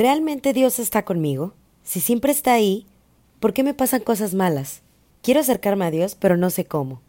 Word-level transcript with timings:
¿Realmente 0.00 0.54
Dios 0.54 0.78
está 0.78 1.04
conmigo? 1.04 1.52
Si 1.82 2.00
siempre 2.00 2.32
está 2.32 2.54
ahí, 2.54 2.86
¿por 3.38 3.52
qué 3.52 3.62
me 3.62 3.74
pasan 3.74 4.00
cosas 4.00 4.32
malas? 4.32 4.80
Quiero 5.20 5.40
acercarme 5.40 5.84
a 5.84 5.90
Dios, 5.90 6.16
pero 6.18 6.38
no 6.38 6.48
sé 6.48 6.64
cómo. 6.64 7.02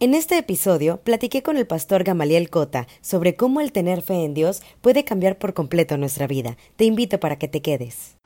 En 0.00 0.14
este 0.14 0.36
episodio 0.36 0.96
platiqué 0.96 1.44
con 1.44 1.56
el 1.56 1.68
pastor 1.68 2.02
Gamaliel 2.02 2.50
Cota 2.50 2.88
sobre 3.02 3.36
cómo 3.36 3.60
el 3.60 3.70
tener 3.70 4.02
fe 4.02 4.24
en 4.24 4.34
Dios 4.34 4.62
puede 4.80 5.04
cambiar 5.04 5.38
por 5.38 5.54
completo 5.54 5.96
nuestra 5.96 6.26
vida. 6.26 6.56
Te 6.74 6.84
invito 6.86 7.20
para 7.20 7.38
que 7.38 7.46
te 7.46 7.62
quedes. 7.62 8.16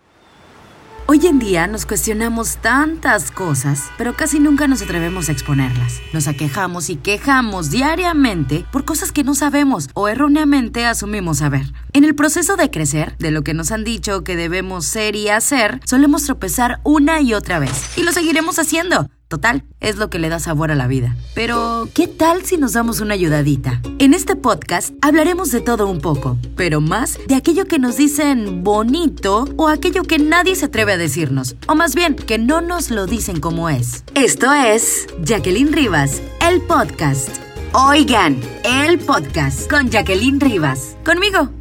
Hoy 1.11 1.27
en 1.27 1.38
día 1.38 1.66
nos 1.66 1.86
cuestionamos 1.86 2.59
tantas 2.59 3.30
cosas, 3.30 3.84
pero 3.96 4.14
casi 4.14 4.41
nunca 4.41 4.68
nos 4.68 4.82
atrevemos 4.82 5.30
a 5.30 5.32
exponerlas. 5.32 6.02
Nos 6.12 6.29
aquejamos 6.29 6.91
y 6.91 6.96
quejamos 6.96 7.70
diariamente 7.70 8.66
por 8.70 8.84
cosas 8.84 9.10
que 9.10 9.24
no 9.24 9.34
sabemos 9.34 9.88
o 9.95 10.09
erróneamente 10.09 10.84
asumimos 10.84 11.38
saber. 11.38 11.73
En 11.95 12.05
el 12.05 12.14
proceso 12.14 12.56
de 12.56 12.70
crecer, 12.70 13.16
de 13.16 13.30
lo 13.30 13.42
que 13.42 13.55
nos 13.55 13.73
han 13.73 13.84
dicho 13.84 14.23
que 14.23 14.36
debemos 14.36 14.84
ser 14.84 15.16
y 15.16 15.30
hacer, 15.30 15.80
solemos 15.86 16.24
tropezar 16.24 16.78
una 16.84 17.22
y 17.22 17.33
otra 17.33 17.59
vez. 17.59 17.97
Y 17.97 18.02
lo 18.02 18.12
seguiremos 18.12 18.59
haciendo 18.59 19.09
Total, 19.28 19.62
es 19.80 19.96
lo 19.96 20.09
que 20.09 20.18
le 20.18 20.30
da 20.30 20.38
sabor 20.38 20.70
a 20.70 20.74
la 20.74 20.87
vida. 20.87 21.14
Pero, 21.34 21.88
¿qué 21.95 22.09
tal 22.09 22.46
si 22.46 22.56
nos 22.56 22.73
damos 22.73 23.00
una 23.00 23.12
ayudadita? 23.12 23.82
En 23.98 24.14
este 24.14 24.36
podcast 24.36 24.95
hablaremos 25.02 25.50
de 25.50 25.60
todo 25.60 25.86
un 25.86 26.00
poco, 26.00 26.38
pero 26.56 26.80
más 26.80 27.19
de 27.28 27.34
aquello 27.34 27.66
que 27.66 27.78
nos 27.78 27.98
dicen 27.98 28.64
bonito 28.64 29.46
o 29.56 29.69
aquello 29.69 30.02
que 30.02 30.19
nadie 30.19 30.56
se 30.56 30.66
atreve 30.66 30.95
a 30.95 30.96
decirnos, 30.96 31.56
o 31.66 31.74
más 31.74 31.95
bien, 31.95 32.16
que 32.16 32.38
no 32.38 32.62
nos 32.62 32.91
lo 32.91 33.06
dicen 33.06 33.38
como 33.38 33.69
es. 33.69 34.02
Esto 34.14 34.50
es 34.52 35.06
Jacqueline 35.22 35.74
Rivas, 35.74 36.22
el 36.41 36.62
podcast. 36.62 37.28
Oigan, 37.74 38.41
el 38.64 38.98
podcast 38.98 39.70
con 39.70 39.91
Jacqueline 39.91 40.41
Rivas. 40.41 40.97
Conmigo. 41.05 41.58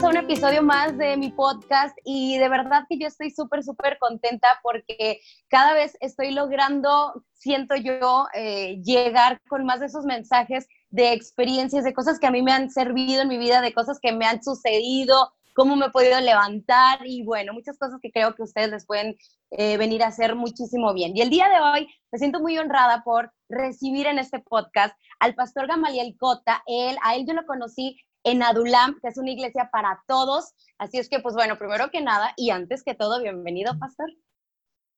Bienvenidos 0.00 0.04
a 0.04 0.08
un 0.08 0.30
episodio 0.30 0.62
más 0.62 0.96
de 0.96 1.16
mi 1.16 1.30
podcast 1.30 1.96
y 2.04 2.38
de 2.38 2.48
verdad 2.48 2.84
que 2.88 2.98
yo 2.98 3.06
estoy 3.06 3.30
súper, 3.30 3.62
súper 3.62 3.98
contenta 3.98 4.48
porque 4.62 5.20
cada 5.48 5.74
vez 5.74 5.96
estoy 6.00 6.32
logrando, 6.32 7.24
siento 7.34 7.76
yo, 7.76 8.26
eh, 8.34 8.80
llegar 8.82 9.40
con 9.48 9.64
más 9.64 9.80
de 9.80 9.86
esos 9.86 10.04
mensajes 10.04 10.66
de 10.90 11.12
experiencias, 11.12 11.84
de 11.84 11.92
cosas 11.92 12.18
que 12.18 12.26
a 12.26 12.30
mí 12.30 12.42
me 12.42 12.52
han 12.52 12.70
servido 12.70 13.22
en 13.22 13.28
mi 13.28 13.36
vida, 13.36 13.60
de 13.60 13.74
cosas 13.74 13.98
que 14.00 14.12
me 14.12 14.26
han 14.26 14.42
sucedido, 14.42 15.32
cómo 15.54 15.76
me 15.76 15.86
he 15.86 15.90
podido 15.90 16.18
levantar 16.20 17.00
y 17.04 17.22
bueno, 17.24 17.52
muchas 17.52 17.76
cosas 17.78 17.98
que 18.00 18.10
creo 18.10 18.34
que 18.34 18.42
ustedes 18.42 18.70
les 18.70 18.86
pueden 18.86 19.16
eh, 19.50 19.76
venir 19.76 20.02
a 20.02 20.08
hacer 20.08 20.34
muchísimo 20.34 20.94
bien. 20.94 21.16
Y 21.16 21.20
el 21.20 21.30
día 21.30 21.48
de 21.48 21.60
hoy 21.60 21.88
me 22.10 22.18
siento 22.18 22.40
muy 22.40 22.56
honrada 22.56 23.02
por 23.04 23.32
recibir 23.48 24.06
en 24.06 24.18
este 24.18 24.38
podcast 24.38 24.94
al 25.18 25.34
pastor 25.34 25.66
Gamaliel 25.66 26.16
Cota. 26.18 26.62
Él, 26.66 26.96
a 27.02 27.16
él 27.16 27.26
yo 27.26 27.34
lo 27.34 27.44
conocí 27.44 27.98
en 28.24 28.42
Adulam, 28.42 28.98
que 29.00 29.08
es 29.08 29.18
una 29.18 29.30
iglesia 29.30 29.68
para 29.72 30.02
todos. 30.06 30.52
Así 30.78 30.98
es 30.98 31.08
que, 31.08 31.20
pues 31.20 31.34
bueno, 31.34 31.58
primero 31.58 31.90
que 31.90 32.02
nada 32.02 32.32
y 32.36 32.50
antes 32.50 32.82
que 32.82 32.94
todo, 32.94 33.20
bienvenido, 33.20 33.78
pastor. 33.78 34.10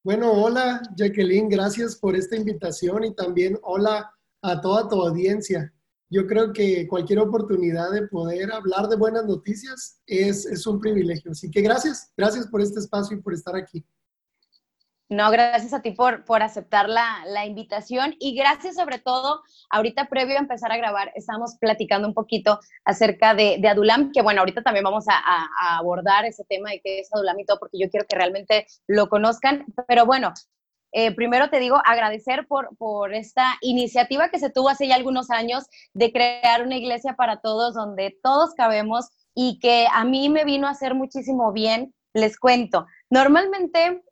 Bueno, 0.05 0.33
hola, 0.33 0.83
Jacqueline, 0.97 1.49
gracias 1.49 1.97
por 1.97 2.17
esta 2.17 2.37
invitación 2.37 3.05
y 3.05 3.15
también 3.15 3.59
hola 3.63 4.13
a 4.43 4.61
toda 4.61 4.89
tu 4.89 5.01
audiencia. 5.01 5.73
Yo 6.11 6.27
creo 6.27 6.53
que 6.53 6.87
cualquier 6.89 7.21
oportunidad 7.21 7.91
de 7.93 8.09
poder 8.09 8.53
hablar 8.53 8.89
de 8.89 8.97
buenas 8.97 9.25
noticias 9.25 10.01
es, 10.07 10.45
es 10.45 10.67
un 10.67 10.81
privilegio. 10.81 11.31
Así 11.31 11.51
que 11.51 11.63
gracias, 11.63 12.13
gracias 12.17 12.49
por 12.49 12.61
este 12.61 12.81
espacio 12.81 13.17
y 13.17 13.23
por 13.23 13.33
estar 13.33 13.55
aquí. 13.57 13.87
No, 15.13 15.31
gracias 15.31 15.75
a 15.75 15.83
ti 15.83 15.91
por, 15.91 16.25
por 16.25 16.43
aceptar 16.43 16.89
la, 16.89 17.45
invitación 17.45 18.15
y 18.19 18.35
gracias 18.35 18.77
sobre 18.77 18.99
todo, 18.99 19.43
ahorita 19.69 20.09
previo 20.09 20.37
a 20.37 20.41
empezar 20.41 20.73
a 20.73 20.79
grabar, 20.79 21.13
estamos 21.15 21.57
platicando 21.61 22.09
un 22.09 22.15
poquito 22.15 22.59
acerca 22.87 23.35
de, 23.35 23.61
Adulam, 23.69 24.11
que 24.11 24.23
bueno, 24.23 24.41
ahorita 24.41 24.63
también 24.63 24.85
vamos 24.85 25.05
a, 25.09 25.77
abordar 25.77 26.25
ese 26.25 26.45
tema 26.49 26.71
de 26.71 26.81
qué 26.81 27.01
es 27.01 27.13
Adulam 27.13 27.39
y 27.39 27.45
todo, 27.45 27.59
porque 27.59 27.79
yo 27.79 27.91
quiero 27.91 28.07
que 28.09 28.17
realmente 28.17 28.67
lo 28.87 29.11
conozcan, 29.11 29.67
pero 29.87 30.07
bueno, 30.07 30.33
eh, 30.93 31.15
primero 31.15 31.51
te 31.51 31.61
digo 31.61 31.77
agradecer 31.85 32.47
por, 32.47 32.75
por 32.79 33.13
esta 33.13 33.59
iniciativa 33.61 34.31
que 34.31 34.39
se 34.39 34.49
tuvo 34.49 34.71
hace 34.71 34.89
ya 34.89 34.95
algunos 34.95 35.31
años 35.31 35.65
de 35.93 36.11
crear 36.11 36.63
una 36.63 36.77
iglesia 36.77 37.17
para 37.17 37.43
todos, 37.43 37.75
donde 37.75 38.17
todos 38.23 38.55
cabemos 38.55 39.11
y 39.35 39.59
que 39.59 39.87
a 39.93 40.05
mí 40.05 40.31
me 40.31 40.47
vino 40.47 40.69
a 40.69 40.71
hacer 40.71 40.95
muchísimo 40.95 41.53
bien, 41.53 41.95
les 42.15 42.39
cuento. 42.39 42.87
Normalmente 43.11 44.03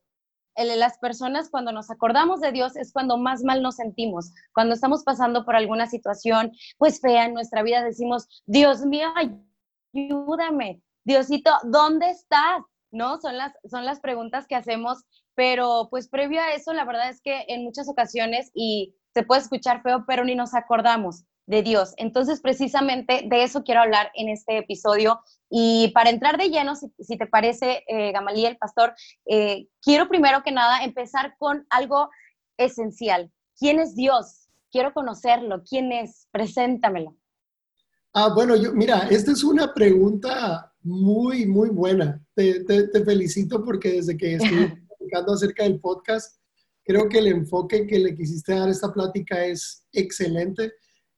las 0.57 0.99
personas 0.99 1.49
cuando 1.51 1.73
nos 1.73 1.91
acordamos 1.91 2.41
de 2.41 2.53
Dios 2.53 2.77
es 2.77 2.93
cuando 2.93 3.17
más 3.17 3.43
mal 3.43 3.63
nos 3.63 3.77
sentimos, 3.77 4.33
cuando 4.53 4.75
estamos 4.75 5.05
pasando 5.05 5.45
por 5.45 5.57
alguna 5.57 5.87
situación 5.87 6.53
pues 6.79 7.01
fea 7.01 7.27
en 7.27 7.35
nuestra 7.35 7.63
vida, 7.63 7.83
decimos, 7.83 8.43
Dios 8.47 8.85
mío, 8.85 9.09
ayúdame, 9.95 10.83
Diosito, 11.05 11.51
¿dónde 11.65 12.11
estás? 12.11 12.63
¿No? 12.93 13.21
Son 13.21 13.37
las, 13.37 13.53
son 13.71 13.85
las 13.85 14.01
preguntas 14.01 14.47
que 14.47 14.57
hacemos, 14.57 15.05
pero 15.35 15.89
pues 15.91 16.09
previo 16.09 16.41
a 16.41 16.53
eso, 16.53 16.73
la 16.73 16.85
verdad 16.85 17.09
es 17.09 17.21
que 17.23 17.45
en 17.49 17.65
muchas 17.65 17.89
ocasiones, 17.89 18.51
y 18.53 18.97
se 19.15 19.23
puede 19.23 19.41
escuchar 19.41 19.83
feo, 19.83 20.05
pero 20.07 20.25
ni 20.25 20.35
nos 20.35 20.55
acordamos 20.55 21.25
de 21.47 21.63
Dios. 21.63 21.95
Entonces, 21.97 22.41
precisamente 22.41 23.25
de 23.27 23.43
eso 23.43 23.65
quiero 23.65 23.81
hablar 23.81 24.11
en 24.15 24.29
este 24.29 24.59
episodio. 24.59 25.21
Y 25.51 25.89
para 25.89 26.11
entrar 26.11 26.39
de 26.39 26.49
lleno, 26.49 26.75
si, 26.77 27.19
te 27.19 27.27
parece, 27.27 27.83
eh, 27.89 28.13
Gamaliel, 28.13 28.57
pastor, 28.57 28.95
eh, 29.27 29.67
quiero 29.83 30.09
primero 30.09 30.45
que 30.45 30.53
nada 30.53 30.85
empezar 30.85 31.35
con 31.39 31.67
algo 31.71 32.09
esencial. 32.57 33.33
¿Quién 33.59 33.81
es 33.81 33.97
Dios? 33.97 34.49
Quiero 34.71 34.95
conocerlo. 34.95 35.65
¿Quién 35.69 35.91
es? 35.91 36.29
Preséntamelo. 36.31 37.17
Ah, 38.13 38.33
bueno, 38.33 38.55
yo, 38.55 38.73
mira, 38.73 39.09
esta 39.11 39.33
es 39.33 39.43
una 39.43 39.75
pregunta 39.75 40.73
muy, 40.83 41.47
muy 41.47 41.71
buena. 41.71 42.25
Te, 42.35 42.63
te, 42.65 43.05
felicito 43.05 43.65
porque 43.65 43.93
desde 43.93 44.17
que 44.17 44.35
estoy 44.35 44.49
platicando 44.89 45.33
acerca 45.33 45.65
del 45.65 45.81
podcast, 45.81 46.41
creo 46.85 47.09
que 47.09 47.19
el 47.19 47.27
enfoque 47.27 47.89
que 47.89 47.99
le 47.99 48.15
quisiste 48.17 48.55
dar 48.55 48.69
a 48.69 48.71
esta 48.73 48.93
plática 48.93 49.45
es 49.45 49.85
excelente 49.93 50.73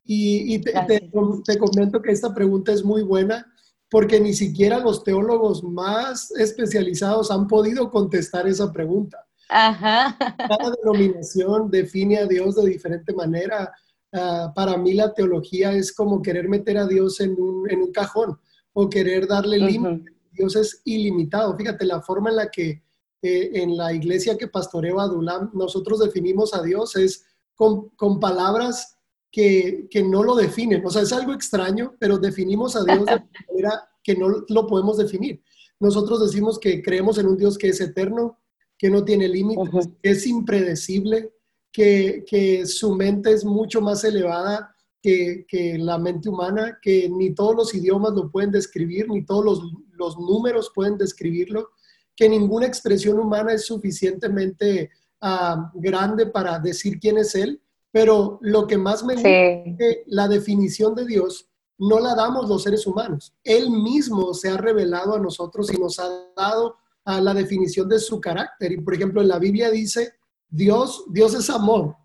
y, 0.04 0.58
te, 0.60 0.72
te, 0.88 1.58
comento 1.58 2.02
que 2.02 2.10
esta 2.10 2.34
pregunta 2.34 2.72
es 2.72 2.82
muy 2.82 3.02
buena 3.02 3.51
porque 3.92 4.18
ni 4.18 4.32
siquiera 4.32 4.78
los 4.78 5.04
teólogos 5.04 5.62
más 5.62 6.30
especializados 6.30 7.30
han 7.30 7.46
podido 7.46 7.90
contestar 7.90 8.48
esa 8.48 8.72
pregunta. 8.72 9.18
Ajá. 9.50 10.16
Cada 10.38 10.72
denominación 10.82 11.70
define 11.70 12.16
a 12.16 12.26
Dios 12.26 12.56
de 12.56 12.70
diferente 12.70 13.12
manera. 13.12 13.70
Ah, 14.10 14.50
para 14.54 14.78
mí 14.78 14.94
la 14.94 15.12
teología 15.12 15.74
es 15.74 15.92
como 15.92 16.22
querer 16.22 16.48
meter 16.48 16.78
a 16.78 16.86
Dios 16.86 17.20
en 17.20 17.38
un, 17.38 17.70
en 17.70 17.82
un 17.82 17.92
cajón 17.92 18.40
o 18.72 18.88
querer 18.88 19.26
darle 19.26 19.58
límite. 19.58 20.10
Dios 20.30 20.56
es 20.56 20.80
ilimitado. 20.86 21.54
Fíjate, 21.54 21.84
la 21.84 22.00
forma 22.00 22.30
en 22.30 22.36
la 22.36 22.50
que 22.50 22.82
eh, 23.20 23.50
en 23.52 23.76
la 23.76 23.92
iglesia 23.92 24.38
que 24.38 24.48
pastoreo 24.48 25.00
Adulam 25.00 25.50
nosotros 25.52 26.00
definimos 26.00 26.54
a 26.54 26.62
Dios 26.62 26.96
es 26.96 27.26
con, 27.54 27.90
con 27.90 28.18
palabras 28.18 28.96
que, 29.32 30.04
no 30.04 30.22
lo 30.22 30.36
definen. 30.36 30.84
O 30.84 30.90
sea, 30.90 31.02
es 31.02 31.12
algo 31.12 31.32
extraño, 31.32 31.94
pero 31.98 32.18
definimos 32.18 32.76
a 32.76 32.84
Dios 32.84 33.06
de 33.06 33.22
manera 33.48 33.88
que 34.04 34.14
no 34.14 34.44
lo 34.46 34.66
podemos 34.66 34.98
definir. 34.98 35.42
Nosotros 35.80 36.20
decimos 36.20 36.60
que 36.60 36.82
creemos 36.82 37.18
en 37.18 37.26
un 37.26 37.38
Dios 37.38 37.56
que 37.56 37.68
es 37.68 37.80
eterno, 37.80 38.38
que 38.78 38.90
no 38.90 39.04
tiene 39.04 39.28
límites, 39.28 39.88
que 40.02 40.10
es 40.10 40.26
impredecible, 40.26 41.32
que, 41.72 42.64
su 42.66 42.94
mente 42.94 43.32
es 43.32 43.44
mucho 43.44 43.80
más 43.80 44.04
elevada 44.04 44.76
que, 45.02 45.46
la 45.78 45.98
mente 45.98 46.28
humana, 46.28 46.78
que 46.82 47.08
ni 47.08 47.34
todos 47.34 47.56
los 47.56 47.74
idiomas 47.74 48.12
lo 48.12 48.30
pueden 48.30 48.50
describir, 48.50 49.08
ni 49.08 49.24
todos 49.24 49.44
los, 49.44 50.18
números 50.18 50.72
pueden 50.74 50.98
describirlo, 50.98 51.70
que 52.14 52.28
ninguna 52.28 52.66
expresión 52.66 53.18
humana 53.18 53.54
es 53.54 53.64
suficientemente 53.64 54.90
ah, 55.20 55.70
grande 55.74 56.26
para 56.26 56.58
decir 56.58 56.98
quién 56.98 57.18
es 57.18 57.34
Él 57.36 57.62
pero 57.92 58.38
lo 58.40 58.66
que 58.66 58.78
más 58.78 59.04
me 59.04 59.14
gusta 59.14 59.28
es 59.28 59.76
que 59.78 60.04
la 60.06 60.26
definición 60.26 60.94
de 60.94 61.06
Dios 61.06 61.46
no 61.78 62.00
la 62.00 62.14
damos 62.14 62.48
los 62.48 62.62
seres 62.62 62.86
humanos. 62.86 63.34
Él 63.44 63.70
mismo 63.70 64.32
se 64.34 64.48
ha 64.48 64.56
revelado 64.56 65.14
a 65.14 65.20
nosotros 65.20 65.72
y 65.72 65.76
nos 65.76 65.98
ha 65.98 66.08
dado 66.36 66.76
a 67.04 67.20
la 67.20 67.34
definición 67.34 67.88
de 67.88 67.98
su 67.98 68.20
carácter. 68.20 68.72
Y 68.72 68.80
por 68.80 68.94
ejemplo, 68.94 69.20
en 69.20 69.28
la 69.28 69.38
Biblia 69.38 69.70
dice, 69.70 70.14
Dios, 70.48 71.04
Dios 71.10 71.34
es 71.34 71.50
amor. 71.50 71.96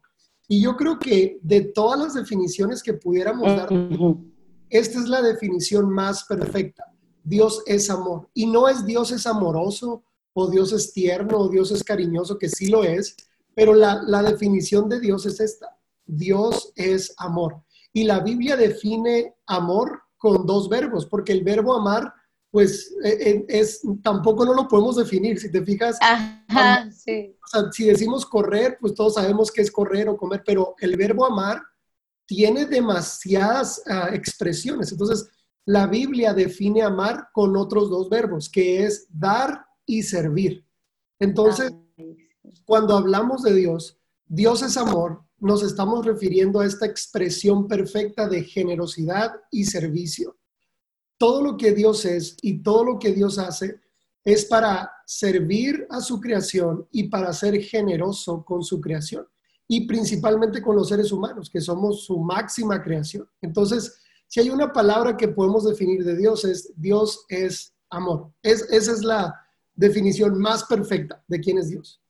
Y 0.48 0.62
yo 0.62 0.76
creo 0.76 0.98
que 1.00 1.40
de 1.42 1.62
todas 1.62 2.00
las 2.00 2.14
definiciones 2.14 2.84
que 2.84 2.94
pudiéramos 2.94 3.48
dar, 3.48 3.70
esta 4.70 5.00
es 5.00 5.08
la 5.08 5.22
definición 5.22 5.90
más 5.90 6.26
perfecta. 6.26 6.86
Dios 7.24 7.64
es 7.66 7.90
amor. 7.90 8.30
Y 8.34 8.46
no 8.46 8.68
es 8.68 8.86
Dios 8.86 9.12
es 9.12 9.26
amoroso 9.26 10.04
o 10.34 10.50
Dios 10.50 10.74
es 10.74 10.92
tierno 10.92 11.38
o 11.38 11.50
Dios 11.50 11.72
es 11.72 11.84
cariñoso, 11.84 12.38
que 12.38 12.50
sí 12.50 12.68
lo 12.68 12.84
es, 12.84 13.16
pero 13.54 13.74
la, 13.74 14.02
la 14.04 14.24
definición 14.24 14.90
de 14.90 15.00
Dios 15.00 15.26
es 15.26 15.40
esta. 15.40 15.77
Dios 16.08 16.72
es 16.76 17.14
amor. 17.18 17.64
Y 17.94 18.04
la 18.04 18.20
Biblia 18.20 18.56
define 18.56 19.36
amor 19.46 20.02
con 20.18 20.46
dos 20.46 20.70
verbos, 20.70 21.06
porque 21.06 21.32
el 21.34 21.44
verbo 21.44 21.74
amar, 21.74 22.14
pues 22.50 22.96
e, 23.04 23.10
e, 23.10 23.46
es, 23.48 23.82
tampoco 24.02 24.46
no 24.46 24.54
lo 24.54 24.68
podemos 24.68 24.96
definir. 24.96 25.40
Si 25.40 25.52
te 25.52 25.64
fijas, 25.64 26.00
si 27.72 27.86
decimos 27.86 28.26
correr, 28.26 28.78
pues 28.80 28.96
todos 28.96 29.16
sabemos 29.16 29.52
qué 29.52 29.62
es 29.62 29.72
correr 29.72 30.10
o 30.10 30.18
comer, 30.18 30.44
pero 30.46 30.76
el 30.80 30.98
verbo 30.98 31.26
amar 31.26 31.62
tiene 32.26 32.66
demasiadas 32.66 33.82
ah, 33.88 34.10
expresiones. 34.12 34.92
Entonces, 34.92 35.30
la 35.66 35.88
Biblia 35.88 36.34
define 36.34 36.82
amar 36.82 37.30
con 37.34 37.58
otros 37.58 37.90
dos 37.90 38.10
verbos, 38.10 38.50
que 38.50 38.86
es 38.86 39.08
dar 39.10 39.66
y 39.86 40.04
servir. 40.04 40.66
Entonces, 41.20 41.74
cuando 42.66 42.96
hablamos 42.96 43.44
de 43.44 43.54
Dios, 43.54 43.98
Dios 44.26 44.62
es 44.62 44.78
amor, 44.78 45.24
nos 45.40 45.64
estamos 45.64 46.06
refiriendo 46.06 46.60
a 46.60 46.66
esta 46.66 46.86
expresión 46.86 47.68
perfecta 47.68 48.28
de 48.28 48.44
generosidad 48.44 49.34
y 49.52 49.66
servicio. 49.66 50.38
Todo 51.18 51.42
lo 51.42 51.58
que 51.58 51.72
Dios 51.72 52.06
es 52.06 52.38
y 52.42 52.62
todo 52.62 52.84
lo 52.84 53.00
que 53.00 53.12
Dios 53.12 53.38
hace 53.40 53.80
es 54.24 54.46
para 54.46 54.92
servir 55.06 55.88
a 55.90 56.02
su 56.02 56.20
creación 56.20 56.88
y 56.92 57.08
para 57.08 57.32
ser 57.34 57.62
generoso 57.62 58.44
con 58.44 58.64
su 58.64 58.82
creación 58.82 59.26
y 59.68 59.88
principalmente 59.88 60.62
con 60.62 60.76
los 60.76 60.90
seres 60.90 61.12
humanos, 61.12 61.50
que 61.50 61.62
somos 61.62 62.06
su 62.06 62.20
máxima 62.20 62.82
creación. 62.82 63.30
Entonces, 63.42 64.00
si 64.28 64.40
hay 64.40 64.50
una 64.50 64.72
palabra 64.72 65.16
que 65.16 65.28
podemos 65.28 65.66
definir 65.66 66.04
de 66.04 66.16
Dios 66.16 66.46
es 66.46 66.74
Dios 66.76 67.26
es 67.30 67.74
amor. 67.90 68.32
Es, 68.42 68.62
esa 68.70 68.92
es 68.92 69.04
la 69.04 69.34
definición 69.76 70.38
más 70.40 70.66
perfecta 70.66 71.24
de 71.28 71.40
quién 71.40 71.58
es 71.58 71.70
Dios. 71.70 72.02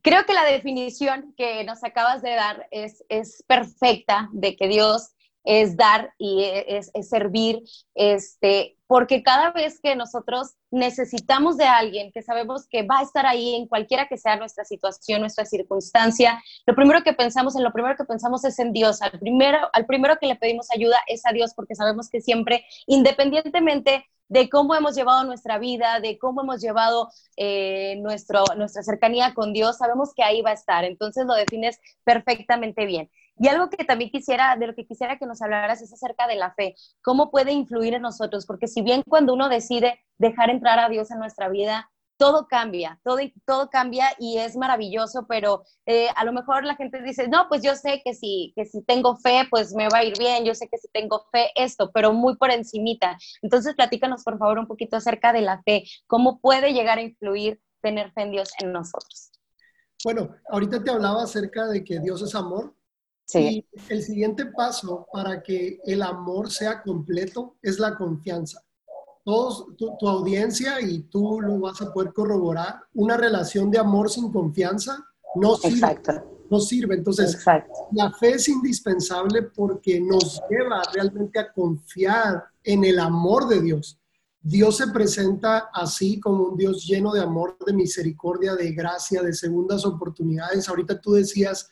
Creo 0.00 0.24
que 0.24 0.32
la 0.32 0.44
definición 0.44 1.34
que 1.36 1.64
nos 1.64 1.84
acabas 1.84 2.22
de 2.22 2.30
dar 2.30 2.66
es, 2.70 3.04
es 3.08 3.44
perfecta 3.46 4.30
de 4.32 4.56
que 4.56 4.68
Dios 4.68 5.12
es 5.44 5.76
dar 5.76 6.12
y 6.18 6.44
es, 6.44 6.90
es, 6.94 7.08
servir, 7.08 7.62
este, 7.94 8.78
porque 8.86 9.22
cada 9.22 9.50
vez 9.50 9.80
que 9.80 9.96
nosotros 9.96 10.54
necesitamos 10.70 11.56
de 11.56 11.64
alguien 11.64 12.12
que 12.12 12.22
sabemos 12.22 12.68
que 12.68 12.82
va 12.82 13.00
a 13.00 13.02
estar 13.02 13.26
ahí 13.26 13.54
en 13.54 13.66
cualquiera 13.66 14.06
que 14.06 14.18
sea 14.18 14.36
nuestra 14.36 14.64
situación, 14.64 15.20
nuestra 15.20 15.44
circunstancia, 15.44 16.40
lo 16.66 16.74
primero 16.74 17.02
que 17.02 17.12
pensamos, 17.12 17.56
en 17.56 17.64
lo 17.64 17.72
primero 17.72 17.96
que 17.96 18.04
pensamos 18.04 18.44
es 18.44 18.58
en 18.58 18.72
Dios. 18.72 19.02
Al 19.02 19.18
primero, 19.18 19.58
al 19.72 19.86
primero 19.86 20.16
que 20.20 20.26
le 20.26 20.36
pedimos 20.36 20.68
ayuda 20.70 20.98
es 21.06 21.26
a 21.26 21.32
Dios, 21.32 21.52
porque 21.54 21.74
sabemos 21.74 22.08
que 22.08 22.20
siempre, 22.20 22.64
independientemente 22.86 24.06
de 24.32 24.48
cómo 24.48 24.74
hemos 24.74 24.94
llevado 24.94 25.24
nuestra 25.24 25.58
vida, 25.58 26.00
de 26.00 26.18
cómo 26.18 26.40
hemos 26.40 26.62
llevado 26.62 27.10
eh, 27.36 27.96
nuestro, 28.00 28.44
nuestra 28.56 28.82
cercanía 28.82 29.34
con 29.34 29.52
Dios, 29.52 29.76
sabemos 29.76 30.14
que 30.14 30.22
ahí 30.22 30.40
va 30.40 30.50
a 30.50 30.54
estar. 30.54 30.84
Entonces 30.84 31.26
lo 31.26 31.34
defines 31.34 31.78
perfectamente 32.02 32.86
bien. 32.86 33.10
Y 33.38 33.48
algo 33.48 33.68
que 33.68 33.84
también 33.84 34.10
quisiera, 34.10 34.56
de 34.56 34.68
lo 34.68 34.74
que 34.74 34.86
quisiera 34.86 35.18
que 35.18 35.26
nos 35.26 35.42
hablaras 35.42 35.82
es 35.82 35.92
acerca 35.92 36.26
de 36.26 36.36
la 36.36 36.54
fe, 36.54 36.76
cómo 37.02 37.30
puede 37.30 37.52
influir 37.52 37.92
en 37.92 38.02
nosotros, 38.02 38.46
porque 38.46 38.68
si 38.68 38.80
bien 38.80 39.02
cuando 39.06 39.34
uno 39.34 39.50
decide 39.50 40.00
dejar 40.16 40.48
entrar 40.48 40.78
a 40.78 40.88
Dios 40.88 41.10
en 41.10 41.18
nuestra 41.18 41.50
vida, 41.50 41.90
todo 42.16 42.46
cambia, 42.48 43.00
todo, 43.02 43.18
todo 43.44 43.70
cambia 43.70 44.06
y 44.18 44.38
es 44.38 44.56
maravilloso, 44.56 45.26
pero 45.28 45.64
eh, 45.86 46.08
a 46.14 46.24
lo 46.24 46.32
mejor 46.32 46.64
la 46.64 46.76
gente 46.76 47.02
dice, 47.02 47.28
no, 47.28 47.48
pues 47.48 47.62
yo 47.62 47.74
sé 47.74 48.00
que 48.04 48.14
si, 48.14 48.52
que 48.54 48.64
si 48.64 48.82
tengo 48.82 49.16
fe, 49.16 49.46
pues 49.50 49.74
me 49.74 49.88
va 49.88 49.98
a 49.98 50.04
ir 50.04 50.16
bien, 50.18 50.44
yo 50.44 50.54
sé 50.54 50.68
que 50.68 50.78
si 50.78 50.88
tengo 50.88 51.26
fe 51.32 51.50
esto, 51.54 51.90
pero 51.92 52.12
muy 52.12 52.36
por 52.36 52.50
encimita. 52.50 53.18
Entonces, 53.42 53.74
platícanos 53.74 54.22
por 54.22 54.38
favor 54.38 54.58
un 54.58 54.66
poquito 54.66 54.96
acerca 54.96 55.32
de 55.32 55.42
la 55.42 55.62
fe, 55.62 55.84
cómo 56.06 56.40
puede 56.40 56.72
llegar 56.72 56.98
a 56.98 57.02
influir 57.02 57.60
tener 57.80 58.12
fe 58.12 58.22
en 58.22 58.30
Dios 58.30 58.50
en 58.60 58.72
nosotros. 58.72 59.32
Bueno, 60.04 60.34
ahorita 60.48 60.82
te 60.82 60.90
hablaba 60.90 61.24
acerca 61.24 61.66
de 61.66 61.84
que 61.84 62.00
Dios 62.00 62.22
es 62.22 62.34
amor. 62.34 62.74
Sí. 63.24 63.66
Y 63.70 63.92
el 63.92 64.02
siguiente 64.02 64.46
paso 64.46 65.06
para 65.12 65.42
que 65.42 65.80
el 65.84 66.02
amor 66.02 66.50
sea 66.50 66.82
completo 66.82 67.56
es 67.62 67.78
la 67.78 67.96
confianza 67.96 68.62
todos, 69.24 69.66
tu, 69.76 70.08
audiencia 70.08 70.80
y 70.80 71.02
tú 71.02 71.40
lo 71.40 71.60
vas 71.60 71.80
a 71.80 71.92
poder 71.92 72.12
corroborar, 72.12 72.80
una 72.94 73.16
relación 73.16 73.70
de 73.70 73.78
amor 73.78 74.10
sin 74.10 74.32
confianza 74.32 75.04
no 75.36 75.56
sirve. 75.56 76.00
No 76.50 76.60
sirve. 76.60 76.96
Entonces, 76.96 77.42
la 77.92 78.12
fe 78.12 78.32
es 78.32 78.48
indispensable 78.48 79.42
porque 79.42 80.00
nos 80.00 80.42
lleva 80.50 80.82
realmente 80.92 81.38
a 81.38 81.50
confiar 81.50 82.44
en 82.62 82.84
el 82.84 82.98
amor 82.98 83.48
de 83.48 83.62
Dios. 83.62 83.98
Dios 84.42 84.76
se 84.76 84.88
presenta 84.88 85.70
así 85.72 86.18
como 86.18 86.44
un 86.44 86.56
Dios 86.56 86.84
lleno 86.84 87.12
de 87.12 87.20
amor, 87.20 87.56
de 87.64 87.72
misericordia, 87.72 88.54
de 88.56 88.72
gracia, 88.72 89.22
de 89.22 89.32
segundas 89.32 89.86
oportunidades. 89.86 90.68
Ahorita 90.68 91.00
tú 91.00 91.12
decías 91.12 91.70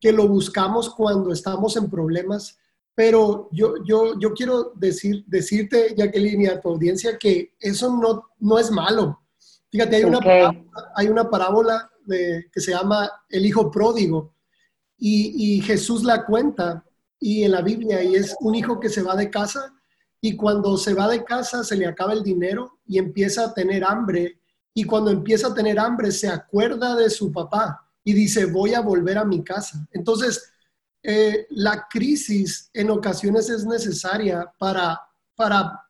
que 0.00 0.12
lo 0.12 0.28
buscamos 0.28 0.90
cuando 0.90 1.32
estamos 1.32 1.76
en 1.76 1.88
problemas 1.88 2.58
pero 2.98 3.48
yo, 3.52 3.74
yo, 3.84 4.18
yo 4.18 4.34
quiero 4.34 4.72
decir, 4.74 5.22
decirte, 5.28 5.94
Jacqueline, 5.96 6.40
y 6.40 6.46
a 6.48 6.60
tu 6.60 6.70
audiencia 6.70 7.16
que 7.16 7.54
eso 7.60 7.96
no, 7.96 8.30
no 8.40 8.58
es 8.58 8.72
malo. 8.72 9.20
Fíjate, 9.70 9.94
hay 9.94 10.02
una 10.02 10.18
parábola, 10.18 10.64
hay 10.96 11.06
una 11.06 11.30
parábola 11.30 11.90
de, 12.04 12.46
que 12.52 12.60
se 12.60 12.72
llama 12.72 13.08
El 13.28 13.46
Hijo 13.46 13.70
Pródigo 13.70 14.34
y, 14.96 15.58
y, 15.58 15.60
Jesús 15.60 16.02
la 16.02 16.26
cuenta 16.26 16.84
y 17.20 17.44
en 17.44 17.52
la 17.52 17.62
Biblia 17.62 18.02
y 18.02 18.16
es 18.16 18.34
un 18.40 18.56
hijo 18.56 18.80
que 18.80 18.88
se 18.88 19.04
va 19.04 19.14
de 19.14 19.30
casa 19.30 19.72
y 20.20 20.34
cuando 20.34 20.76
se 20.76 20.92
va 20.92 21.06
de 21.06 21.22
casa 21.22 21.62
se 21.62 21.76
le 21.76 21.86
acaba 21.86 22.14
el 22.14 22.24
dinero 22.24 22.80
y 22.84 22.98
empieza 22.98 23.44
a 23.44 23.54
tener 23.54 23.84
hambre 23.84 24.40
y 24.74 24.82
cuando 24.82 25.12
empieza 25.12 25.46
a 25.46 25.54
tener 25.54 25.78
hambre 25.78 26.10
se 26.10 26.26
acuerda 26.26 26.96
de 26.96 27.10
su 27.10 27.30
papá 27.30 27.88
y 28.02 28.12
dice 28.12 28.46
voy 28.46 28.74
a 28.74 28.80
volver 28.80 29.18
a 29.18 29.24
mi 29.24 29.44
casa. 29.44 29.86
Entonces, 29.92 30.50
eh, 31.02 31.46
la 31.50 31.86
crisis 31.88 32.70
en 32.72 32.90
ocasiones 32.90 33.48
es 33.50 33.64
necesaria 33.64 34.52
para, 34.58 35.00
para 35.34 35.80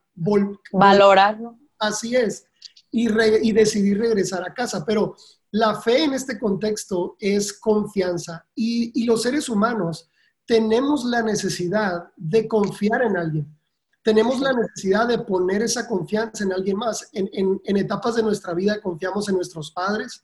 valorarlo. 0.71 1.57
Así 1.79 2.15
es, 2.15 2.45
y, 2.91 3.07
y 3.09 3.51
decidir 3.51 3.99
regresar 3.99 4.43
a 4.47 4.53
casa. 4.53 4.85
Pero 4.85 5.15
la 5.51 5.79
fe 5.81 6.03
en 6.03 6.13
este 6.13 6.37
contexto 6.37 7.15
es 7.19 7.53
confianza 7.53 8.45
y, 8.53 8.91
y, 9.01 9.05
los 9.05 9.23
seres 9.23 9.49
humanos 9.49 10.09
tenemos 10.45 11.05
la 11.05 11.21
necesidad 11.23 12.11
de 12.15 12.47
confiar 12.47 13.01
en 13.03 13.17
alguien. 13.17 13.59
Tenemos 14.03 14.39
la 14.39 14.53
necesidad 14.53 15.07
de 15.07 15.19
poner 15.19 15.61
esa 15.61 15.87
confianza 15.87 16.43
en 16.43 16.53
alguien 16.53 16.77
más. 16.77 17.09
En, 17.13 17.29
en, 17.33 17.61
en, 17.63 17.77
etapas 17.77 18.15
de 18.15 18.23
nuestra 18.23 18.53
vida 18.53 18.81
confiamos 18.81 19.27
en 19.29 19.35
nuestros 19.35 19.71
padres, 19.71 20.23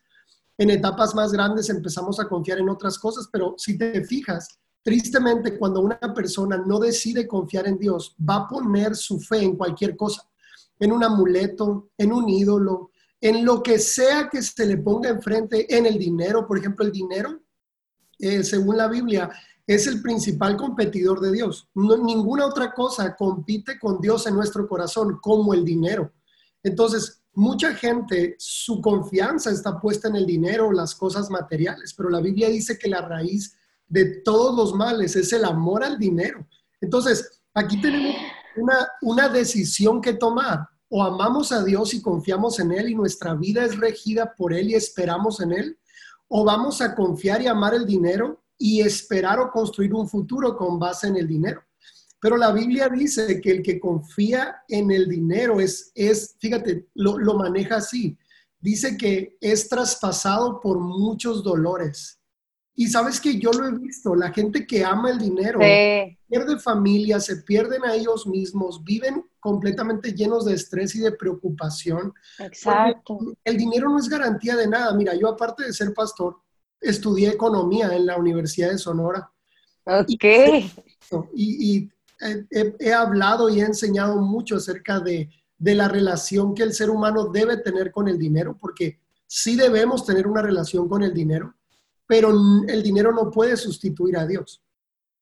en 0.57 0.69
etapas 0.69 1.13
más 1.13 1.31
grandes 1.31 1.69
empezamos 1.69 2.19
a 2.19 2.27
confiar 2.27 2.59
en 2.59 2.69
otras 2.69 2.97
cosas, 2.97 3.27
pero 3.31 3.55
si 3.57 3.77
te 3.77 4.03
fijas, 4.05 4.59
Tristemente, 4.85 5.57
cuando 5.57 5.81
una 5.81 5.99
persona 6.13 6.57
no 6.63 6.77
decide 6.77 7.27
confiar 7.27 7.67
en 7.67 7.79
Dios, 7.79 8.15
va 8.17 8.35
a 8.35 8.47
poner 8.47 8.95
su 8.95 9.19
fe 9.19 9.41
en 9.41 9.55
cualquier 9.55 9.97
cosa, 9.97 10.29
en 10.77 10.91
un 10.91 11.03
amuleto, 11.03 11.89
en 11.97 12.13
un 12.13 12.29
ídolo, 12.29 12.91
en 13.19 13.43
lo 13.43 13.63
que 13.63 13.79
sea 13.79 14.29
que 14.29 14.43
se 14.43 14.63
le 14.63 14.77
ponga 14.77 15.09
enfrente, 15.09 15.75
en 15.75 15.87
el 15.87 15.97
dinero. 15.97 16.45
Por 16.45 16.59
ejemplo, 16.59 16.85
el 16.85 16.91
dinero, 16.91 17.41
eh, 18.19 18.43
según 18.43 18.77
la 18.77 18.87
Biblia, 18.87 19.31
es 19.65 19.87
el 19.87 20.03
principal 20.03 20.55
competidor 20.55 21.19
de 21.19 21.31
Dios. 21.31 21.67
ninguna 21.73 22.45
otra 22.45 22.71
cosa 22.71 23.15
compite 23.15 23.79
con 23.79 23.99
Dios 23.99 24.27
en 24.27 24.35
nuestro 24.35 24.67
corazón 24.67 25.17
como 25.19 25.55
el 25.55 25.65
dinero. 25.65 26.13
Entonces, 26.61 27.23
mucha 27.33 27.73
gente, 27.73 28.35
su 28.37 28.79
confianza 28.81 29.49
está 29.49 29.81
puesta 29.81 30.09
en 30.09 30.17
el 30.17 30.27
dinero, 30.27 30.71
las 30.71 30.93
cosas 30.93 31.31
materiales, 31.31 31.95
pero 31.97 32.11
la 32.11 32.21
Biblia 32.21 32.49
dice 32.49 32.77
que 32.77 32.87
la 32.87 33.01
raíz 33.01 33.57
de 33.87 34.21
todos 34.21 34.55
los 34.55 34.73
males, 34.73 35.15
es 35.15 35.31
el 35.33 35.45
amor 35.45 35.83
al 35.83 35.97
dinero. 35.97 36.47
Entonces, 36.81 37.41
aquí 37.53 37.79
tenemos 37.79 38.15
una, 38.57 38.87
una 39.01 39.29
decisión 39.29 40.01
que 40.01 40.13
tomar. 40.13 40.67
O 40.87 41.03
amamos 41.03 41.51
a 41.51 41.63
Dios 41.63 41.93
y 41.93 42.01
confiamos 42.01 42.59
en 42.59 42.71
Él 42.71 42.89
y 42.89 42.95
nuestra 42.95 43.33
vida 43.33 43.65
es 43.65 43.77
regida 43.77 44.33
por 44.35 44.53
Él 44.53 44.69
y 44.69 44.75
esperamos 44.75 45.41
en 45.41 45.51
Él. 45.51 45.79
O 46.27 46.43
vamos 46.43 46.81
a 46.81 46.95
confiar 46.95 47.41
y 47.41 47.47
amar 47.47 47.73
el 47.73 47.85
dinero 47.85 48.43
y 48.57 48.81
esperar 48.81 49.39
o 49.39 49.51
construir 49.51 49.93
un 49.93 50.07
futuro 50.07 50.55
con 50.55 50.79
base 50.79 51.07
en 51.07 51.17
el 51.17 51.27
dinero. 51.27 51.61
Pero 52.19 52.37
la 52.37 52.51
Biblia 52.51 52.89
dice 52.89 53.39
que 53.41 53.51
el 53.51 53.61
que 53.61 53.79
confía 53.79 54.63
en 54.67 54.89
el 54.89 55.07
dinero 55.07 55.59
es, 55.59 55.91
es 55.93 56.35
fíjate, 56.39 56.87
lo, 56.95 57.17
lo 57.17 57.35
maneja 57.35 57.77
así. 57.77 58.17
Dice 58.59 58.97
que 58.97 59.37
es 59.41 59.69
traspasado 59.69 60.59
por 60.59 60.79
muchos 60.79 61.43
dolores. 61.43 62.19
Y 62.77 62.87
sabes 62.87 63.21
que 63.21 63.39
yo 63.39 63.51
lo 63.51 63.67
he 63.67 63.71
visto, 63.71 64.15
la 64.15 64.33
gente 64.33 64.67
que 64.67 64.83
ama 64.83 65.09
el 65.09 65.17
dinero 65.17 65.59
pierde 65.59 66.59
familia, 66.59 67.21
se 67.21 67.37
pierden 67.37 67.85
a 67.85 67.95
ellos 67.95 68.27
mismos, 68.27 68.83
viven 68.83 69.23
completamente 69.39 70.11
llenos 70.11 70.43
de 70.43 70.55
estrés 70.55 70.93
y 70.95 70.99
de 70.99 71.13
preocupación. 71.13 72.13
Exacto. 72.37 73.17
El 73.45 73.55
dinero 73.55 73.89
no 73.89 73.97
es 73.97 74.09
garantía 74.09 74.57
de 74.57 74.67
nada. 74.67 74.93
Mira, 74.93 75.15
yo 75.15 75.29
aparte 75.29 75.63
de 75.63 75.71
ser 75.71 75.93
pastor, 75.93 76.41
estudié 76.81 77.29
economía 77.29 77.95
en 77.95 78.07
la 78.07 78.17
Universidad 78.17 78.71
de 78.71 78.77
Sonora. 78.77 79.31
Ok. 79.85 80.25
Y, 81.33 81.89
he, 82.79 82.93
hablado 82.93 83.49
y 83.49 83.61
he 83.61 83.65
enseñado 83.65 84.19
mucho 84.19 84.57
acerca 84.57 84.99
de, 84.99 85.29
de 85.57 85.75
la 85.75 85.87
relación 85.87 86.53
que 86.53 86.63
el 86.63 86.73
ser 86.73 86.89
humano 86.89 87.27
debe 87.27 87.57
tener 87.57 87.91
con 87.91 88.09
el 88.09 88.17
dinero, 88.17 88.57
porque 88.59 88.99
sí 89.27 89.55
debemos 89.55 90.05
tener 90.05 90.27
una 90.27 90.41
relación 90.41 90.89
con 90.89 91.03
el 91.03 91.13
dinero 91.13 91.55
pero 92.07 92.31
el 92.67 92.83
dinero 92.83 93.11
no 93.11 93.31
puede 93.31 93.57
sustituir 93.57 94.17
a 94.17 94.25
Dios. 94.25 94.61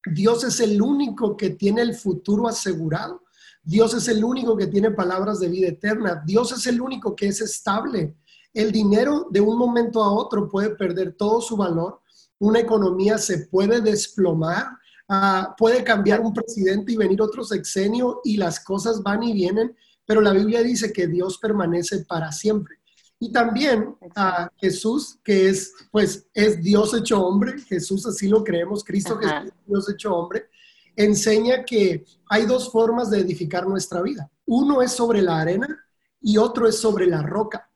Dios 0.06 0.44
es 0.44 0.60
el 0.60 0.82
único 0.82 1.38
que 1.38 1.52
tiene 1.52 1.82
el 1.82 1.96
futuro 1.96 2.48
asegurado. 2.48 3.24
Dios 3.64 3.94
es 3.94 4.10
el 4.10 4.24
único 4.24 4.58
que 4.58 4.68
tiene 4.68 4.92
palabras 4.92 5.40
de 5.40 5.48
vida 5.48 5.70
eterna. 5.70 6.22
Dios 6.26 6.52
es 6.52 6.68
el 6.68 6.82
único 6.82 7.16
que 7.16 7.28
es 7.28 7.40
estable. 7.42 8.18
El 8.54 8.72
dinero 8.72 9.28
de 9.32 9.40
un 9.40 9.58
momento 9.58 10.04
a 10.04 10.12
otro 10.12 10.50
puede 10.50 10.72
perder 10.72 11.14
todo 11.14 11.40
su 11.40 11.56
valor. 11.56 12.02
Una 12.40 12.60
economía 12.60 13.18
se 13.18 13.48
puede 13.48 13.80
desplomar. 13.80 14.68
Ah, 15.08 15.56
puede 15.58 15.84
cambiar 15.84 16.20
un 16.20 16.34
presidente 16.34 16.92
y 16.92 16.98
venir 16.98 17.22
otro 17.22 17.44
sexenio 17.44 18.20
y 18.24 18.38
las 18.38 18.60
cosas 18.60 19.02
van 19.04 19.24
y 19.24 19.34
vienen, 19.34 19.76
pero 20.06 20.22
la 20.22 20.32
Biblia 20.32 20.64
dice 20.64 20.92
que 20.92 21.08
Dios 21.08 21.38
permanece 21.38 22.06
para 22.06 22.32
siempre. 22.32 22.76
Y 23.24 23.32
también 23.32 23.96
a 24.18 24.52
Jesús, 24.58 25.18
que 25.24 25.48
es, 25.48 25.74
pues, 25.92 26.28
es 26.34 26.62
Dios 26.62 26.94
hecho 26.94 27.26
hombre, 27.26 27.58
Jesús 27.62 28.06
así 28.06 28.28
lo 28.28 28.44
creemos, 28.44 28.84
Cristo 28.84 29.18
que 29.18 29.26
es 29.26 29.54
Dios 29.66 29.90
hecho 29.90 30.14
hombre, 30.14 30.50
enseña 30.94 31.64
que 31.64 32.04
hay 32.28 32.46
dos 32.46 32.70
formas 32.70 33.10
de 33.10 33.22
edificar 33.22 33.66
nuestra 33.66 34.02
vida. 34.02 34.30
Uno 34.46 34.82
es 34.82 34.92
sobre 34.92 35.22
la 35.22 35.40
arena 35.40 35.86
y 36.20 36.38
otro 36.38 36.68
es 36.68 36.78
sobre 36.78 37.06
la 37.08 37.22
roca. 37.22 37.72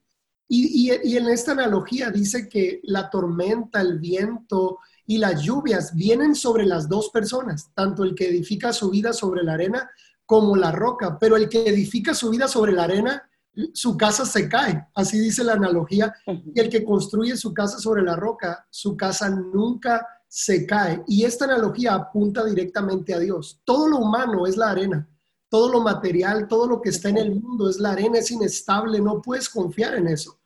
Y, 0.49 0.91
y, 1.01 1.15
en 1.15 1.29
esta 1.29 1.53
analogía 1.53 2.11
dice 2.11 2.49
que 2.49 2.81
la 2.83 3.09
tormenta, 3.09 3.79
el 3.79 3.99
viento 3.99 4.79
y 5.05 5.17
las 5.17 5.41
lluvias 5.41 5.95
vienen 5.95 6.35
sobre 6.35 6.65
las 6.65 6.89
dos 6.89 7.09
personas, 7.09 7.71
tanto 7.73 8.03
el 8.03 8.15
que 8.15 8.27
edifica 8.27 8.73
su 8.73 8.89
vida 8.89 9.13
sobre 9.13 9.43
la 9.43 9.53
arena 9.53 9.89
como 10.25 10.57
la 10.57 10.73
roca, 10.73 11.17
pero 11.17 11.37
el 11.37 11.47
que 11.47 11.69
edifica 11.69 12.13
su 12.13 12.31
vida 12.31 12.49
sobre 12.49 12.73
la 12.73 12.83
arena, 12.83 13.29
su 13.73 13.97
casa 13.97 14.25
se 14.25 14.47
cae, 14.47 14.87
así 14.93 15.19
dice 15.19 15.43
la 15.43 15.53
analogía, 15.53 16.13
y 16.25 16.59
el 16.59 16.69
que 16.69 16.83
construye 16.83 17.35
su 17.35 17.53
casa 17.53 17.79
sobre 17.79 18.03
la 18.03 18.15
roca, 18.15 18.65
su 18.69 18.95
casa 18.95 19.29
nunca 19.29 20.05
se 20.27 20.65
cae. 20.65 21.03
Y 21.07 21.23
esta 21.23 21.45
analogía 21.45 21.95
apunta 21.95 22.43
directamente 22.43 23.13
a 23.13 23.19
Dios. 23.19 23.59
Todo 23.63 23.87
lo 23.87 23.97
humano 23.97 24.45
es 24.45 24.57
la 24.57 24.71
arena, 24.71 25.09
todo 25.49 25.71
lo 25.71 25.81
material, 25.81 26.47
todo 26.47 26.67
lo 26.67 26.81
que 26.81 26.89
está 26.89 27.09
en 27.09 27.17
el 27.17 27.35
mundo 27.35 27.69
es 27.69 27.79
la 27.79 27.91
arena, 27.91 28.19
es 28.19 28.31
inestable, 28.31 28.99
no 28.99 29.21
puedes 29.21 29.49
confiar 29.49 29.95
en 29.95 30.07
eso. 30.07 30.37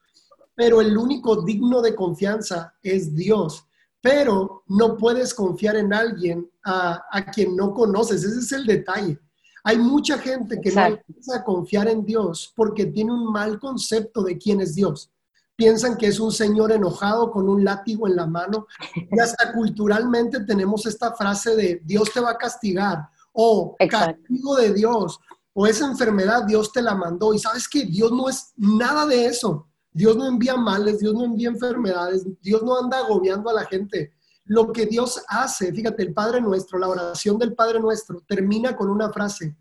Pero 0.55 0.79
el 0.81 0.97
único 0.97 1.41
digno 1.41 1.81
de 1.81 1.95
confianza 1.95 2.73
es 2.83 3.15
Dios. 3.15 3.65
Pero 4.01 4.63
no 4.67 4.97
puedes 4.97 5.33
confiar 5.33 5.75
en 5.75 5.93
alguien 5.93 6.49
a, 6.63 7.03
quien 7.33 7.55
no 7.55 7.73
conoces, 7.73 8.23
ese 8.23 8.39
es 8.39 8.51
el 8.51 8.65
detalle. 8.65 9.19
Hay 9.63 9.77
mucha 9.77 10.17
gente 10.17 10.59
que 10.59 10.71
no 10.71 10.85
empieza 10.85 11.37
a 11.37 11.43
confiar 11.43 11.87
en 11.87 12.05
Dios 12.05 12.51
porque 12.55 12.85
tiene 12.85 13.11
un 13.11 13.31
mal 13.31 13.59
concepto 13.59 14.23
de 14.23 14.37
quién 14.37 14.61
es 14.61 14.75
Dios. 14.75 15.11
Piensan 15.55 15.97
que 15.97 16.07
es 16.07 16.19
un 16.19 16.31
señor 16.31 16.71
enojado 16.71 17.31
con 17.31 17.47
un 17.47 17.63
látigo 17.63 18.07
en 18.07 18.15
la 18.15 18.25
mano 18.25 18.65
y 18.95 19.19
hasta 19.19 19.51
culturalmente 19.53 20.39
tenemos 20.45 20.85
esta 20.85 21.13
frase 21.13 21.55
de 21.55 21.81
Dios 21.83 22.11
te 22.11 22.19
va 22.19 22.31
a 22.31 22.37
castigar 22.37 23.09
o 23.33 23.75
castigo 23.89 24.55
de 24.55 24.73
Dios, 24.73 25.19
o 25.53 25.65
esa 25.65 25.85
enfermedad 25.85 26.43
Dios 26.43 26.71
te 26.71 26.81
la 26.81 26.95
mandó. 26.95 27.33
Y 27.33 27.39
sabes 27.39 27.67
que 27.67 27.85
Dios 27.85 28.11
no 28.11 28.29
es 28.29 28.53
nada 28.57 29.05
de 29.05 29.25
eso. 29.25 29.67
Dios 29.93 30.15
no 30.15 30.25
envía 30.27 30.55
males, 30.55 30.99
Dios 30.99 31.13
no 31.13 31.25
envía 31.25 31.49
enfermedades, 31.49 32.25
Dios 32.41 32.63
no 32.63 32.77
anda 32.77 32.99
agobiando 32.99 33.49
a 33.49 33.53
la 33.53 33.65
gente. 33.65 34.13
Lo 34.45 34.71
que 34.71 34.85
Dios 34.85 35.23
hace, 35.27 35.71
fíjate, 35.71 36.03
el 36.03 36.13
Padre 36.13 36.41
nuestro, 36.41 36.79
la 36.79 36.89
oración 36.89 37.37
del 37.37 37.53
Padre 37.53 37.79
nuestro 37.79 38.21
termina 38.27 38.75
con 38.75 38.89
una 38.89 39.11
frase, 39.11 39.55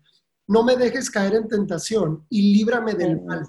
no 0.47 0.63
me 0.63 0.75
dejes 0.75 1.09
caer 1.09 1.35
en 1.35 1.47
tentación 1.47 2.25
y 2.29 2.53
líbrame 2.53 2.93
del 2.93 3.21
mal. 3.21 3.47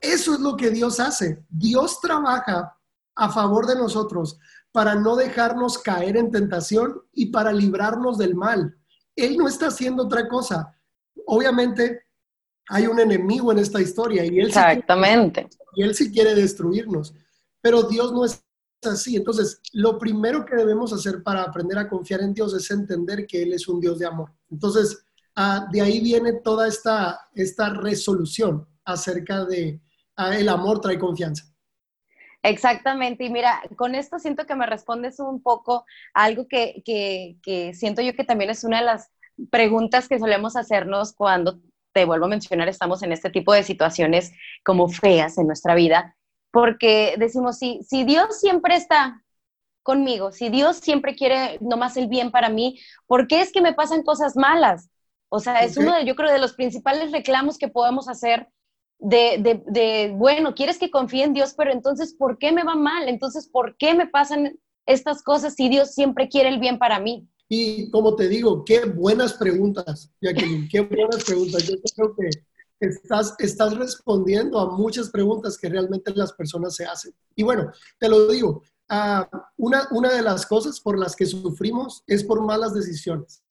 Eso 0.00 0.34
es 0.34 0.40
lo 0.40 0.56
que 0.56 0.70
Dios 0.70 1.00
hace. 1.00 1.44
Dios 1.48 2.00
trabaja 2.00 2.76
a 3.16 3.28
favor 3.30 3.66
de 3.66 3.74
nosotros 3.74 4.38
para 4.70 4.94
no 4.94 5.16
dejarnos 5.16 5.78
caer 5.78 6.16
en 6.16 6.30
tentación 6.30 7.00
y 7.12 7.26
para 7.26 7.52
librarnos 7.52 8.18
del 8.18 8.34
mal. 8.34 8.76
Él 9.16 9.36
no 9.36 9.48
está 9.48 9.68
haciendo 9.68 10.04
otra 10.04 10.28
cosa. 10.28 10.76
Obviamente 11.26 12.02
hay 12.68 12.86
un 12.86 13.00
enemigo 13.00 13.52
en 13.52 13.58
esta 13.58 13.80
historia 13.80 14.24
y 14.24 14.38
él, 14.38 14.48
Exactamente. 14.48 15.48
y 15.74 15.82
él 15.82 15.94
sí 15.94 16.10
quiere 16.10 16.34
destruirnos, 16.34 17.14
pero 17.60 17.84
Dios 17.84 18.12
no 18.12 18.24
es 18.24 18.44
así. 18.82 19.16
Entonces, 19.16 19.60
lo 19.72 19.98
primero 19.98 20.44
que 20.44 20.56
debemos 20.56 20.92
hacer 20.92 21.22
para 21.22 21.42
aprender 21.42 21.78
a 21.78 21.88
confiar 21.88 22.20
en 22.20 22.34
Dios 22.34 22.54
es 22.54 22.70
entender 22.70 23.26
que 23.26 23.42
Él 23.42 23.52
es 23.52 23.68
un 23.68 23.80
Dios 23.80 23.98
de 23.98 24.06
amor. 24.06 24.32
Entonces, 24.50 25.04
ah, 25.34 25.66
de 25.70 25.80
ahí 25.80 26.00
viene 26.00 26.34
toda 26.34 26.68
esta, 26.68 27.20
esta 27.34 27.70
resolución 27.70 28.66
acerca 28.84 29.44
de 29.44 29.80
ah, 30.16 30.36
el 30.36 30.48
amor 30.48 30.80
trae 30.80 30.98
confianza. 30.98 31.44
Exactamente, 32.42 33.24
y 33.24 33.30
mira, 33.30 33.60
con 33.74 33.96
esto 33.96 34.20
siento 34.20 34.46
que 34.46 34.54
me 34.54 34.66
respondes 34.66 35.18
un 35.18 35.42
poco 35.42 35.84
a 36.14 36.24
algo 36.24 36.46
que, 36.46 37.36
siento 37.74 38.02
yo 38.02 38.14
que 38.14 38.22
también 38.22 38.50
es 38.50 38.62
una 38.62 38.78
de 38.78 38.84
las 38.84 39.10
preguntas 39.50 40.06
que 40.06 40.20
solemos 40.20 40.54
hacernos 40.54 41.12
cuando, 41.12 41.58
te 41.92 42.04
vuelvo 42.04 42.26
a 42.26 42.28
mencionar, 42.28 42.68
estamos 42.68 43.02
en 43.02 43.10
este 43.10 43.30
tipo 43.30 43.52
de 43.52 43.64
situaciones 43.64 44.32
como 44.62 44.86
feas 44.88 45.38
en 45.38 45.48
nuestra 45.48 45.74
vida, 45.74 46.14
porque 46.56 47.16
decimos, 47.18 47.58
si, 47.58 47.82
si 47.86 48.04
Dios 48.04 48.40
siempre 48.40 48.76
está 48.76 49.22
conmigo, 49.82 50.32
si 50.32 50.48
Dios 50.48 50.78
siempre 50.78 51.14
quiere 51.14 51.58
nomás 51.60 51.98
el 51.98 52.08
bien 52.08 52.30
para 52.30 52.48
mí, 52.48 52.80
¿por 53.06 53.28
qué 53.28 53.42
es 53.42 53.52
que 53.52 53.60
me 53.60 53.74
pasan 53.74 54.02
cosas 54.02 54.36
malas? 54.36 54.88
O 55.28 55.38
sea, 55.38 55.64
es 55.64 55.76
uno 55.76 55.94
de, 55.94 56.06
yo 56.06 56.16
creo, 56.16 56.32
de 56.32 56.38
los 56.38 56.54
principales 56.54 57.12
reclamos 57.12 57.58
que 57.58 57.68
podemos 57.68 58.08
hacer 58.08 58.48
de, 58.98 59.60
de, 59.66 60.14
bueno, 60.16 60.54
quieres 60.54 60.78
que 60.78 60.90
confíe 60.90 61.24
en 61.24 61.34
Dios, 61.34 61.52
pero 61.54 61.72
entonces, 61.72 62.14
¿por 62.14 62.38
qué 62.38 62.52
me 62.52 62.64
va 62.64 62.74
mal? 62.74 63.06
Entonces, 63.10 63.50
¿por 63.50 63.76
qué 63.76 63.92
me 63.92 64.06
pasan 64.06 64.58
estas 64.86 65.22
cosas 65.22 65.56
si 65.56 65.68
Dios 65.68 65.92
siempre 65.92 66.30
quiere 66.30 66.48
el 66.48 66.58
bien 66.58 66.78
para 66.78 67.00
mí? 67.00 67.28
Y 67.50 67.90
como 67.90 68.16
te 68.16 68.28
digo, 68.28 68.64
qué 68.64 68.86
buenas 68.86 69.34
preguntas, 69.34 70.10
Jacqueline, 70.22 70.70
qué 70.70 70.80
buenas 70.80 71.22
preguntas. 71.22 71.68
Yo 71.68 71.74
creo 71.94 72.16
que 72.16 72.30
estás, 72.80 73.34
estás 73.38 73.76
respondiendo 73.76 74.58
a 74.58 74.70
muchas 74.70 75.10
preguntas 75.10 75.56
que 75.58 75.68
realmente 75.68 76.12
las 76.14 76.32
personas 76.32 76.74
se 76.74 76.84
hacen. 76.84 77.14
Y 77.34 77.42
bueno, 77.42 77.72
te 77.98 78.08
lo 78.08 78.26
digo, 78.28 78.62
uh, 78.90 79.36
una, 79.56 79.88
una 79.90 80.12
de 80.12 80.22
las 80.22 80.46
cosas 80.46 80.80
por 80.80 80.98
las 80.98 81.16
que 81.16 81.26
sufrimos 81.26 82.02
es 82.06 82.24
por 82.24 82.42
malas 82.42 82.74
decisiones. 82.74 83.42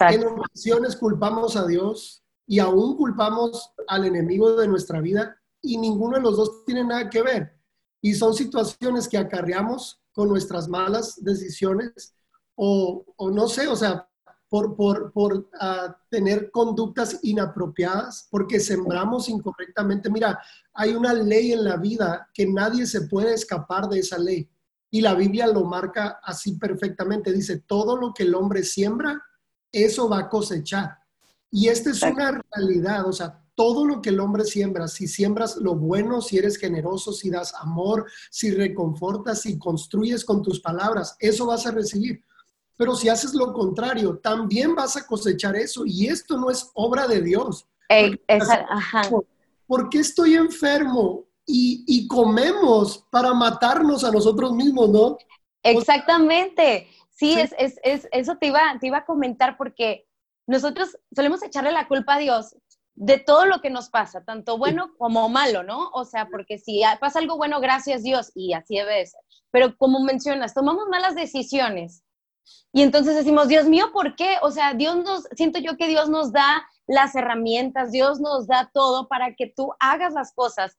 En 0.00 0.24
ocasiones 0.24 0.96
culpamos 0.96 1.56
a 1.56 1.66
Dios 1.66 2.22
y 2.46 2.58
aún 2.58 2.96
culpamos 2.96 3.72
al 3.86 4.04
enemigo 4.04 4.56
de 4.56 4.68
nuestra 4.68 5.00
vida 5.00 5.36
y 5.62 5.76
ninguno 5.76 6.16
de 6.16 6.22
los 6.22 6.36
dos 6.36 6.64
tiene 6.64 6.84
nada 6.84 7.10
que 7.10 7.22
ver. 7.22 7.52
Y 8.00 8.14
son 8.14 8.34
situaciones 8.34 9.08
que 9.08 9.18
acarreamos 9.18 10.00
con 10.12 10.28
nuestras 10.28 10.68
malas 10.68 11.22
decisiones 11.22 12.14
o, 12.54 13.04
o 13.16 13.30
no 13.30 13.48
sé, 13.48 13.66
o 13.68 13.76
sea, 13.76 14.08
por, 14.48 14.76
por, 14.76 15.12
por 15.12 15.48
ah, 15.60 15.96
tener 16.10 16.50
conductas 16.50 17.18
inapropiadas, 17.22 18.26
porque 18.30 18.60
sembramos 18.60 19.28
incorrectamente. 19.28 20.10
Mira, 20.10 20.40
hay 20.74 20.94
una 20.94 21.12
ley 21.12 21.52
en 21.52 21.64
la 21.64 21.76
vida 21.76 22.28
que 22.32 22.46
nadie 22.46 22.86
se 22.86 23.02
puede 23.02 23.34
escapar 23.34 23.88
de 23.88 24.00
esa 24.00 24.18
ley. 24.18 24.48
Y 24.90 25.02
la 25.02 25.14
Biblia 25.14 25.46
lo 25.46 25.64
marca 25.64 26.20
así 26.22 26.56
perfectamente. 26.56 27.32
Dice, 27.32 27.58
todo 27.66 27.96
lo 27.96 28.14
que 28.14 28.22
el 28.22 28.34
hombre 28.34 28.62
siembra, 28.62 29.22
eso 29.70 30.08
va 30.08 30.20
a 30.20 30.28
cosechar. 30.28 30.98
Y 31.50 31.68
esta 31.68 31.90
es 31.90 32.02
una 32.02 32.42
realidad, 32.52 33.06
o 33.06 33.12
sea, 33.12 33.42
todo 33.54 33.84
lo 33.84 34.00
que 34.00 34.10
el 34.10 34.20
hombre 34.20 34.44
siembra, 34.44 34.86
si 34.86 35.08
siembras 35.08 35.56
lo 35.56 35.74
bueno, 35.74 36.20
si 36.20 36.38
eres 36.38 36.56
generoso, 36.56 37.12
si 37.12 37.28
das 37.28 37.52
amor, 37.54 38.06
si 38.30 38.52
reconfortas, 38.52 39.42
si 39.42 39.58
construyes 39.58 40.24
con 40.24 40.42
tus 40.42 40.60
palabras, 40.60 41.16
eso 41.18 41.46
vas 41.46 41.66
a 41.66 41.72
recibir. 41.72 42.22
Pero 42.78 42.94
si 42.94 43.08
haces 43.08 43.34
lo 43.34 43.52
contrario, 43.52 44.18
también 44.18 44.74
vas 44.76 44.96
a 44.96 45.04
cosechar 45.04 45.56
eso. 45.56 45.82
Y 45.84 46.06
esto 46.06 46.38
no 46.38 46.48
es 46.48 46.70
obra 46.74 47.08
de 47.08 47.20
Dios. 47.20 47.66
¿Por 49.66 49.90
qué 49.90 49.98
estoy 49.98 50.34
enfermo 50.34 51.24
y, 51.44 52.06
comemos 52.06 53.04
para 53.10 53.34
matarnos 53.34 54.04
a 54.04 54.12
nosotros 54.12 54.52
mismos, 54.52 54.88
no? 54.90 55.18
Exactamente. 55.62 56.88
Sí, 57.10 57.34
Es, 57.38 57.52
es, 57.82 58.08
eso 58.12 58.36
te 58.36 58.46
iba, 58.46 58.60
te 58.80 58.86
iba 58.86 58.98
a 58.98 59.04
comentar 59.04 59.56
porque 59.56 60.06
nosotros 60.46 60.96
solemos 61.12 61.42
echarle 61.42 61.72
la 61.72 61.88
culpa 61.88 62.14
a 62.14 62.18
Dios 62.18 62.54
de 62.94 63.18
todo 63.18 63.44
lo 63.44 63.60
que 63.60 63.70
nos 63.70 63.90
pasa, 63.90 64.24
tanto 64.24 64.56
bueno 64.56 64.92
como 64.98 65.28
malo, 65.28 65.64
¿no? 65.64 65.90
O 65.90 66.04
sea, 66.04 66.28
porque 66.28 66.58
si 66.58 66.82
pasa 67.00 67.18
algo 67.18 67.36
bueno, 67.36 67.60
gracias 67.60 68.04
Dios, 68.04 68.30
y 68.36 68.52
así 68.52 68.76
debe 68.76 69.04
ser. 69.04 69.20
Pero 69.50 69.76
como 69.76 70.00
mencionas, 70.00 70.54
tomamos 70.54 70.88
malas 70.88 71.16
decisiones 71.16 72.04
y 72.72 72.82
entonces 72.82 73.16
decimos, 73.16 73.48
Dios 73.48 73.66
mío, 73.66 73.90
¿por 73.92 74.14
qué? 74.14 74.36
O 74.42 74.50
sea, 74.50 74.74
Dios 74.74 74.96
nos, 74.96 75.24
siento 75.36 75.58
yo 75.58 75.76
que 75.76 75.88
Dios 75.88 76.08
nos 76.10 76.32
da 76.32 76.66
las 76.86 77.14
herramientas, 77.14 77.92
Dios 77.92 78.20
nos 78.20 78.46
da 78.46 78.70
todo 78.72 79.08
para 79.08 79.34
que 79.34 79.46
tú 79.54 79.72
hagas 79.80 80.12
las 80.12 80.32
cosas. 80.32 80.76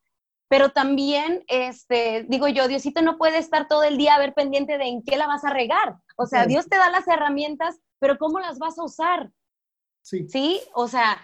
Pero 0.47 0.69
también, 0.69 1.43
este, 1.47 2.25
digo 2.27 2.47
yo, 2.47 2.67
Diosito 2.67 3.01
no 3.01 3.17
puede 3.17 3.37
estar 3.37 3.67
todo 3.67 3.83
el 3.83 3.97
día 3.97 4.15
a 4.15 4.19
ver 4.19 4.33
pendiente 4.33 4.77
de 4.77 4.85
en 4.85 5.03
qué 5.03 5.15
la 5.17 5.27
vas 5.27 5.45
a 5.45 5.51
regar. 5.51 5.97
O 6.17 6.25
sea, 6.25 6.47
Dios 6.47 6.67
te 6.67 6.77
da 6.77 6.89
las 6.89 7.07
herramientas, 7.07 7.79
pero 7.99 8.17
¿cómo 8.17 8.39
las 8.39 8.57
vas 8.57 8.79
a 8.79 8.83
usar? 8.83 9.31
Sí. 10.01 10.59
O 10.73 10.87
sea, 10.87 11.21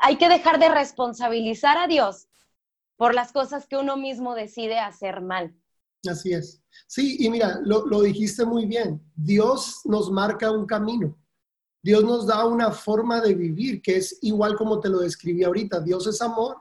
hay 0.00 0.16
que 0.16 0.28
dejar 0.28 0.60
de 0.60 0.68
responsabilizar 0.68 1.76
a 1.76 1.88
Dios 1.88 2.28
por 2.96 3.14
las 3.14 3.32
cosas 3.32 3.66
que 3.66 3.76
uno 3.76 3.96
mismo 3.96 4.34
decide 4.34 4.78
hacer 4.78 5.20
mal. 5.20 5.54
Así 6.08 6.32
es. 6.32 6.62
Sí, 6.86 7.16
y 7.20 7.28
mira, 7.28 7.60
lo, 7.64 7.86
lo, 7.86 8.02
dijiste 8.02 8.44
muy 8.44 8.66
bien. 8.66 9.02
Dios 9.14 9.80
nos 9.84 10.10
marca 10.10 10.50
un 10.50 10.66
camino. 10.66 11.16
Dios 11.82 12.04
nos 12.04 12.26
da 12.26 12.46
una 12.46 12.70
forma 12.70 13.20
de 13.20 13.34
vivir 13.34 13.80
que 13.82 13.96
es 13.96 14.18
igual 14.22 14.56
como 14.56 14.80
te 14.80 14.88
lo 14.88 15.00
describí 15.00 15.44
ahorita. 15.44 15.80
Dios 15.80 16.06
es 16.06 16.20
amor 16.22 16.56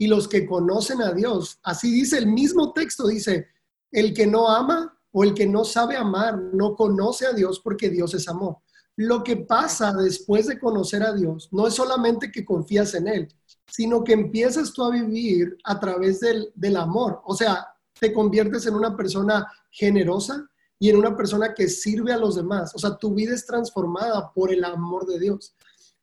y 0.00 0.06
los 0.06 0.26
que 0.28 0.46
conocen 0.46 1.02
a 1.02 1.12
Dios, 1.12 1.58
así 1.62 1.92
dice 1.92 2.16
el 2.16 2.26
mismo 2.26 2.72
texto, 2.72 3.06
dice, 3.06 3.48
el 3.92 4.14
que 4.14 4.26
no 4.26 4.48
ama 4.48 4.98
o 5.12 5.24
el 5.24 5.34
que 5.34 5.46
no 5.46 5.62
sabe 5.62 5.94
amar 5.94 6.38
no 6.54 6.74
conoce 6.74 7.26
a 7.26 7.32
Dios 7.34 7.60
porque 7.60 7.90
Dios 7.90 8.14
es 8.14 8.26
amor. 8.26 8.56
Lo 8.96 9.22
que 9.22 9.36
pasa 9.36 9.92
después 9.92 10.46
de 10.46 10.58
conocer 10.58 11.02
a 11.02 11.12
Dios 11.12 11.50
no 11.52 11.66
es 11.66 11.74
solamente 11.74 12.32
que 12.32 12.46
confías 12.46 12.94
en 12.94 13.08
Él, 13.08 13.28
sino 13.66 14.02
que 14.02 14.14
empiezas 14.14 14.72
tú 14.72 14.84
a 14.84 14.90
vivir 14.90 15.58
a 15.64 15.78
través 15.78 16.20
del, 16.20 16.50
del 16.54 16.76
amor. 16.76 17.20
O 17.24 17.34
sea, 17.36 17.66
te 18.00 18.12
conviertes 18.12 18.66
en 18.66 18.74
una 18.74 18.96
persona 18.96 19.46
generosa 19.70 20.48
y 20.78 20.88
en 20.88 20.96
una 20.96 21.14
persona 21.16 21.52
que 21.54 21.68
sirve 21.68 22.12
a 22.12 22.16
los 22.16 22.36
demás. 22.36 22.74
O 22.74 22.78
sea, 22.78 22.96
tu 22.96 23.14
vida 23.14 23.34
es 23.34 23.44
transformada 23.44 24.32
por 24.32 24.52
el 24.52 24.64
amor 24.64 25.06
de 25.06 25.18
Dios. 25.18 25.54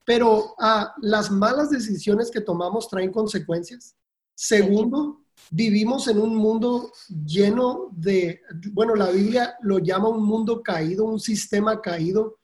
Pero 0.06 0.54
ah, 0.60 0.94
las 1.02 1.32
malas 1.32 1.72
decisiones 1.72 2.30
que 2.30 2.42
tomamos 2.42 2.88
traen 2.88 3.12
consecuencias. 3.12 3.96
Segundo, 4.36 5.22
vivimos 5.50 6.08
en 6.08 6.20
un 6.20 6.36
mundo 6.36 6.92
lleno 7.26 7.90
de, 7.92 8.42
bueno, 8.72 8.96
la 8.96 9.10
Biblia 9.10 9.56
lo 9.62 9.80
llama 9.80 10.10
un 10.10 10.24
mundo 10.24 10.62
caído, 10.62 11.06
un 11.06 11.20
sistema 11.20 11.82
caído. 11.82 12.38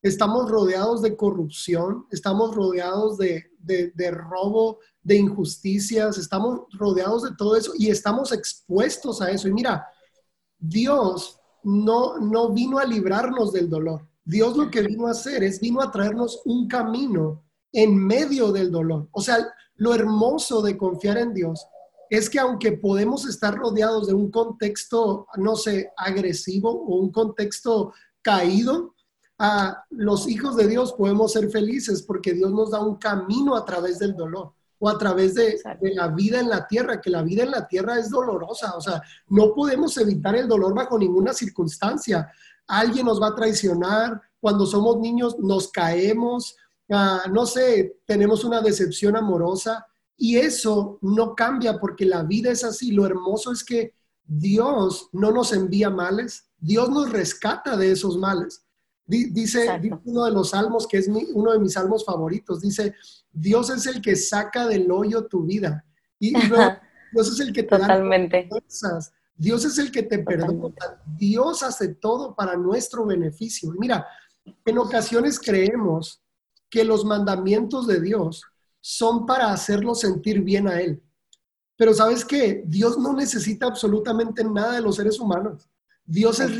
Estamos 0.00 0.48
rodeados 0.48 1.02
de 1.02 1.16
corrupción, 1.16 2.06
estamos 2.10 2.54
rodeados 2.54 3.18
de, 3.18 3.49
de, 3.62 4.10
robo, 4.10 4.78
de 5.02 5.16
injusticias, 5.16 6.18
estamos 6.18 6.62
rodeados 6.72 7.22
de 7.22 7.36
todo 7.36 7.56
eso 7.56 7.72
y 7.78 7.90
estamos 7.90 8.32
expuestos 8.32 9.20
a 9.20 9.30
eso. 9.30 9.48
Y 9.48 9.52
mira, 9.52 9.86
Dios 10.58 11.40
no, 11.62 12.18
no 12.18 12.50
vino 12.50 12.78
a 12.78 12.84
librarnos 12.84 13.52
del 13.52 13.68
dolor. 13.68 14.06
Dios 14.24 14.56
lo 14.56 14.70
que 14.70 14.82
vino 14.82 15.06
a 15.06 15.12
hacer 15.12 15.42
es, 15.42 15.60
vino 15.60 15.80
a 15.80 15.90
traernos 15.90 16.42
un 16.44 16.68
camino 16.68 17.44
en 17.72 17.96
medio 17.96 18.52
del 18.52 18.70
dolor. 18.70 19.08
O 19.12 19.20
sea, 19.20 19.38
lo 19.76 19.94
hermoso 19.94 20.62
de 20.62 20.76
confiar 20.76 21.18
en 21.18 21.32
Dios 21.32 21.66
es 22.10 22.28
que 22.28 22.40
aunque 22.40 22.72
podemos 22.72 23.26
estar 23.26 23.54
rodeados 23.54 24.08
de 24.08 24.14
un 24.14 24.30
contexto, 24.30 25.26
no 25.36 25.54
sé, 25.54 25.92
agresivo 25.96 26.70
o 26.70 26.96
un 26.96 27.12
contexto 27.12 27.92
caído, 28.20 28.94
a 29.42 29.86
los 29.88 30.28
hijos 30.28 30.54
de 30.54 30.68
Dios 30.68 30.92
podemos 30.92 31.32
ser 31.32 31.50
felices 31.50 32.02
porque 32.02 32.34
Dios 32.34 32.52
nos 32.52 32.72
da 32.72 32.80
un 32.80 32.96
camino 32.96 33.56
a 33.56 33.64
través 33.64 33.98
del 33.98 34.14
dolor 34.14 34.52
o 34.78 34.86
a 34.86 34.98
través 34.98 35.34
de, 35.34 35.58
de, 35.80 35.94
la 35.94 36.08
vida 36.08 36.40
en 36.40 36.50
la 36.50 36.66
tierra, 36.66 37.00
que 37.00 37.08
la 37.08 37.22
vida 37.22 37.44
en 37.44 37.50
la 37.50 37.66
tierra 37.66 37.98
es 37.98 38.10
dolorosa, 38.10 38.76
o 38.76 38.80
sea, 38.82 39.02
no 39.28 39.54
podemos 39.54 39.96
evitar 39.96 40.36
el 40.36 40.46
dolor 40.46 40.74
bajo 40.74 40.98
ninguna 40.98 41.32
circunstancia. 41.32 42.30
Alguien 42.66 43.06
nos 43.06 43.20
va 43.20 43.28
a 43.28 43.34
traicionar, 43.34 44.20
cuando 44.40 44.66
somos 44.66 44.98
niños 44.98 45.38
nos 45.38 45.70
caemos, 45.70 46.56
uh, 46.88 47.30
no 47.30 47.46
sé, 47.46 48.00
tenemos 48.06 48.44
una 48.44 48.60
decepción 48.60 49.16
amorosa, 49.16 49.86
y 50.16 50.36
eso 50.36 50.98
no 51.00 51.34
cambia 51.34 51.78
porque 51.78 52.04
la 52.04 52.22
vida 52.24 52.50
es 52.50 52.62
así. 52.62 52.92
Lo 52.92 53.06
hermoso 53.06 53.52
es 53.52 53.64
que 53.64 53.94
Dios 54.22 55.08
no 55.12 55.30
nos 55.30 55.54
envía 55.54 55.88
males, 55.88 56.44
Dios 56.58 56.90
nos 56.90 57.10
rescata 57.10 57.74
de 57.76 57.92
esos 57.92 58.18
males. 58.18 58.64
Dice, 59.10 59.66
uno 60.04 60.24
de 60.24 60.30
los 60.30 60.50
salmos, 60.50 60.86
que 60.86 60.98
es 60.98 61.08
uno 61.08 61.52
de 61.52 61.58
mis 61.58 61.72
salmos 61.72 62.04
favoritos, 62.04 62.60
dice, 62.60 62.94
Dios 63.32 63.68
es 63.70 63.86
el 63.86 64.00
que 64.00 64.14
saca 64.14 64.68
del 64.68 64.90
hoyo 64.90 65.26
tu 65.26 65.44
vida. 65.44 65.84
Y, 66.20 66.32
Dios 67.12 67.32
es 67.32 67.40
el 67.40 67.52
que 67.52 67.64
te 67.64 67.76
Totalmente. 67.76 68.48
da 68.48 69.00
Dios 69.34 69.64
es 69.64 69.78
el 69.78 69.90
que 69.90 70.04
te 70.04 70.18
perdona. 70.20 70.72
Dios 71.04 71.62
hace 71.64 71.94
todo 71.94 72.36
para 72.36 72.56
nuestro 72.56 73.04
beneficio. 73.04 73.72
Mira, 73.78 74.06
en 74.64 74.78
ocasiones 74.78 75.40
creemos 75.40 76.22
que 76.68 76.84
los 76.84 77.04
mandamientos 77.04 77.86
de 77.88 78.00
Dios 78.00 78.44
son 78.80 79.26
para 79.26 79.52
hacerlo 79.52 79.94
sentir 79.94 80.42
bien 80.42 80.68
a 80.68 80.80
Él. 80.80 81.02
Pero 81.76 81.94
sabes 81.94 82.24
que 82.24 82.62
Dios 82.66 82.96
no 82.98 83.12
necesita 83.14 83.66
absolutamente 83.66 84.44
nada 84.44 84.74
de 84.74 84.82
los 84.82 84.96
seres 84.96 85.18
humanos. 85.18 85.68
Dios 86.04 86.40
es 86.40 86.50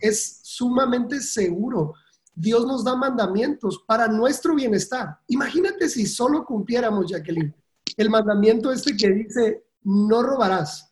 es 0.00 0.40
sumamente 0.42 1.20
seguro. 1.20 1.94
Dios 2.34 2.66
nos 2.66 2.84
da 2.84 2.96
mandamientos 2.96 3.84
para 3.86 4.08
nuestro 4.08 4.54
bienestar. 4.54 5.18
Imagínate 5.28 5.88
si 5.88 6.06
solo 6.06 6.44
cumpliéramos, 6.44 7.10
Jacqueline, 7.10 7.54
el 7.96 8.10
mandamiento 8.10 8.72
este 8.72 8.96
que 8.96 9.10
dice, 9.10 9.64
no 9.82 10.22
robarás. 10.22 10.90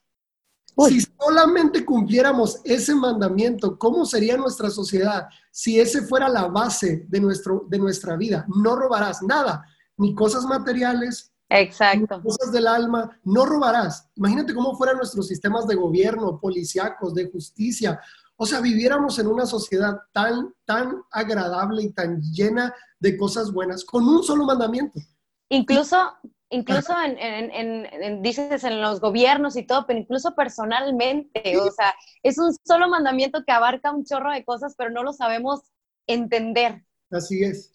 Si 0.87 1.01
solamente 1.01 1.85
cumpliéramos 1.85 2.61
ese 2.63 2.95
mandamiento, 2.95 3.77
¿cómo 3.79 4.05
sería 4.05 4.37
nuestra 4.37 4.71
sociedad 4.71 5.27
si 5.51 5.81
ese 5.81 6.03
fuera 6.03 6.29
la 6.29 6.47
base 6.47 7.05
de, 7.09 7.21
nuestro, 7.21 7.67
de 7.69 7.79
nuestra 7.79 8.17
vida? 8.17 8.47
No 8.55 8.77
robarás 8.77 9.23
nada 9.23 9.65
ni 9.97 10.15
cosas 10.15 10.45
materiales, 10.45 11.33
Exacto. 11.49 12.21
Cosas 12.23 12.53
del 12.53 12.67
alma, 12.67 13.19
no 13.25 13.47
robarás. 13.47 14.09
Imagínate 14.17 14.55
cómo 14.55 14.77
fueran 14.77 14.99
nuestros 14.99 15.29
sistemas 15.29 15.67
de 15.67 15.77
gobierno, 15.77 16.39
policíacos, 16.41 17.15
de 17.15 17.31
justicia. 17.31 18.01
O 18.37 18.47
sea, 18.47 18.61
viviéramos 18.61 19.19
en 19.19 19.27
una 19.27 19.47
sociedad 19.47 19.99
tan, 20.13 20.55
tan 20.65 21.03
agradable 21.11 21.83
y 21.83 21.93
tan 21.93 22.21
llena 22.21 22.75
de 23.01 23.17
cosas 23.17 23.53
buenas 23.53 23.85
con 23.85 24.07
un 24.07 24.23
solo 24.23 24.45
mandamiento. 24.45 25.01
Incluso, 25.49 26.13
incluso 26.51 26.95
en, 27.03 28.23
dices 28.23 28.63
en 28.65 28.83
los 28.83 29.01
gobiernos 29.01 29.57
y 29.57 29.67
todo, 29.67 29.87
pero 29.87 29.99
incluso 29.99 30.35
personalmente, 30.35 31.59
o 31.59 31.71
sea, 31.73 31.95
es 32.23 32.39
un 32.39 32.55
solo 32.65 32.89
mandamiento 32.89 33.43
que 33.45 33.53
abarca 33.53 33.91
un 33.91 34.05
chorro 34.05 34.33
de 34.33 34.45
cosas, 34.45 34.75
pero 34.77 34.91
no 34.91 35.03
lo 35.03 35.13
sabemos 35.13 35.63
entender. 36.07 36.85
Así 37.11 37.43
es. 37.43 37.73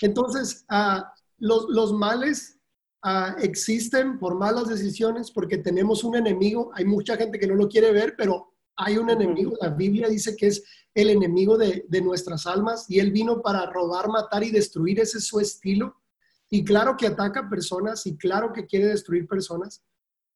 Entonces, 0.00 0.64
uh, 0.70 1.02
los, 1.38 1.92
males 1.92 2.59
ah, 3.02 3.36
existen 3.40 4.18
por 4.18 4.34
malas 4.34 4.68
decisiones 4.68 5.30
porque 5.30 5.58
tenemos 5.58 6.04
un 6.04 6.16
enemigo. 6.16 6.70
Hay 6.74 6.84
mucha 6.84 7.16
gente 7.16 7.38
que 7.38 7.46
no 7.46 7.54
lo 7.54 7.68
quiere 7.68 7.92
ver, 7.92 8.14
pero 8.16 8.54
hay 8.76 8.98
un 8.98 9.10
enemigo. 9.10 9.56
La 9.60 9.70
Biblia 9.70 10.08
dice 10.08 10.36
que 10.36 10.48
es 10.48 10.62
el 10.94 11.10
enemigo 11.10 11.56
de, 11.56 11.84
de 11.88 12.00
nuestras 12.00 12.46
almas 12.46 12.86
y 12.88 12.98
él 12.98 13.12
vino 13.12 13.42
para 13.42 13.66
robar, 13.66 14.08
matar 14.08 14.42
y 14.42 14.50
destruir. 14.50 15.00
Ese 15.00 15.18
es 15.18 15.24
su 15.24 15.40
estilo. 15.40 15.96
Y 16.50 16.64
claro 16.64 16.96
que 16.96 17.06
ataca 17.06 17.48
personas 17.48 18.06
y 18.06 18.16
claro 18.16 18.52
que 18.52 18.66
quiere 18.66 18.86
destruir 18.86 19.28
personas, 19.28 19.84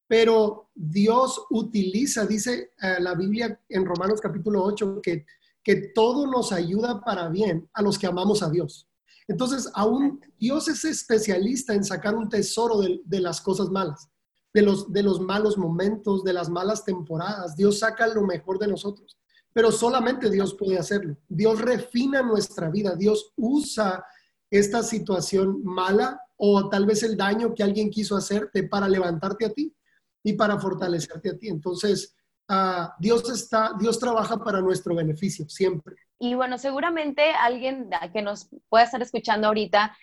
pero 0.07 0.69
Dios 0.73 1.45
utiliza, 1.49 2.25
dice 2.25 2.71
eh, 2.81 2.97
la 2.99 3.15
Biblia 3.15 3.59
en 3.67 3.85
Romanos 3.85 4.21
capítulo 4.21 4.63
8, 4.63 5.01
que, 5.01 5.25
que 5.63 5.91
todo 5.93 6.27
nos 6.27 6.51
ayuda 6.51 7.01
para 7.03 7.27
bien 7.29 7.69
a 7.73 7.81
los 7.81 7.97
que 7.97 8.07
amamos 8.07 8.43
a 8.43 8.49
Dios. 8.49 8.87
Entonces, 9.27 9.69
aún 9.73 10.21
Dios 10.39 10.67
es 10.67 10.85
especialista 10.85 11.73
en 11.73 11.83
sacar 11.83 12.15
un 12.15 12.29
tesoro 12.29 12.79
de, 12.79 13.19
las 13.19 13.41
cosas 13.41 13.69
malas, 13.69 14.07
de 14.53 14.61
los, 14.61 14.91
de 14.91 15.03
los 15.03 15.19
malos 15.19 15.57
momentos, 15.57 16.23
de 16.23 16.33
las 16.33 16.49
malas 16.49 16.83
temporadas. 16.83 17.55
Dios 17.55 17.79
saca 17.79 18.07
lo 18.07 18.23
mejor 18.23 18.59
de 18.59 18.67
nosotros, 18.67 19.17
pero 19.51 19.71
solamente 19.71 20.29
Dios 20.29 20.55
puede 20.55 20.77
hacerlo. 20.77 21.17
Dios 21.27 21.59
refina 21.59 22.21
nuestra 22.21 22.69
vida, 22.69 22.95
Dios 22.95 23.33
usa 23.35 24.05
esta 24.51 24.83
situación 24.83 25.63
mala 25.63 26.21
o 26.37 26.69
tal 26.69 26.85
vez 26.85 27.01
el 27.03 27.17
daño 27.17 27.53
que 27.53 27.63
alguien 27.63 27.89
quiso 27.89 28.15
hacerte 28.15 28.63
para 28.63 28.87
levantarte 28.87 29.45
a 29.45 29.53
ti 29.53 29.75
y 30.23 30.33
para 30.33 30.59
fortalecerte 30.59 31.29
a 31.29 31.37
ti. 31.37 31.47
Entonces, 31.47 32.15
uh, 32.49 32.89
Dios 32.99 33.29
está, 33.29 33.73
Dios 33.79 33.97
trabaja 33.97 34.37
para 34.43 34.61
nuestro 34.61 34.95
beneficio 34.95 35.47
siempre. 35.49 35.95
Y 36.19 36.33
bueno, 36.33 36.57
seguramente 36.57 37.31
alguien 37.31 37.89
que 38.13 38.21
nos 38.21 38.49
pueda 38.69 38.85
estar 38.85 39.01
escuchando 39.01 39.47
ahorita 39.47 39.95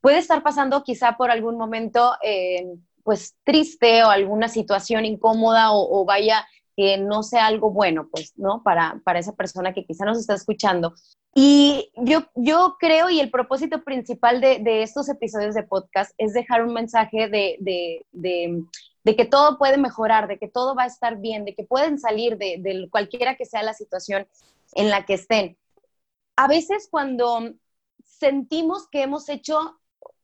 puede 0.00 0.18
estar 0.18 0.42
pasando 0.42 0.82
quizá 0.82 1.16
por 1.16 1.30
algún 1.30 1.56
momento 1.56 2.14
eh, 2.22 2.66
pues 3.04 3.36
triste 3.44 4.02
o 4.04 4.08
alguna 4.08 4.48
situación 4.48 5.04
incómoda 5.04 5.72
o, 5.72 6.04
vaya 6.04 6.46
que 6.76 6.96
no 6.96 7.22
sea 7.22 7.46
algo 7.46 7.70
bueno, 7.70 8.08
pues, 8.10 8.32
¿no? 8.36 8.62
Para, 8.62 9.00
para 9.04 9.18
esa 9.18 9.34
persona 9.34 9.74
que 9.74 9.84
quizá 9.84 10.04
nos 10.04 10.18
está 10.18 10.34
escuchando. 10.34 10.94
Y 11.34 11.90
yo, 11.96 12.24
yo 12.34 12.76
creo, 12.78 13.10
y 13.10 13.20
el 13.20 13.30
propósito 13.30 13.84
principal 13.84 14.40
de, 14.40 14.58
de 14.58 14.82
estos 14.82 15.08
episodios 15.08 15.54
de 15.54 15.62
podcast 15.62 16.12
es 16.18 16.32
dejar 16.34 16.64
un 16.64 16.74
mensaje 16.74 17.28
de, 17.28 17.56
de, 17.60 18.04
de, 18.12 19.16
que 19.16 19.24
todo 19.24 19.58
puede 19.58 19.78
mejorar, 19.78 20.28
de 20.28 20.38
que 20.38 20.48
todo 20.48 20.74
va 20.74 20.84
a 20.84 20.86
estar 20.86 21.18
bien, 21.18 21.44
de 21.44 21.54
que 21.54 21.64
pueden 21.64 21.98
salir 21.98 22.36
de, 22.36 22.56
de 22.58 22.88
cualquiera 22.90 23.36
que 23.36 23.46
sea 23.46 23.62
la 23.62 23.74
situación 23.74 24.26
en 24.74 24.90
la 24.90 25.04
que 25.04 25.14
estén. 25.14 25.58
A 26.36 26.48
veces 26.48 26.88
cuando 26.90 27.52
sentimos 28.04 28.88
que 28.88 29.02
hemos 29.02 29.28
hecho 29.28 29.78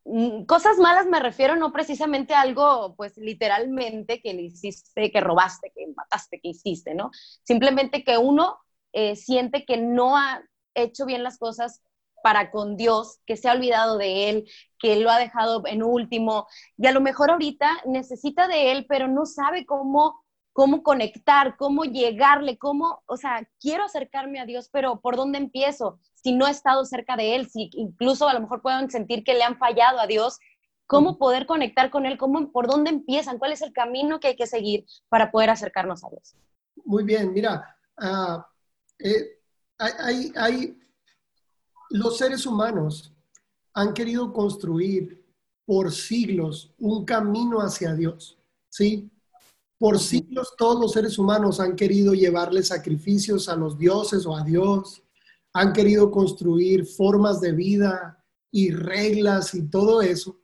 mm, 0.04 0.44
cosas 0.44 0.78
malas, 0.78 1.06
me 1.06 1.20
refiero 1.20 1.56
no 1.56 1.72
precisamente 1.72 2.34
a 2.34 2.42
algo, 2.42 2.94
pues 2.96 3.16
literalmente 3.16 4.20
que 4.20 4.34
le 4.34 4.42
hiciste, 4.42 5.10
que 5.10 5.20
robaste, 5.20 5.72
que 5.74 5.86
mataste, 5.94 6.40
que 6.40 6.48
hiciste, 6.48 6.94
¿no? 6.94 7.10
Simplemente 7.44 8.04
que 8.04 8.18
uno 8.18 8.58
eh, 8.92 9.16
siente 9.16 9.64
que 9.64 9.76
no 9.76 10.16
ha 10.16 10.42
hecho 10.74 11.06
bien 11.06 11.22
las 11.22 11.38
cosas 11.38 11.82
para 12.22 12.50
con 12.50 12.76
Dios, 12.76 13.20
que 13.26 13.36
se 13.36 13.48
ha 13.48 13.52
olvidado 13.52 13.96
de 13.96 14.28
Él, 14.28 14.50
que 14.78 14.96
lo 14.96 15.10
ha 15.10 15.18
dejado 15.18 15.62
en 15.66 15.82
último, 15.82 16.46
y 16.76 16.86
a 16.86 16.92
lo 16.92 17.00
mejor 17.00 17.30
ahorita 17.30 17.82
necesita 17.86 18.48
de 18.48 18.72
Él, 18.72 18.86
pero 18.88 19.08
no 19.08 19.26
sabe 19.26 19.66
cómo 19.66 20.24
cómo 20.58 20.82
conectar, 20.82 21.56
cómo 21.56 21.84
llegarle, 21.84 22.58
cómo, 22.58 23.04
o 23.06 23.16
sea, 23.16 23.48
quiero 23.60 23.84
acercarme 23.84 24.40
a 24.40 24.44
Dios, 24.44 24.68
pero 24.72 25.00
¿por 25.00 25.14
dónde 25.14 25.38
empiezo? 25.38 26.00
Si 26.16 26.32
no 26.32 26.48
he 26.48 26.50
estado 26.50 26.84
cerca 26.84 27.14
de 27.14 27.36
Él, 27.36 27.48
si 27.48 27.70
incluso 27.74 28.28
a 28.28 28.34
lo 28.34 28.40
mejor 28.40 28.60
pueden 28.60 28.90
sentir 28.90 29.22
que 29.22 29.34
le 29.34 29.44
han 29.44 29.56
fallado 29.56 30.00
a 30.00 30.08
Dios, 30.08 30.40
¿cómo 30.88 31.16
poder 31.16 31.46
conectar 31.46 31.90
con 31.90 32.06
Él? 32.06 32.18
¿Cómo, 32.18 32.50
¿Por 32.50 32.66
dónde 32.66 32.90
empiezan? 32.90 33.38
¿Cuál 33.38 33.52
es 33.52 33.62
el 33.62 33.72
camino 33.72 34.18
que 34.18 34.26
hay 34.26 34.36
que 34.36 34.48
seguir 34.48 34.84
para 35.08 35.30
poder 35.30 35.50
acercarnos 35.50 36.02
a 36.02 36.08
Dios? 36.08 36.34
Muy 36.84 37.04
bien, 37.04 37.32
mira, 37.32 37.76
ah, 37.96 38.44
eh, 38.98 39.38
hay, 39.78 40.32
hay, 40.34 40.76
los 41.90 42.18
seres 42.18 42.44
humanos 42.46 43.14
han 43.74 43.94
querido 43.94 44.32
construir 44.32 45.24
por 45.64 45.92
siglos 45.92 46.74
un 46.78 47.04
camino 47.04 47.60
hacia 47.60 47.94
Dios, 47.94 48.40
¿sí? 48.68 49.08
Por 49.78 49.98
siglos 49.98 50.54
todos 50.56 50.80
los 50.80 50.92
seres 50.92 51.18
humanos 51.18 51.60
han 51.60 51.76
querido 51.76 52.14
llevarle 52.14 52.62
sacrificios 52.62 53.48
a 53.48 53.56
los 53.56 53.78
dioses 53.78 54.26
o 54.26 54.36
a 54.36 54.42
Dios, 54.42 55.02
han 55.52 55.72
querido 55.72 56.10
construir 56.10 56.86
formas 56.86 57.40
de 57.40 57.52
vida 57.52 58.24
y 58.50 58.70
reglas 58.70 59.54
y 59.54 59.68
todo 59.68 60.02
eso. 60.02 60.40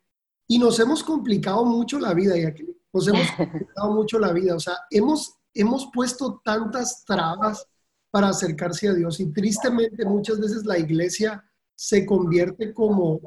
Y 0.47 0.59
nos 0.59 0.79
hemos 0.79 1.03
complicado 1.03 1.65
mucho 1.65 1.99
la 1.99 2.15
vida, 2.15 2.35
aquí 2.47 2.65
Nos 2.93 3.09
hemos 3.09 3.31
complicado 3.37 3.93
mucho 3.93 4.19
la 4.19 4.33
vida. 4.33 4.55
O 4.55 4.61
sea, 4.61 4.77
hemos, 4.91 5.35
hemos 5.53 5.91
puesto 5.93 6.41
tantas 6.45 7.05
trabas 7.05 7.67
para 8.11 8.29
acercarse 8.29 8.89
a 8.89 8.95
Dios 8.95 9.19
y 9.19 9.33
tristemente 9.33 10.05
muchas 10.05 10.39
veces 10.39 10.65
la 10.65 10.79
iglesia 10.79 11.45
se 11.75 12.07
convierte 12.07 12.73
como, 12.73 13.21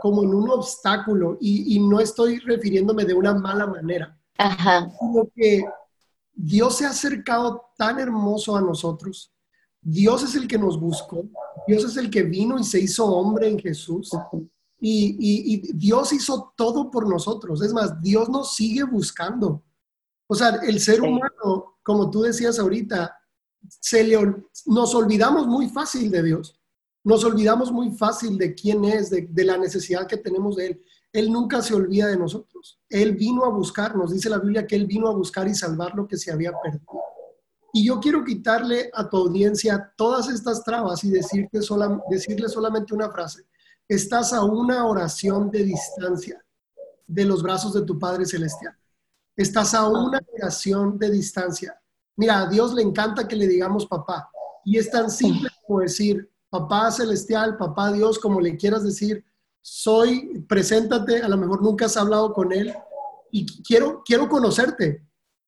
como 0.00 0.22
en 0.22 0.34
un 0.34 0.48
obstáculo 0.48 1.36
y, 1.38 1.76
y, 1.76 1.78
no 1.78 2.00
estoy 2.00 2.38
refiriéndome 2.38 3.04
de 3.04 3.12
una 3.12 3.34
mala 3.34 3.66
manera, 3.66 4.18
Ajá. 4.38 4.90
sino 4.98 5.28
que 5.34 5.64
Dios 6.34 6.78
se 6.78 6.86
ha 6.86 6.90
acercado 6.90 7.70
tan 7.76 7.98
hermoso 7.98 8.56
a 8.56 8.60
nosotros. 8.60 9.32
Dios 9.80 10.22
es 10.22 10.34
el 10.36 10.46
que 10.46 10.58
nos 10.58 10.78
buscó, 10.78 11.24
Dios 11.66 11.84
es 11.84 11.96
el 11.96 12.08
que 12.08 12.22
vino 12.22 12.58
y 12.58 12.64
se 12.64 12.80
hizo 12.80 13.06
hombre 13.06 13.48
en 13.48 13.58
Jesús. 13.58 14.10
Y, 14.80 15.16
y, 15.20 15.72
Dios 15.74 16.12
hizo 16.12 16.52
todo 16.56 16.90
por 16.90 17.08
nosotros. 17.08 17.62
Es 17.62 17.72
más, 17.72 18.00
Dios 18.00 18.28
nos 18.28 18.54
sigue 18.54 18.82
buscando. 18.84 19.62
O 20.26 20.34
sea, 20.34 20.60
el 20.66 20.80
ser 20.80 21.02
humano, 21.02 21.76
como 21.82 22.10
tú 22.10 22.22
decías 22.22 22.58
ahorita, 22.58 23.16
se 23.68 24.02
le, 24.02 24.16
nos 24.66 24.94
olvidamos 24.94 25.46
muy 25.46 25.68
fácil 25.68 26.10
de 26.10 26.22
Dios. 26.22 26.58
Nos 27.04 27.24
olvidamos 27.24 27.70
muy 27.70 27.90
fácil 27.90 28.38
de 28.38 28.54
quién 28.54 28.84
es, 28.84 29.10
de, 29.10 29.28
de, 29.28 29.44
la 29.44 29.56
necesidad 29.56 30.06
que 30.06 30.16
tenemos 30.16 30.56
de 30.56 30.66
Él. 30.66 30.84
Él 31.12 31.30
nunca 31.30 31.60
se 31.62 31.74
olvida 31.74 32.06
de 32.06 32.16
nosotros. 32.16 32.80
Él 32.88 33.16
vino 33.16 33.44
a 33.44 33.50
buscarnos. 33.50 34.12
Dice 34.12 34.30
la 34.30 34.38
Biblia 34.38 34.66
que 34.66 34.76
Él 34.76 34.86
vino 34.86 35.08
a 35.08 35.14
buscar 35.14 35.46
y 35.46 35.54
salvar 35.54 35.94
lo 35.94 36.06
que 36.06 36.16
se 36.16 36.32
había 36.32 36.52
perdido. 36.62 37.02
Y 37.74 37.86
yo 37.86 38.00
quiero 38.00 38.24
quitarle 38.24 38.90
a 38.92 39.08
tu 39.08 39.16
audiencia 39.16 39.92
todas 39.96 40.28
estas 40.28 40.62
trabas 40.62 41.04
y 41.04 41.10
decirte 41.10 41.62
sola, 41.62 42.02
decirle 42.10 42.48
solamente 42.48 42.94
una 42.94 43.10
frase 43.10 43.46
estás 43.94 44.32
a 44.32 44.42
una 44.44 44.86
oración 44.86 45.50
de 45.50 45.64
distancia 45.64 46.42
de 47.06 47.24
los 47.24 47.42
brazos 47.42 47.74
de 47.74 47.82
tu 47.82 47.98
Padre 47.98 48.24
Celestial. 48.24 48.74
Estás 49.36 49.74
a 49.74 49.88
una 49.88 50.20
oración 50.34 50.98
de 50.98 51.10
distancia. 51.10 51.78
Mira, 52.16 52.40
a 52.40 52.46
Dios 52.46 52.74
le 52.74 52.82
encanta 52.82 53.26
que 53.26 53.36
le 53.36 53.46
digamos 53.46 53.86
papá. 53.86 54.30
Y 54.64 54.78
es 54.78 54.90
tan 54.90 55.10
simple 55.10 55.48
como 55.66 55.80
decir, 55.80 56.30
papá 56.48 56.90
celestial, 56.90 57.56
papá 57.56 57.92
Dios, 57.92 58.18
como 58.18 58.40
le 58.40 58.56
quieras 58.56 58.84
decir, 58.84 59.24
soy, 59.62 60.44
preséntate, 60.48 61.22
a 61.22 61.28
lo 61.28 61.38
mejor 61.38 61.62
nunca 61.62 61.86
has 61.86 61.96
hablado 61.96 62.32
con 62.32 62.52
Él 62.52 62.74
y 63.30 63.46
quiero, 63.62 64.02
quiero 64.04 64.28
conocerte, 64.28 65.06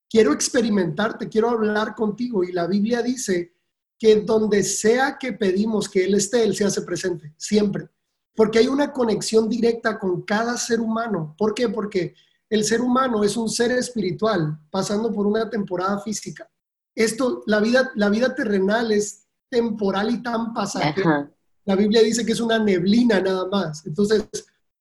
quiero 0.09 0.33
experimentarte, 0.33 1.29
quiero 1.29 1.51
hablar 1.51 1.95
contigo. 1.95 2.43
Y 2.45 2.53
la 2.53 2.67
Biblia 2.67 3.03
dice 3.03 3.57
que 3.99 4.23
donde 4.23 4.63
sea 4.63 5.19
que 5.19 5.33
pedimos 5.33 5.89
que 5.89 6.05
Él 6.05 6.15
esté, 6.15 6.45
Él 6.45 6.57
se 6.57 6.65
hace 6.65 6.83
presente, 6.83 7.35
siempre 7.37 7.91
porque 8.35 8.59
hay 8.59 8.69
una 8.69 8.93
conexión 8.93 9.49
directa 9.49 9.99
con 9.99 10.23
cada 10.23 10.57
ser 10.57 10.81
humano. 10.81 11.35
¿Por 11.39 11.55
qué? 11.55 11.69
Porque 11.69 12.15
el 12.51 12.65
ser 12.65 12.81
humano 12.81 13.25
es 13.25 13.37
un 13.37 13.49
ser 13.49 13.73
espiritual 13.73 14.59
pasando 14.71 15.13
por 15.13 15.27
una 15.27 15.49
temporada 15.49 16.01
física. 16.01 16.51
Esto, 16.95 17.43
la 17.47 17.61
vida, 17.61 17.91
la 17.95 18.09
vida 18.09 18.35
terrenal 18.35 18.93
es 18.93 19.27
temporal 19.49 20.11
y 20.11 20.23
tan 20.23 20.53
pasajera. 20.53 21.33
La 21.65 21.77
Biblia 21.77 22.03
dice 22.03 22.25
que 22.25 22.33
es 22.33 22.41
una 22.41 22.59
neblina 22.59 23.21
nada 23.21 23.47
más. 23.49 23.85
Entonces, 23.87 24.27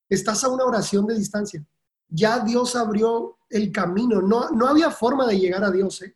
estás 0.10 0.44
a 0.44 0.50
una 0.50 0.66
oración 0.66 1.06
de 1.06 1.18
distancia. 1.18 1.66
Ya 2.10 2.40
Dios 2.40 2.76
abrió 2.76 3.38
el 3.50 3.72
camino. 3.72 4.22
No, 4.22 4.50
no 4.52 4.68
había 4.68 4.92
forma 4.92 5.26
de 5.28 5.40
llegar 5.40 5.64
a 5.64 5.72
Dios. 5.72 6.02
¿eh? 6.02 6.16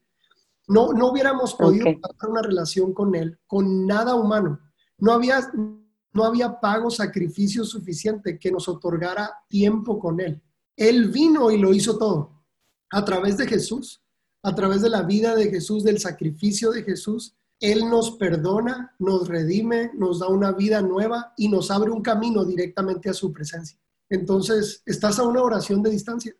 No, 0.67 0.91
no 0.93 1.11
hubiéramos 1.11 1.53
podido 1.55 1.89
okay. 1.89 2.01
una 2.27 2.41
relación 2.41 2.93
con 2.93 3.15
Él, 3.15 3.39
con 3.47 3.87
nada 3.87 4.15
humano. 4.15 4.59
No 4.97 5.13
había, 5.13 5.39
no 5.53 6.23
había 6.23 6.59
pago, 6.59 6.89
sacrificio 6.89 7.63
suficiente 7.63 8.37
que 8.37 8.51
nos 8.51 8.67
otorgara 8.67 9.31
tiempo 9.47 9.99
con 9.99 10.19
Él. 10.19 10.41
Él 10.75 11.09
vino 11.09 11.49
y 11.49 11.57
lo 11.57 11.73
hizo 11.73 11.97
todo 11.97 12.43
a 12.91 13.03
través 13.03 13.37
de 13.37 13.47
Jesús, 13.47 14.01
a 14.43 14.53
través 14.53 14.81
de 14.81 14.89
la 14.89 15.01
vida 15.03 15.35
de 15.35 15.49
Jesús, 15.49 15.83
del 15.83 15.99
sacrificio 15.99 16.71
de 16.71 16.83
Jesús. 16.83 17.35
Él 17.59 17.89
nos 17.89 18.11
perdona, 18.11 18.95
nos 18.99 19.27
redime, 19.27 19.91
nos 19.95 20.19
da 20.19 20.27
una 20.27 20.51
vida 20.51 20.81
nueva 20.81 21.33
y 21.37 21.49
nos 21.49 21.71
abre 21.71 21.91
un 21.91 22.01
camino 22.01 22.45
directamente 22.45 23.09
a 23.09 23.13
su 23.13 23.33
presencia. 23.33 23.77
Entonces, 24.09 24.83
estás 24.85 25.19
a 25.19 25.23
una 25.23 25.41
oración 25.41 25.81
de 25.81 25.89
distancia. 25.89 26.33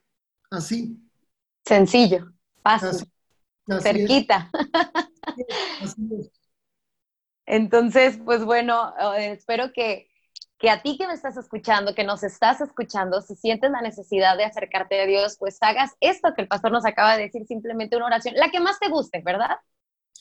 Así. 0.49 0.97
Sencillo, 1.65 2.31
fácil, 2.61 3.11
cerquita. 3.81 4.49
Así 5.81 6.09
es. 6.19 6.31
Entonces, 7.45 8.19
pues 8.23 8.43
bueno, 8.43 8.93
eh, 9.17 9.31
espero 9.31 9.71
que, 9.73 10.09
que 10.57 10.69
a 10.69 10.81
ti 10.81 10.97
que 10.97 11.07
me 11.07 11.13
estás 11.13 11.37
escuchando, 11.37 11.95
que 11.95 12.03
nos 12.03 12.23
estás 12.23 12.61
escuchando, 12.61 13.21
si 13.21 13.35
sientes 13.35 13.71
la 13.71 13.81
necesidad 13.81 14.37
de 14.37 14.45
acercarte 14.45 15.01
a 15.01 15.05
Dios, 15.05 15.37
pues 15.39 15.57
hagas 15.61 15.91
esto 16.01 16.33
que 16.35 16.41
el 16.41 16.47
pastor 16.47 16.71
nos 16.71 16.85
acaba 16.85 17.15
de 17.15 17.23
decir, 17.23 17.45
simplemente 17.47 17.95
una 17.95 18.07
oración, 18.07 18.35
la 18.35 18.49
que 18.49 18.59
más 18.59 18.79
te 18.79 18.89
guste, 18.89 19.21
¿verdad? 19.21 19.57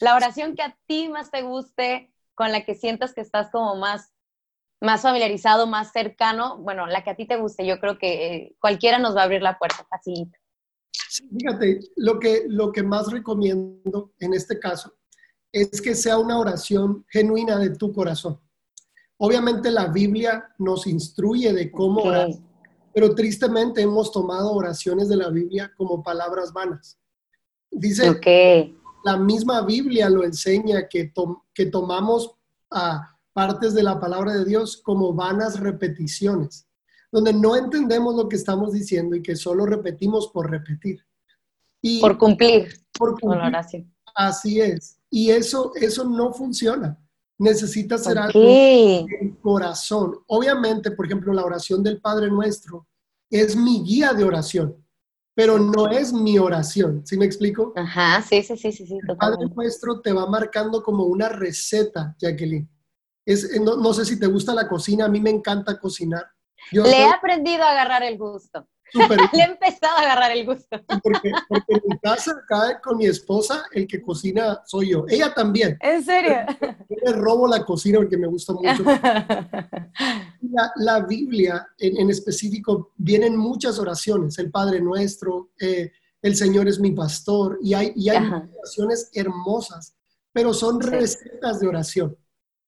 La 0.00 0.14
oración 0.14 0.54
que 0.54 0.62
a 0.62 0.76
ti 0.86 1.08
más 1.08 1.30
te 1.30 1.42
guste, 1.42 2.12
con 2.34 2.52
la 2.52 2.64
que 2.64 2.74
sientas 2.74 3.14
que 3.14 3.20
estás 3.20 3.50
como 3.50 3.76
más, 3.76 4.12
más 4.80 5.02
familiarizado, 5.02 5.66
más 5.66 5.92
cercano, 5.92 6.58
bueno, 6.58 6.86
la 6.86 7.02
que 7.02 7.10
a 7.10 7.16
ti 7.16 7.26
te 7.26 7.36
guste, 7.36 7.66
yo 7.66 7.80
creo 7.80 7.98
que 7.98 8.26
eh, 8.26 8.56
cualquiera 8.60 8.98
nos 8.98 9.16
va 9.16 9.22
a 9.22 9.24
abrir 9.24 9.42
la 9.42 9.58
puerta, 9.58 9.86
facilita. 9.88 10.38
fíjate, 11.38 11.80
lo 11.96 12.18
que, 12.18 12.44
lo 12.48 12.72
que 12.72 12.82
más 12.82 13.10
recomiendo 13.10 14.12
en 14.18 14.34
este 14.34 14.58
caso 14.58 14.92
es 15.52 15.80
que 15.80 15.94
sea 15.94 16.18
una 16.18 16.38
oración 16.38 17.06
genuina 17.08 17.58
de 17.58 17.70
tu 17.70 17.92
corazón. 17.92 18.38
Obviamente 19.18 19.70
la 19.70 19.86
Biblia 19.86 20.54
nos 20.58 20.86
instruye 20.86 21.52
de 21.54 21.70
cómo 21.70 22.02
orar, 22.02 22.28
pero 22.92 23.14
tristemente 23.14 23.80
hemos 23.80 24.12
tomado 24.12 24.52
oraciones 24.52 25.08
de 25.08 25.16
la 25.16 25.30
Biblia 25.30 25.72
como 25.76 26.02
palabras 26.02 26.52
vanas. 26.52 26.98
Dice, 27.70 28.20
que 28.20 28.74
la 29.04 29.16
misma 29.16 29.62
Biblia 29.62 30.08
lo 30.08 30.24
enseña 30.24 30.88
que, 30.88 31.12
que 31.54 31.66
tomamos 31.66 32.34
a 32.70 33.16
partes 33.32 33.74
de 33.74 33.82
la 33.82 34.00
palabra 34.00 34.32
de 34.32 34.44
Dios 34.44 34.78
como 34.78 35.12
vanas 35.12 35.60
repeticiones, 35.60 36.66
donde 37.12 37.32
no 37.32 37.54
entendemos 37.56 38.14
lo 38.14 38.28
que 38.28 38.36
estamos 38.36 38.72
diciendo 38.72 39.14
y 39.14 39.22
que 39.22 39.36
solo 39.36 39.66
repetimos 39.66 40.28
por 40.28 40.50
repetir. 40.50 41.04
Y 41.82 42.00
por 42.00 42.18
cumplir. 42.18 42.80
Por 42.98 43.20
cumplir. 43.20 43.54
Así 44.14 44.60
es. 44.60 44.98
Y 45.10 45.30
eso, 45.30 45.72
eso 45.74 46.04
no 46.04 46.32
funciona. 46.32 46.98
Necesitas 47.38 48.04
ser 48.04 48.18
algo 48.18 48.40
en 48.40 49.36
corazón. 49.42 50.18
Obviamente, 50.26 50.90
por 50.90 51.04
ejemplo, 51.04 51.34
la 51.34 51.44
oración 51.44 51.82
del 51.82 52.00
Padre 52.00 52.30
Nuestro 52.30 52.88
es 53.30 53.54
mi 53.54 53.82
guía 53.82 54.14
de 54.14 54.24
oración, 54.24 54.82
pero 55.36 55.58
no 55.58 55.90
es 55.90 56.14
mi 56.14 56.38
oración. 56.38 57.06
¿Sí 57.06 57.18
me 57.18 57.26
explico? 57.26 57.74
Ajá, 57.76 58.22
sí, 58.22 58.42
sí, 58.42 58.56
sí, 58.56 58.72
sí. 58.72 58.98
el 59.06 59.16
Padre 59.18 59.46
Nuestro 59.54 60.00
te 60.00 60.10
va 60.10 60.26
marcando 60.26 60.82
como 60.82 61.04
una 61.04 61.28
receta, 61.28 62.16
Jacqueline. 62.18 62.66
Es, 63.26 63.44
eh, 63.52 63.60
no, 63.60 63.92
sé 63.92 64.06
si 64.06 64.18
te 64.18 64.28
gusta 64.28 64.54
la 64.54 64.66
cocina, 64.66 65.04
a 65.04 65.08
mí 65.08 65.20
me 65.20 65.28
encanta 65.28 65.78
cocinar. 65.78 66.24
Le 66.72 67.02
he 67.02 67.04
aprendido 67.04 67.64
a 67.64 67.72
agarrar 67.72 68.02
el 68.02 68.16
gusto. 68.16 68.66
Le 69.32 69.40
he 69.40 69.44
empezado 69.44 69.96
a 69.96 70.00
agarrar 70.00 70.30
el 70.32 70.46
gusto. 70.46 70.80
Porque, 71.02 71.28
en 71.68 71.80
mi 71.86 71.98
casa, 71.98 72.32
acá 72.32 72.80
con 72.80 72.98
mi 72.98 73.06
esposa, 73.06 73.64
el 73.72 73.86
que 73.86 74.00
cocina 74.00 74.60
soy 74.64 74.90
yo. 74.90 75.04
Ella 75.08 75.34
también. 75.34 75.76
¿En 75.80 76.04
serio? 76.04 76.36
Yo 76.60 76.96
le 77.04 77.12
robo 77.12 77.48
la 77.48 77.64
cocina 77.64 77.98
porque 77.98 78.16
me 78.16 78.28
gusta 78.28 78.52
mucho. 78.52 78.84
La, 80.76 81.00
Biblia, 81.00 81.68
en, 81.78 82.08
específico, 82.08 82.92
vienen 82.96 83.36
muchas 83.36 83.78
oraciones. 83.78 84.38
El 84.38 84.50
Padre 84.50 84.80
Nuestro, 84.80 85.50
eh, 85.60 85.90
el 86.22 86.36
Señor 86.36 86.68
es 86.68 86.78
mi 86.80 86.92
pastor, 86.92 87.58
y 87.62 87.74
hay, 87.74 87.92
y 87.94 88.08
hay 88.08 88.18
oraciones 88.18 89.10
hermosas, 89.12 89.96
pero 90.32 90.54
son 90.54 90.80
recetas 90.80 91.60
de 91.60 91.66
oración. 91.66 92.16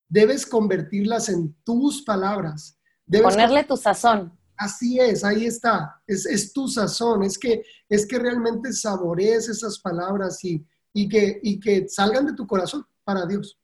Debes 0.09 0.47
convertirlas 0.47 1.29
en 1.29 1.55
tus 1.65 2.03
palabras. 2.03 2.79
Debes 3.07 3.35
Ponerle 3.35 3.65
tu 3.65 3.77
sazón. 3.77 4.38
Así 4.59 4.99
es, 4.99 5.25
ahí 5.25 5.47
está. 5.47 6.03
Es, 6.05 6.53
tu 6.53 6.67
sazón, 6.67 7.23
es 7.23 7.39
que, 7.39 7.65
es 7.89 8.07
que 8.07 8.19
realmente 8.19 8.73
saborees 8.73 9.49
esas 9.49 9.79
palabras 9.79 10.43
y, 10.45 10.67
y, 10.93 11.09
que, 11.09 11.39
y 11.43 11.61
que 11.61 11.89
salgan 11.89 12.27
de 12.27 12.35
tu 12.35 12.45
corazón 12.45 12.85
para 13.05 13.25
Dios. 13.25 13.57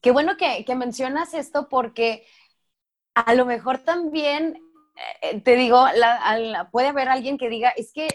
Qué 0.00 0.12
bueno 0.12 0.36
que, 0.36 0.64
mencionas 0.76 1.34
esto 1.34 1.68
porque 1.68 2.24
a 3.14 3.34
lo 3.34 3.44
mejor 3.44 3.78
también, 3.78 4.62
eh, 5.20 5.40
te 5.40 5.56
digo, 5.56 5.84
puede 6.70 6.88
haber 6.88 7.08
alguien 7.08 7.36
que 7.36 7.48
diga, 7.48 7.70
es 7.70 7.92
que 7.92 8.08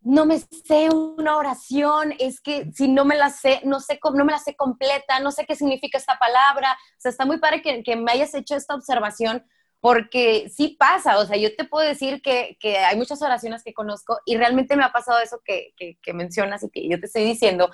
no 0.00 0.26
me 0.26 0.40
sé 0.40 0.88
una 0.90 1.36
oración, 1.36 2.12
es 2.18 2.40
que 2.40 2.72
si 2.74 2.88
no 2.88 3.04
me 3.04 3.16
la 3.16 3.30
sé, 3.30 3.60
no 3.64 3.78
sé, 3.78 4.00
no 4.14 4.24
me 4.24 4.32
la 4.32 4.38
sé 4.40 4.56
completa, 4.56 5.20
no 5.20 5.30
sé 5.30 5.46
qué 5.46 5.54
significa 5.54 5.98
esta 5.98 6.18
palabra. 6.18 6.72
O 6.72 7.00
sea, 7.00 7.10
está 7.12 7.24
muy 7.24 7.38
padre 7.38 7.62
que, 7.62 7.84
que 7.84 7.94
me 7.94 8.10
hayas 8.10 8.34
hecho 8.34 8.56
esta 8.56 8.74
observación 8.74 9.44
porque 9.80 10.50
sí 10.54 10.76
pasa, 10.78 11.18
o 11.18 11.26
sea, 11.26 11.36
yo 11.36 11.54
te 11.56 11.64
puedo 11.64 11.86
decir 11.86 12.20
que, 12.22 12.56
que, 12.60 12.78
hay 12.78 12.96
muchas 12.96 13.22
oraciones 13.22 13.64
que 13.64 13.72
conozco 13.72 14.18
y 14.26 14.36
realmente 14.36 14.76
me 14.76 14.84
ha 14.84 14.92
pasado 14.92 15.20
eso 15.20 15.40
que, 15.44 15.72
que, 15.76 16.12
mencionas 16.12 16.62
y 16.62 16.70
que 16.70 16.88
yo 16.88 17.00
te 17.00 17.06
estoy 17.06 17.24
diciendo, 17.24 17.70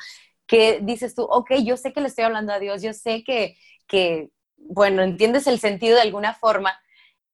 que 0.47 0.81
dices 0.83 1.14
tú, 1.16 1.25
ok, 1.25 1.55
yo 1.64 1.77
sé 1.77 1.92
que 1.92 2.01
le 2.01 2.09
estoy 2.09 2.25
hablando 2.25 2.53
a 2.53 2.61
Dios, 2.61 2.83
yo 2.83 2.92
sé 2.92 3.25
que, 3.25 3.57
que 3.88 4.31
bueno, 4.57 5.03
entiendes 5.03 5.47
el 5.49 5.59
sentido 5.59 5.97
de 5.97 6.03
alguna 6.03 6.35
forma, 6.35 6.79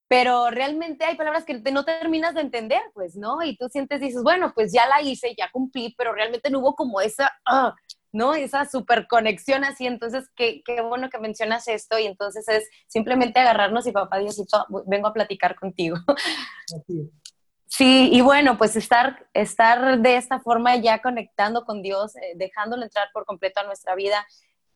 pero 0.08 0.50
realmente 0.50 1.04
hay 1.04 1.16
palabras 1.16 1.44
que 1.44 1.54
no 1.72 1.84
terminas 1.84 2.34
de 2.34 2.42
entender, 2.42 2.82
pues, 2.94 3.16
¿no? 3.16 3.42
Y 3.42 3.56
tú 3.56 3.68
sientes, 3.68 4.00
dices, 4.00 4.22
bueno, 4.22 4.52
pues 4.54 4.72
ya 4.72 4.86
la 4.86 5.02
hice, 5.02 5.34
ya 5.36 5.50
cumplí, 5.50 5.94
pero 5.98 6.12
realmente 6.14 6.50
no 6.50 6.60
hubo 6.60 6.74
como 6.74 7.00
esa, 7.00 7.32
ah, 7.46 7.74
¿no? 8.12 8.34
Esa 8.34 8.68
super 8.68 9.06
conexión 9.08 9.64
así, 9.64 9.86
entonces, 9.86 10.28
qué, 10.36 10.62
qué 10.64 10.80
bueno 10.82 11.10
que 11.10 11.18
mencionas 11.18 11.66
esto 11.68 11.98
y 11.98 12.06
entonces 12.06 12.46
es 12.48 12.68
simplemente 12.86 13.40
agarrarnos 13.40 13.86
y 13.86 13.92
papá 13.92 14.18
Diosito, 14.18 14.66
vengo 14.86 15.08
a 15.08 15.12
platicar 15.12 15.56
contigo. 15.56 15.96
Sí, 17.66 18.10
y 18.12 18.20
bueno, 18.20 18.58
pues 18.58 18.76
estar, 18.76 19.26
estar 19.32 19.98
de 19.98 20.16
esta 20.16 20.40
forma 20.40 20.76
ya 20.76 21.00
conectando 21.00 21.64
con 21.64 21.80
Dios, 21.80 22.14
eh, 22.16 22.34
dejándolo 22.36 22.82
entrar 22.82 23.08
por 23.14 23.24
completo 23.24 23.60
a 23.60 23.64
nuestra 23.64 23.94
vida, 23.94 24.26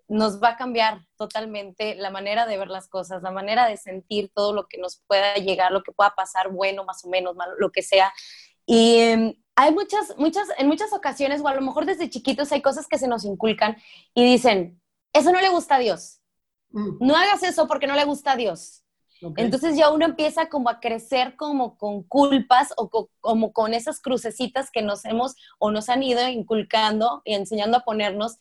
nos 0.09 0.43
va 0.43 0.51
a 0.51 0.57
cambiar 0.57 1.01
totalmente 1.17 1.95
la 1.97 2.11
manera 2.11 2.47
de 2.47 2.57
ver 2.57 2.69
las 2.69 2.89
cosas, 2.89 3.23
la 3.23 3.31
manera 3.31 3.67
de 3.67 3.77
sentir 3.77 4.31
todo 4.35 4.55
lo 4.55 4.67
que 4.67 4.79
nos 4.79 5.03
pueda 5.07 5.35
llegar, 5.35 5.73
lo 5.73 5.83
que 5.83 5.93
pueda 5.93 6.15
pasar, 6.15 6.49
bueno, 6.49 6.85
más 6.85 7.05
o 7.05 7.09
menos, 7.09 7.37
malo, 7.37 7.53
lo 7.59 7.71
que 7.71 7.83
sea. 7.83 8.13
Y 8.67 8.99
em, 8.99 9.35
hay 9.55 9.73
muchas, 9.73 10.17
muchas, 10.19 10.49
en 10.59 10.67
muchas 10.67 10.93
ocasiones, 10.93 11.41
o 11.41 11.49
a 11.49 11.55
lo 11.55 11.63
mejor 11.63 11.87
desde 11.87 12.11
chiquitos 12.11 12.53
hay 12.53 12.61
cosas 12.61 12.87
que 12.89 12.99
se 12.99 13.09
nos 13.09 13.25
inculcan 13.25 13.77
y 14.15 14.25
dicen, 14.25 14.81
eso 15.13 15.33
no 15.33 15.41
le 15.41 15.49
gusta 15.49 15.77
a 15.77 15.79
Dios. 15.79 16.21
Mm. 16.71 16.99
No 17.01 17.17
hagas 17.17 17.43
eso 17.43 17.67
porque 17.67 17.87
no 17.87 17.95
le 17.95 18.05
gusta 18.05 18.33
a 18.33 18.37
Dios. 18.37 18.83
Entonces 19.37 19.77
ya 19.77 19.91
uno 19.91 20.05
empieza 20.05 20.49
como 20.49 20.69
a 20.69 20.79
crecer 20.79 21.37
como 21.37 21.79
con 21.79 22.03
culpas 22.03 22.75
o 22.77 23.09
como 23.21 23.53
con 23.53 23.73
esas 23.73 24.01
crucecitas 24.01 24.71
que 24.71 24.83
nos 24.83 25.07
hemos 25.07 25.37
o 25.59 25.71
nos 25.71 25.89
han 25.89 26.03
ido 26.03 26.29
inculcando 26.29 27.23
y 27.25 27.35
enseñando 27.35 27.79
a 27.79 27.85
ponernos 27.85 28.39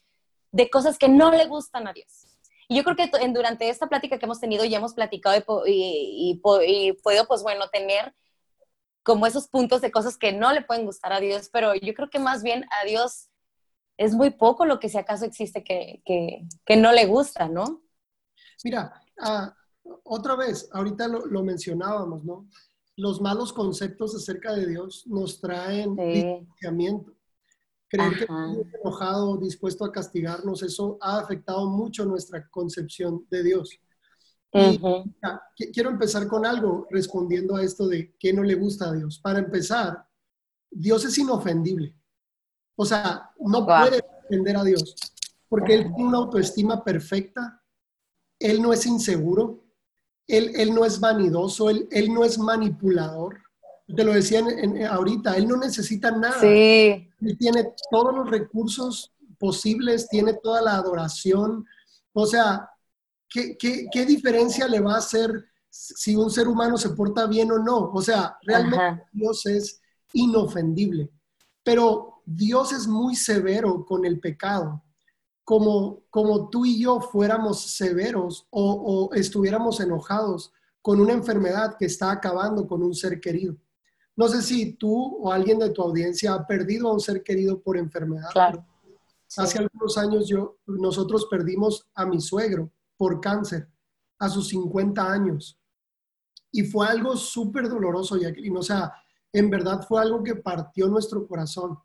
de 0.51 0.69
cosas 0.69 0.97
que 0.97 1.07
no 1.07 1.31
le 1.31 1.45
gustan 1.45 1.88
a 1.88 1.93
Dios. 1.93 2.38
Y 2.67 2.75
yo 2.75 2.83
creo 2.83 2.95
que 2.95 3.09
durante 3.29 3.69
esta 3.69 3.88
plática 3.88 4.17
que 4.17 4.25
hemos 4.25 4.39
tenido 4.39 4.65
ya 4.65 4.77
hemos 4.77 4.93
platicado 4.93 5.63
y, 5.65 5.71
y, 6.31 6.41
podido, 6.41 7.27
pues 7.27 7.43
bueno, 7.43 7.69
tener 7.69 8.13
como 9.05 9.27
esos 9.27 9.47
puntos 9.47 9.81
de 9.81 9.91
cosas 9.91 10.17
que 10.17 10.33
no 10.33 10.51
le 10.51 10.63
pueden 10.63 10.83
gustar 10.83 11.13
a 11.13 11.19
Dios, 11.19 11.49
pero 11.53 11.75
yo 11.75 11.93
creo 11.93 12.09
que 12.09 12.17
más 12.17 12.41
bien 12.41 12.65
a 12.81 12.85
Dios 12.85 13.29
es 13.97 14.15
muy 14.15 14.31
poco 14.31 14.65
lo 14.65 14.79
que 14.79 14.89
si 14.89 14.97
acaso 14.97 15.25
existe 15.25 15.63
que, 15.63 16.01
que, 16.03 16.75
no 16.75 16.91
le 16.91 17.05
gusta, 17.05 17.47
¿no? 17.47 17.83
Mira, 18.63 18.99
ah, 19.21 19.55
otra 20.03 20.35
vez, 20.35 20.67
ahorita 20.73 21.07
lo, 21.07 21.43
mencionábamos, 21.43 22.25
¿no? 22.25 22.49
Los 22.97 23.21
malos 23.21 23.53
conceptos 23.53 24.15
acerca 24.15 24.53
de 24.53 24.65
Dios 24.65 25.05
nos 25.05 25.39
traen 25.39 25.95
distanciamiento. 25.95 27.13
Creer 27.87 28.17
que 28.17 28.23
es 28.23 28.81
enojado, 28.81 29.37
dispuesto 29.37 29.85
a 29.85 29.91
castigarnos, 29.91 30.63
eso 30.63 30.97
ha 30.99 31.19
afectado 31.19 31.69
mucho 31.69 32.05
nuestra 32.05 32.49
concepción 32.49 33.27
de 33.29 33.43
Dios. 33.43 33.69
Quiero 35.73 35.89
empezar 35.89 36.27
con 36.27 36.45
algo 36.45 36.87
respondiendo 36.89 37.55
a 37.55 37.63
esto 37.63 37.87
de 37.87 38.15
qué 38.19 38.33
no 38.33 38.43
le 38.43 38.55
gusta 38.55 38.89
a 38.89 38.93
Dios. 38.93 39.19
Para 39.19 39.39
empezar, 39.39 40.05
Dios 40.69 41.05
es 41.05 41.17
inofendible. 41.17 41.95
O 42.75 42.85
sea, 42.85 43.31
no 43.39 43.65
puede 43.65 44.03
ofender 44.25 44.57
a 44.57 44.63
Dios 44.63 44.95
porque 45.47 45.75
Él 45.75 45.93
tiene 45.93 46.09
una 46.09 46.17
autoestima 46.17 46.83
perfecta, 46.83 47.61
Él 48.39 48.61
no 48.61 48.73
es 48.73 48.85
inseguro, 48.85 49.63
Él, 50.27 50.51
él 50.55 50.73
no 50.73 50.83
es 50.83 50.99
vanidoso, 50.99 51.69
él, 51.69 51.87
él 51.91 52.11
no 52.11 52.25
es 52.25 52.37
manipulador 52.37 53.37
te 53.93 54.03
lo 54.03 54.13
decía 54.13 54.43
ahorita, 54.89 55.37
él 55.37 55.47
no 55.47 55.57
necesita 55.57 56.11
nada. 56.11 56.39
Sí. 56.39 57.07
Él 57.21 57.37
tiene 57.37 57.73
todos 57.91 58.15
los 58.15 58.29
recursos 58.29 59.13
posibles, 59.37 60.07
tiene 60.09 60.33
toda 60.33 60.61
la 60.61 60.75
adoración. 60.75 61.65
O 62.13 62.25
sea, 62.25 62.69
¿qué, 63.57 63.87
qué, 63.91 64.05
diferencia 64.05 64.67
le 64.67 64.79
va 64.79 64.95
a 64.95 64.99
hacer 64.99 65.45
si 65.69 66.15
un 66.15 66.29
ser 66.29 66.47
humano 66.47 66.77
se 66.77 66.89
porta 66.89 67.25
bien 67.27 67.51
o 67.51 67.59
no? 67.59 67.91
O 67.91 68.01
sea, 68.01 68.37
realmente 68.43 69.03
Dios 69.11 69.45
es 69.45 69.81
inofendible. 70.13 71.11
Pero 71.63 72.21
Dios 72.25 72.71
es 72.71 72.87
muy 72.87 73.15
severo 73.15 73.85
con 73.85 74.05
el 74.05 74.19
pecado. 74.19 74.83
Como, 75.43 76.03
como 76.09 76.49
tú 76.49 76.65
y 76.65 76.79
yo 76.79 76.99
fuéramos 76.99 77.61
severos 77.61 78.47
o, 78.49 79.09
o 79.09 79.13
estuviéramos 79.13 79.79
enojados 79.79 80.51
con 80.81 80.99
una 80.99 81.13
enfermedad 81.13 81.75
que 81.77 81.85
está 81.85 82.11
acabando 82.11 82.67
con 82.67 82.81
un 82.81 82.95
ser 82.95 83.19
querido. 83.19 83.55
No 84.15 84.27
sé 84.27 84.41
si 84.41 84.73
tú 84.73 85.17
o 85.21 85.31
alguien 85.31 85.59
de 85.59 85.69
tu 85.69 85.81
audiencia 85.83 86.33
ha 86.33 86.47
perdido 86.47 86.89
a 86.89 86.93
un 86.93 86.99
ser 86.99 87.21
querido 87.21 87.61
por 87.61 87.77
enfermedad. 87.77 88.29
Claro. 88.31 88.65
Hace 89.37 89.59
algunos 89.59 89.97
años 89.97 90.27
yo, 90.27 90.57
nosotros 90.65 91.27
perdimos 91.29 91.85
a 91.93 92.05
mi 92.05 92.21
suegro 92.21 92.71
por 92.97 93.19
cáncer 93.21 93.69
a 94.19 94.29
sus 94.29 94.49
50 94.49 95.12
años. 95.12 95.60
Y 96.51 96.63
fue 96.63 96.88
algo 96.88 97.17
súper 97.17 97.67
doloroso, 97.67 98.17
Jacqueline. 98.17 98.58
O 98.58 98.63
sea, 98.63 98.93
en 99.31 99.49
verdad 99.49 99.86
fue 99.88 100.01
algo 100.01 100.23
que 100.23 100.36
partió 100.36 100.88
nuestro 100.88 101.27
corazón. 101.27 101.77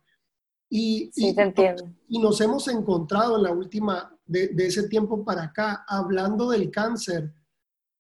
Y, 0.69 1.11
sí, 1.13 1.35
te 1.35 1.43
entiendo. 1.43 1.91
y 2.07 2.21
nos 2.21 2.41
hemos 2.41 2.69
encontrado 2.69 3.37
en 3.37 3.43
la 3.43 3.53
última, 3.53 4.17
de, 4.25 4.49
de 4.49 4.67
ese 4.67 4.89
tiempo 4.89 5.25
para 5.25 5.45
acá, 5.45 5.85
hablando 5.89 6.51
del 6.51 6.71
cáncer 6.71 7.35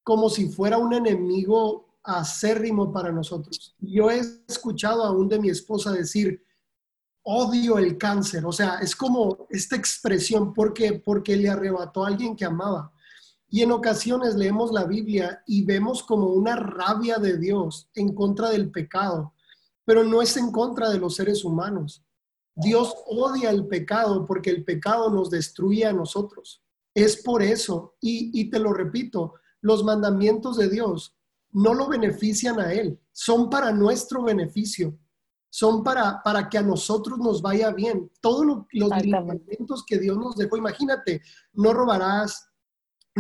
como 0.02 0.30
si 0.30 0.48
fuera 0.48 0.78
un 0.78 0.92
enemigo 0.94 1.98
acérrimo 2.02 2.92
para 2.92 3.12
nosotros. 3.12 3.74
Yo 3.78 4.10
he 4.10 4.20
escuchado 4.48 5.04
aún 5.04 5.28
de 5.28 5.38
mi 5.38 5.50
esposa 5.50 5.92
decir, 5.92 6.42
odio 7.22 7.78
el 7.78 7.98
cáncer, 7.98 8.44
o 8.46 8.52
sea, 8.52 8.78
es 8.80 8.96
como 8.96 9.46
esta 9.50 9.76
expresión, 9.76 10.54
porque 10.54 10.94
Porque 11.04 11.36
le 11.36 11.48
arrebató 11.48 12.04
a 12.04 12.08
alguien 12.08 12.34
que 12.34 12.44
amaba. 12.44 12.92
Y 13.50 13.62
en 13.62 13.72
ocasiones 13.72 14.36
leemos 14.36 14.70
la 14.72 14.84
Biblia 14.84 15.42
y 15.46 15.64
vemos 15.64 16.02
como 16.04 16.28
una 16.28 16.54
rabia 16.56 17.18
de 17.18 17.36
Dios 17.36 17.90
en 17.94 18.14
contra 18.14 18.50
del 18.50 18.70
pecado, 18.70 19.34
pero 19.84 20.04
no 20.04 20.22
es 20.22 20.36
en 20.36 20.52
contra 20.52 20.88
de 20.88 20.98
los 20.98 21.16
seres 21.16 21.44
humanos. 21.44 22.04
Dios 22.54 22.94
odia 23.06 23.50
el 23.50 23.66
pecado 23.66 24.24
porque 24.24 24.50
el 24.50 24.64
pecado 24.64 25.10
nos 25.10 25.30
destruye 25.30 25.84
a 25.84 25.92
nosotros. 25.92 26.62
Es 26.94 27.22
por 27.22 27.42
eso, 27.42 27.96
y, 28.00 28.30
y 28.40 28.50
te 28.50 28.60
lo 28.60 28.72
repito, 28.72 29.34
los 29.60 29.82
mandamientos 29.82 30.56
de 30.56 30.68
Dios 30.68 31.16
no 31.52 31.74
lo 31.74 31.88
benefician 31.88 32.60
a 32.60 32.72
Él, 32.72 33.00
son 33.12 33.50
para 33.50 33.72
nuestro 33.72 34.22
beneficio, 34.22 34.96
son 35.50 35.82
para, 35.82 36.22
para 36.22 36.48
que 36.48 36.58
a 36.58 36.62
nosotros 36.62 37.18
nos 37.18 37.42
vaya 37.42 37.72
bien. 37.72 38.10
Todos 38.20 38.46
los 38.72 38.90
mandamientos 38.90 39.84
que 39.84 39.98
Dios 39.98 40.16
nos 40.16 40.36
dejó, 40.36 40.56
imagínate, 40.56 41.22
no 41.52 41.72
robarás, 41.72 42.49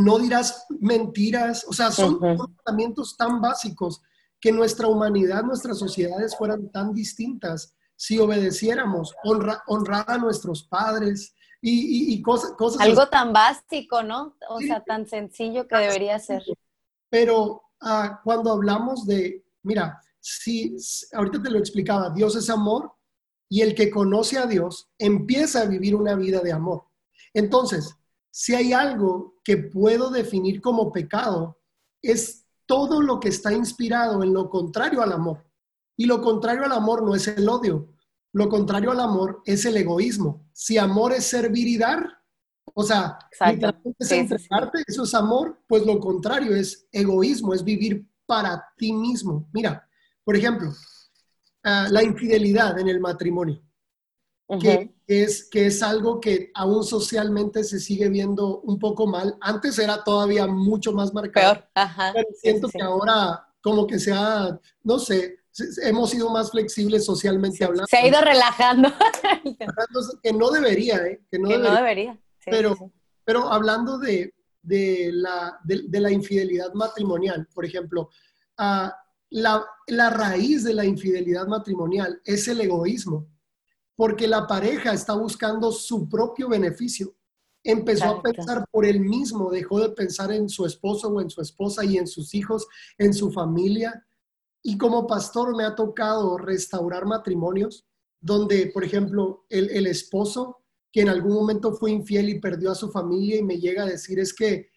no 0.04 0.18
dirás 0.18 0.66
mentiras, 0.80 1.64
o 1.68 1.72
sea, 1.72 1.90
son 1.90 2.18
mandamientos 2.20 3.16
tan 3.16 3.40
básicos 3.40 4.02
que 4.40 4.52
nuestra 4.52 4.88
humanidad, 4.88 5.42
nuestras 5.42 5.78
sociedades 5.78 6.36
fueran 6.36 6.70
tan 6.70 6.94
distintas 6.94 7.74
si 7.96 8.18
obedeciéramos, 8.18 9.14
honra, 9.24 9.62
honrar 9.66 10.04
a 10.08 10.18
nuestros 10.18 10.62
padres 10.62 11.34
y, 11.60 12.20
cosas, 12.22 12.52
cosas. 12.52 12.80
Algo 12.80 13.06
tan 13.08 13.34
básico, 13.34 14.02
¿no? 14.02 14.34
O 14.48 14.60
sea, 14.60 14.82
tan 14.82 15.06
sencillo 15.06 15.68
que 15.68 15.76
debería 15.76 16.18
ser. 16.18 16.42
Pero 17.10 17.62
Ah, 17.80 18.20
cuando 18.22 18.52
hablamos 18.52 19.06
de, 19.06 19.42
mira, 19.62 20.00
si 20.20 20.76
ahorita 21.12 21.42
te 21.42 21.50
lo 21.50 21.58
explicaba, 21.58 22.10
Dios 22.10 22.36
es 22.36 22.50
amor 22.50 22.92
y 23.48 23.62
el 23.62 23.74
que 23.74 23.90
conoce 23.90 24.38
a 24.38 24.46
Dios 24.46 24.90
empieza 24.98 25.62
a 25.62 25.66
vivir 25.66 25.94
una 25.94 26.14
vida 26.14 26.40
de 26.40 26.52
amor. 26.52 26.84
Entonces, 27.32 27.96
si 28.30 28.54
hay 28.54 28.72
algo 28.72 29.40
que 29.42 29.56
puedo 29.56 30.10
definir 30.10 30.60
como 30.60 30.92
pecado, 30.92 31.58
es 32.02 32.46
todo 32.66 33.02
lo 33.02 33.18
que 33.18 33.28
está 33.28 33.52
inspirado 33.52 34.22
en 34.22 34.32
lo 34.32 34.48
contrario 34.48 35.02
al 35.02 35.12
amor. 35.12 35.44
Y 35.96 36.06
lo 36.06 36.22
contrario 36.22 36.64
al 36.64 36.72
amor 36.72 37.02
no 37.02 37.14
es 37.14 37.28
el 37.28 37.48
odio, 37.48 37.92
lo 38.32 38.48
contrario 38.48 38.92
al 38.92 39.00
amor 39.00 39.42
es 39.44 39.64
el 39.64 39.76
egoísmo. 39.76 40.48
Si 40.52 40.78
amor 40.78 41.12
es 41.12 41.26
servir 41.26 41.66
y 41.66 41.76
dar, 41.76 42.06
o 42.74 42.82
sea, 42.82 43.18
eso 44.86 45.02
es 45.02 45.14
amor, 45.14 45.60
pues 45.66 45.84
lo 45.84 45.98
contrario 45.98 46.54
es 46.54 46.86
egoísmo, 46.92 47.52
es 47.52 47.64
vivir 47.64 48.08
para 48.24 48.64
ti 48.76 48.92
mismo. 48.92 49.48
Mira, 49.52 49.86
por 50.24 50.36
ejemplo, 50.36 50.72
ah, 51.64 51.88
la 51.90 52.02
infidelidad 52.02 52.78
en 52.78 52.88
el 52.88 53.00
matrimonio, 53.00 53.60
que, 54.58 54.90
es, 55.06 55.48
que 55.48 55.66
es 55.66 55.82
algo 55.82 56.20
que 56.20 56.50
aún 56.54 56.82
socialmente 56.84 57.62
se 57.64 57.78
sigue 57.78 58.08
viendo 58.08 58.60
un 58.60 58.78
poco 58.78 59.06
mal. 59.06 59.36
Antes 59.40 59.78
era 59.78 60.02
todavía 60.02 60.46
mucho 60.46 60.92
más 60.92 61.14
marcado. 61.14 61.54
Peor. 61.54 61.68
Ajá. 61.74 62.12
Pero 62.14 62.28
siento 62.40 62.68
que 62.68 62.82
ahora 62.82 63.46
como 63.60 63.86
que 63.86 63.98
se 63.98 64.12
ha, 64.12 64.58
no 64.82 64.98
sé, 64.98 65.40
hemos 65.82 66.10
sido 66.10 66.30
más 66.30 66.50
flexibles 66.50 67.04
socialmente 67.04 67.64
hablando. 67.64 67.86
Se 67.88 67.98
ha 67.98 68.06
ido 68.06 68.20
relajando. 68.20 68.92
que 70.22 70.32
no 70.32 70.50
debería, 70.50 70.96
¿eh? 71.06 71.20
Que 71.30 71.38
no 71.38 71.48
debería. 71.48 72.18
pero, 72.44 72.76
pero 73.24 73.52
hablando 73.52 73.98
de, 73.98 74.34
de, 74.62 75.10
la, 75.12 75.58
de, 75.64 76.00
la 76.00 76.10
infidelidad 76.10 76.72
matrimonial, 76.74 77.46
por 77.54 77.64
ejemplo, 77.64 78.08
uh, 78.58 78.88
la, 79.30 79.66
la 79.86 80.10
raíz 80.10 80.64
de 80.64 80.74
la 80.74 80.84
infidelidad 80.84 81.46
matrimonial 81.46 82.20
es 82.24 82.48
el 82.48 82.60
egoísmo, 82.60 83.26
porque 84.00 84.26
la 84.26 84.46
pareja 84.46 84.94
está 84.94 85.12
buscando 85.12 85.70
su 85.70 86.08
propio 86.08 86.48
beneficio. 86.48 87.14
Empezó 87.62 88.06
a 88.06 88.22
pensar 88.22 88.64
por 88.70 88.86
él 88.86 88.98
mismo, 88.98 89.50
dejó 89.50 89.78
de 89.78 89.90
pensar 89.90 90.32
en 90.32 90.48
su 90.48 90.64
esposo 90.64 91.08
o 91.08 91.20
en 91.20 91.28
su 91.28 91.42
esposa 91.42 91.84
y 91.84 91.98
en 91.98 92.06
sus 92.06 92.34
hijos, 92.34 92.66
en 92.96 93.12
su 93.12 93.30
familia. 93.30 94.06
Y 94.62 94.78
como 94.78 95.06
pastor 95.06 95.54
me 95.54 95.64
ha 95.64 95.74
tocado 95.74 96.38
restaurar 96.38 97.04
matrimonios 97.04 97.84
donde, 98.18 98.70
por 98.72 98.84
ejemplo, 98.84 99.44
el, 99.50 99.68
el 99.68 99.86
esposo 99.86 100.62
que 100.90 101.02
en 101.02 101.10
algún 101.10 101.34
momento 101.34 101.74
fue 101.74 101.90
infiel 101.90 102.30
y 102.30 102.40
perdió 102.40 102.70
a 102.70 102.76
su 102.76 102.90
familia 102.90 103.36
y 103.36 103.42
me 103.42 103.58
llega 103.58 103.82
a 103.82 103.86
decir 103.86 104.18
es 104.18 104.32
que 104.32 104.70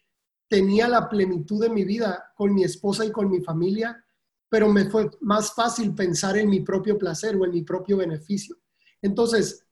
tenía 0.49 0.89
la 0.89 1.07
plenitud 1.07 1.61
de 1.61 1.69
mi 1.69 1.85
vida 1.85 2.33
con 2.35 2.53
mi 2.53 2.65
esposa 2.65 3.05
y 3.05 3.11
con 3.13 3.29
mi 3.29 3.39
familia, 3.39 4.03
pero 4.49 4.67
me 4.67 4.89
fue 4.89 5.09
más 5.21 5.53
fácil 5.53 5.95
pensar 5.95 6.35
en 6.37 6.49
mi 6.49 6.59
propio 6.59 6.97
placer 6.97 7.37
o 7.37 7.45
en 7.45 7.51
mi 7.51 7.61
propio 7.61 7.95
beneficio. 7.95 8.57
Entonces, 9.03 9.63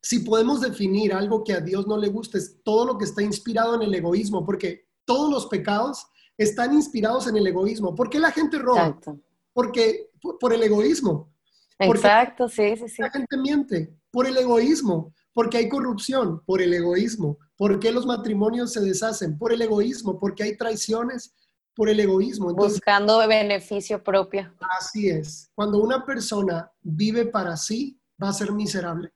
si 0.00 0.20
podemos 0.20 0.60
definir 0.60 1.12
algo 1.12 1.42
que 1.42 1.54
a 1.54 1.60
Dios 1.60 1.88
no 1.88 1.96
le 1.96 2.08
gusta, 2.08 2.38
es 2.38 2.62
todo 2.62 2.86
lo 2.86 2.96
que 2.96 3.04
está 3.04 3.22
inspirado 3.22 3.74
en 3.74 3.82
el 3.82 3.94
egoísmo, 3.94 4.44
porque 4.46 4.86
todos 5.04 5.30
los 5.30 5.46
pecados 5.46 6.06
están 6.36 6.72
inspirados 6.74 7.26
en 7.26 7.36
el 7.36 7.46
egoísmo. 7.46 7.94
¿Por 7.94 8.08
qué 8.08 8.20
la 8.20 8.30
gente 8.30 8.58
roba? 8.58 8.96
Porque 9.52 10.10
por, 10.20 10.52
el 10.52 10.62
egoísmo. 10.62 11.32
Exacto, 11.78 12.48
sí, 12.48 12.76
sí, 12.76 12.88
sí. 12.88 13.02
La 13.02 13.10
gente 13.10 13.36
miente 13.36 13.92
por 14.10 14.26
el 14.26 14.36
egoísmo. 14.36 15.12
Porque 15.32 15.58
hay 15.58 15.68
corrupción, 15.68 16.42
por 16.44 16.60
el 16.60 16.74
egoísmo. 16.74 17.38
¿Por 17.56 17.78
qué 17.78 17.92
los 17.92 18.06
matrimonios 18.06 18.72
se 18.72 18.80
deshacen? 18.80 19.38
Por 19.38 19.52
el 19.52 19.62
egoísmo. 19.62 20.18
Porque 20.18 20.42
hay 20.42 20.56
traiciones, 20.56 21.32
por 21.74 21.88
el 21.88 22.00
egoísmo. 22.00 22.52
Buscando 22.54 23.18
beneficio 23.26 24.02
propio. 24.02 24.52
Así 24.78 25.08
es. 25.08 25.48
Cuando 25.54 25.78
una 25.78 26.04
persona 26.04 26.70
vive 26.82 27.26
para 27.26 27.56
sí, 27.56 28.00
va 28.22 28.30
a 28.30 28.32
ser 28.32 28.52
miserable. 28.52 29.12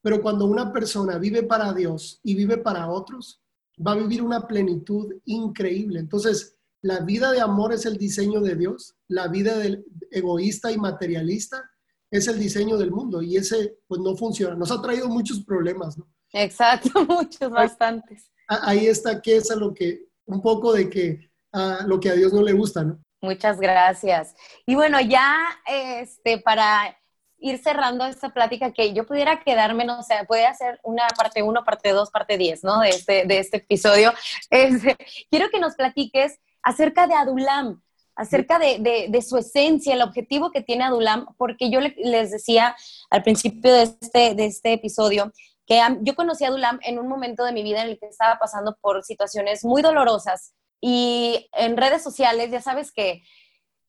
Pero 0.00 0.20
cuando 0.20 0.46
una 0.46 0.72
persona 0.72 1.18
vive 1.18 1.42
para 1.42 1.72
Dios 1.72 2.20
y 2.22 2.34
vive 2.34 2.58
para 2.58 2.88
otros, 2.90 3.40
va 3.84 3.92
a 3.92 3.96
vivir 3.96 4.22
una 4.22 4.46
plenitud 4.46 5.14
increíble. 5.24 6.00
Entonces, 6.00 6.58
la 6.82 7.00
vida 7.00 7.30
de 7.30 7.40
amor 7.40 7.72
es 7.72 7.86
el 7.86 7.96
diseño 7.96 8.40
de 8.40 8.56
Dios, 8.56 8.96
la 9.06 9.28
vida 9.28 9.56
del 9.56 9.84
egoísta 10.10 10.72
y 10.72 10.78
materialista 10.78 11.70
es 12.10 12.28
el 12.28 12.38
diseño 12.38 12.76
del 12.76 12.90
mundo 12.90 13.22
y 13.22 13.36
ese 13.36 13.78
pues 13.86 14.00
no 14.00 14.14
funciona. 14.16 14.54
Nos 14.54 14.70
ha 14.70 14.82
traído 14.82 15.08
muchos 15.08 15.42
problemas, 15.44 15.96
¿no? 15.96 16.06
Exacto, 16.32 16.90
muchos, 17.08 17.50
bastantes. 17.50 18.30
Ahí 18.48 18.86
está 18.86 19.22
que 19.22 19.36
es 19.36 19.50
a 19.50 19.56
lo 19.56 19.72
que, 19.72 20.08
un 20.26 20.42
poco 20.42 20.72
de 20.72 20.90
que 20.90 21.30
a 21.52 21.84
lo 21.86 22.00
que 22.00 22.10
a 22.10 22.14
Dios 22.14 22.32
no 22.32 22.42
le 22.42 22.52
gusta, 22.52 22.84
¿no? 22.84 23.02
Muchas 23.22 23.60
gracias. 23.60 24.34
Y 24.66 24.74
bueno, 24.74 25.00
ya 25.00 25.36
este, 25.66 26.38
para 26.38 26.96
ir 27.42 27.58
cerrando 27.58 28.04
esta 28.06 28.30
plática, 28.30 28.72
que 28.72 28.94
yo 28.94 29.06
pudiera 29.06 29.40
quedarme, 29.40 29.84
no 29.84 30.02
sé, 30.02 30.14
puede 30.26 30.46
hacer 30.46 30.80
una 30.82 31.06
parte 31.16 31.42
1, 31.42 31.64
parte 31.64 31.90
2, 31.90 32.10
parte 32.10 32.38
10, 32.38 32.64
¿no? 32.64 32.80
De 32.80 32.90
este, 32.90 33.26
de 33.26 33.38
este 33.38 33.58
episodio. 33.58 34.12
Este, 34.50 34.96
quiero 35.30 35.50
que 35.50 35.60
nos 35.60 35.74
platiques 35.74 36.38
acerca 36.62 37.06
de 37.06 37.14
Adulam 37.14 37.82
acerca 38.14 38.58
de, 38.58 39.24
su 39.26 39.38
esencia, 39.38 39.94
el 39.94 40.02
objetivo 40.02 40.50
que 40.50 40.62
tiene 40.62 40.84
Adulam, 40.84 41.26
porque 41.38 41.70
yo 41.70 41.80
les 41.80 42.30
decía 42.30 42.76
al 43.10 43.22
principio 43.22 43.72
de 43.72 43.82
este, 43.82 44.34
de 44.34 44.46
este 44.46 44.74
episodio 44.74 45.32
que 45.66 45.80
yo 46.02 46.14
conocí 46.14 46.44
a 46.44 46.48
Adulam 46.48 46.78
en 46.82 46.98
un 46.98 47.08
momento 47.08 47.44
de 47.44 47.52
mi 47.52 47.62
vida 47.62 47.82
en 47.82 47.88
el 47.88 47.98
que 47.98 48.06
estaba 48.06 48.38
pasando 48.38 48.76
por 48.80 49.02
situaciones 49.02 49.64
muy 49.64 49.80
dolorosas 49.80 50.52
y 50.80 51.48
en 51.52 51.76
redes 51.76 52.02
sociales, 52.02 52.50
ya 52.50 52.60
sabes 52.60 52.92
que 52.92 53.22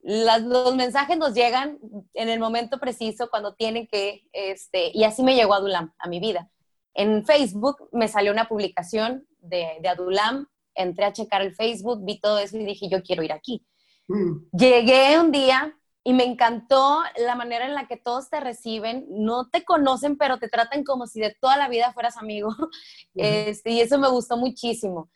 los 0.04 0.76
mensajes 0.76 1.16
nos 1.16 1.32
llegan 1.32 1.78
en 2.12 2.28
el 2.28 2.38
momento 2.38 2.78
preciso 2.78 3.30
cuando 3.30 3.54
tienen 3.54 3.86
que, 3.86 4.28
este, 4.32 4.90
y 4.92 5.04
así 5.04 5.22
me 5.22 5.34
llegó 5.34 5.54
Adulam 5.54 5.94
a 5.98 6.08
mi 6.08 6.20
vida. 6.20 6.50
En 6.92 7.24
Facebook 7.24 7.88
me 7.90 8.06
salió 8.06 8.30
una 8.30 8.46
publicación 8.46 9.26
de, 9.40 9.78
de 9.80 9.88
Adulam, 9.88 10.46
entré 10.74 11.06
a 11.06 11.12
checar 11.12 11.40
el 11.40 11.54
Facebook, 11.54 12.04
vi 12.04 12.20
todo 12.20 12.38
eso 12.38 12.58
y 12.58 12.64
dije, 12.64 12.88
yo 12.90 13.02
quiero 13.02 13.22
ir 13.22 13.32
aquí. 13.32 13.66
Mm. 14.08 14.46
Llegué 14.52 15.18
un 15.18 15.32
día 15.32 15.74
y 16.04 16.12
me 16.12 16.24
encantó 16.24 17.02
la 17.16 17.34
manera 17.34 17.64
en 17.64 17.74
la 17.74 17.88
que 17.88 17.96
todos 17.96 18.28
te 18.28 18.40
reciben, 18.40 19.06
no 19.08 19.48
te 19.48 19.64
conocen, 19.64 20.18
pero 20.18 20.38
te 20.38 20.50
tratan 20.50 20.84
como 20.84 21.06
si 21.06 21.18
de 21.18 21.34
toda 21.40 21.56
la 21.56 21.68
vida 21.68 21.94
fueras 21.94 22.18
amigo. 22.18 22.54
Este, 23.16 23.70
y 23.70 23.80
eso 23.80 23.98
me 23.98 24.10
gustó 24.10 24.36
muchísimo. 24.36 25.08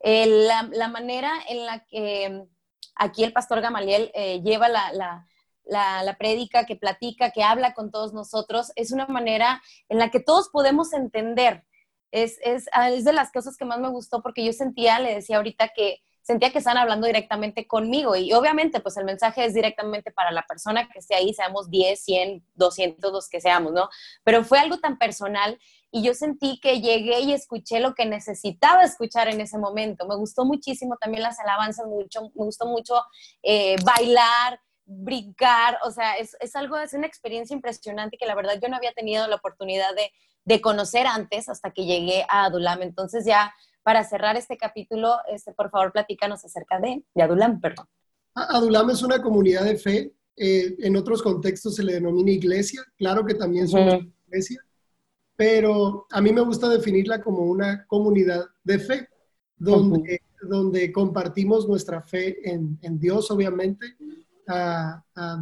la, 0.00 0.70
la, 0.72 0.88
manera 0.88 1.32
en 1.48 1.66
la 1.66 1.84
que 1.84 2.46
aquí 2.94 3.24
el 3.24 3.32
pastor 3.32 3.60
Gamaliel 3.60 4.10
eh, 4.14 4.40
lleva 4.42 4.68
la, 4.68 4.92
la, 4.92 6.02
la, 6.02 6.16
prédica, 6.16 6.64
que 6.66 6.76
platica, 6.76 7.30
que 7.30 7.42
habla 7.42 7.74
con 7.74 7.90
todos 7.90 8.12
nosotros, 8.12 8.72
es 8.76 8.92
una 8.92 9.06
manera 9.06 9.62
en 9.88 9.98
la 9.98 10.10
que 10.10 10.20
todos 10.20 10.48
podemos 10.48 10.92
entender. 10.92 11.64
Es, 12.10 12.38
es, 12.42 12.68
es 12.90 13.04
de 13.04 13.12
las 13.12 13.32
cosas 13.32 13.56
que 13.56 13.64
más 13.64 13.80
me 13.80 13.88
gustó 13.88 14.22
porque 14.22 14.44
yo 14.44 14.52
sentía, 14.52 14.98
le 14.98 15.14
decía 15.14 15.38
ahorita 15.38 15.68
que 15.68 16.02
sentía 16.22 16.52
que 16.52 16.58
están 16.58 16.76
hablando 16.76 17.06
directamente 17.06 17.66
conmigo 17.66 18.14
y 18.16 18.32
obviamente 18.32 18.80
pues 18.80 18.96
el 18.96 19.04
mensaje 19.04 19.44
es 19.44 19.54
directamente 19.54 20.12
para 20.12 20.30
la 20.30 20.42
persona 20.42 20.88
que 20.88 21.00
esté 21.00 21.14
ahí, 21.14 21.34
seamos 21.34 21.68
10, 21.68 22.00
100, 22.00 22.46
200, 22.54 23.12
los 23.12 23.28
que 23.28 23.40
seamos, 23.40 23.72
¿no? 23.72 23.88
Pero 24.22 24.44
fue 24.44 24.58
algo 24.58 24.78
tan 24.78 24.98
personal 24.98 25.58
y 25.94 26.02
yo 26.02 26.14
sentí 26.14 26.58
que 26.58 26.80
llegué 26.80 27.20
y 27.20 27.34
escuché 27.34 27.78
lo 27.78 27.94
que 27.94 28.06
necesitaba 28.06 28.82
escuchar 28.82 29.28
en 29.28 29.42
ese 29.42 29.58
momento. 29.58 30.08
Me 30.08 30.16
gustó 30.16 30.46
muchísimo 30.46 30.96
también 30.98 31.22
las 31.22 31.38
alabanzas, 31.38 31.86
mucho, 31.86 32.22
me 32.34 32.44
gustó 32.44 32.66
mucho 32.66 32.94
eh, 33.42 33.76
bailar, 33.84 34.58
brincar, 34.86 35.78
o 35.84 35.90
sea, 35.90 36.16
es, 36.16 36.34
es, 36.40 36.56
algo, 36.56 36.78
es 36.78 36.94
una 36.94 37.06
experiencia 37.06 37.54
impresionante 37.54 38.16
que 38.16 38.26
la 38.26 38.34
verdad 38.34 38.58
yo 38.60 38.68
no 38.68 38.76
había 38.76 38.92
tenido 38.94 39.28
la 39.28 39.36
oportunidad 39.36 39.94
de, 39.94 40.10
de 40.46 40.60
conocer 40.62 41.06
antes 41.06 41.50
hasta 41.50 41.72
que 41.72 41.84
llegué 41.84 42.24
a 42.30 42.46
Adulam. 42.46 42.80
Entonces 42.80 43.26
ya 43.26 43.52
para 43.82 44.02
cerrar 44.04 44.36
este 44.36 44.56
capítulo, 44.56 45.18
este, 45.30 45.52
por 45.52 45.70
favor, 45.70 45.92
platícanos 45.92 46.42
acerca 46.42 46.80
de, 46.80 47.04
Adulam, 47.22 47.60
perdón. 47.60 47.86
Adulam 48.34 48.88
es 48.90 49.02
una 49.02 49.20
comunidad 49.20 49.64
de 49.64 49.76
fe. 49.76 50.14
Eh, 50.36 50.74
en 50.78 50.96
otros 50.96 51.22
contextos 51.22 51.74
se 51.76 51.82
le 51.82 51.92
denomina 51.94 52.30
iglesia. 52.30 52.82
Claro 52.96 53.26
que 53.26 53.34
también 53.34 53.66
es 53.66 53.74
una 53.74 53.98
iglesia, 54.26 54.64
pero 55.42 56.06
a 56.12 56.20
mí 56.20 56.32
me 56.32 56.40
gusta 56.42 56.68
definirla 56.68 57.20
como 57.20 57.40
una 57.40 57.84
comunidad 57.88 58.46
de 58.62 58.78
fe, 58.78 59.08
donde, 59.56 60.22
donde 60.40 60.92
compartimos 60.92 61.66
nuestra 61.66 62.00
fe 62.00 62.48
en, 62.48 62.78
Dios, 63.00 63.28
obviamente, 63.28 63.96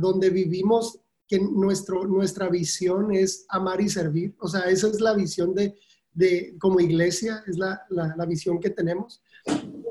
donde 0.00 0.30
vivimos 0.30 0.98
que 1.28 1.38
nuestro, 1.38 2.06
nuestra 2.06 2.48
visión 2.48 3.12
es 3.12 3.44
amar 3.50 3.82
y 3.82 3.90
servir. 3.90 4.34
O 4.40 4.48
sea, 4.48 4.62
esa 4.70 4.88
es 4.88 5.02
la 5.02 5.12
visión 5.12 5.54
de, 5.54 5.76
de, 6.14 6.56
como 6.58 6.80
iglesia, 6.80 7.44
es 7.46 7.58
la, 7.58 7.82
la, 7.90 8.24
visión 8.24 8.58
que 8.58 8.70
tenemos. 8.70 9.20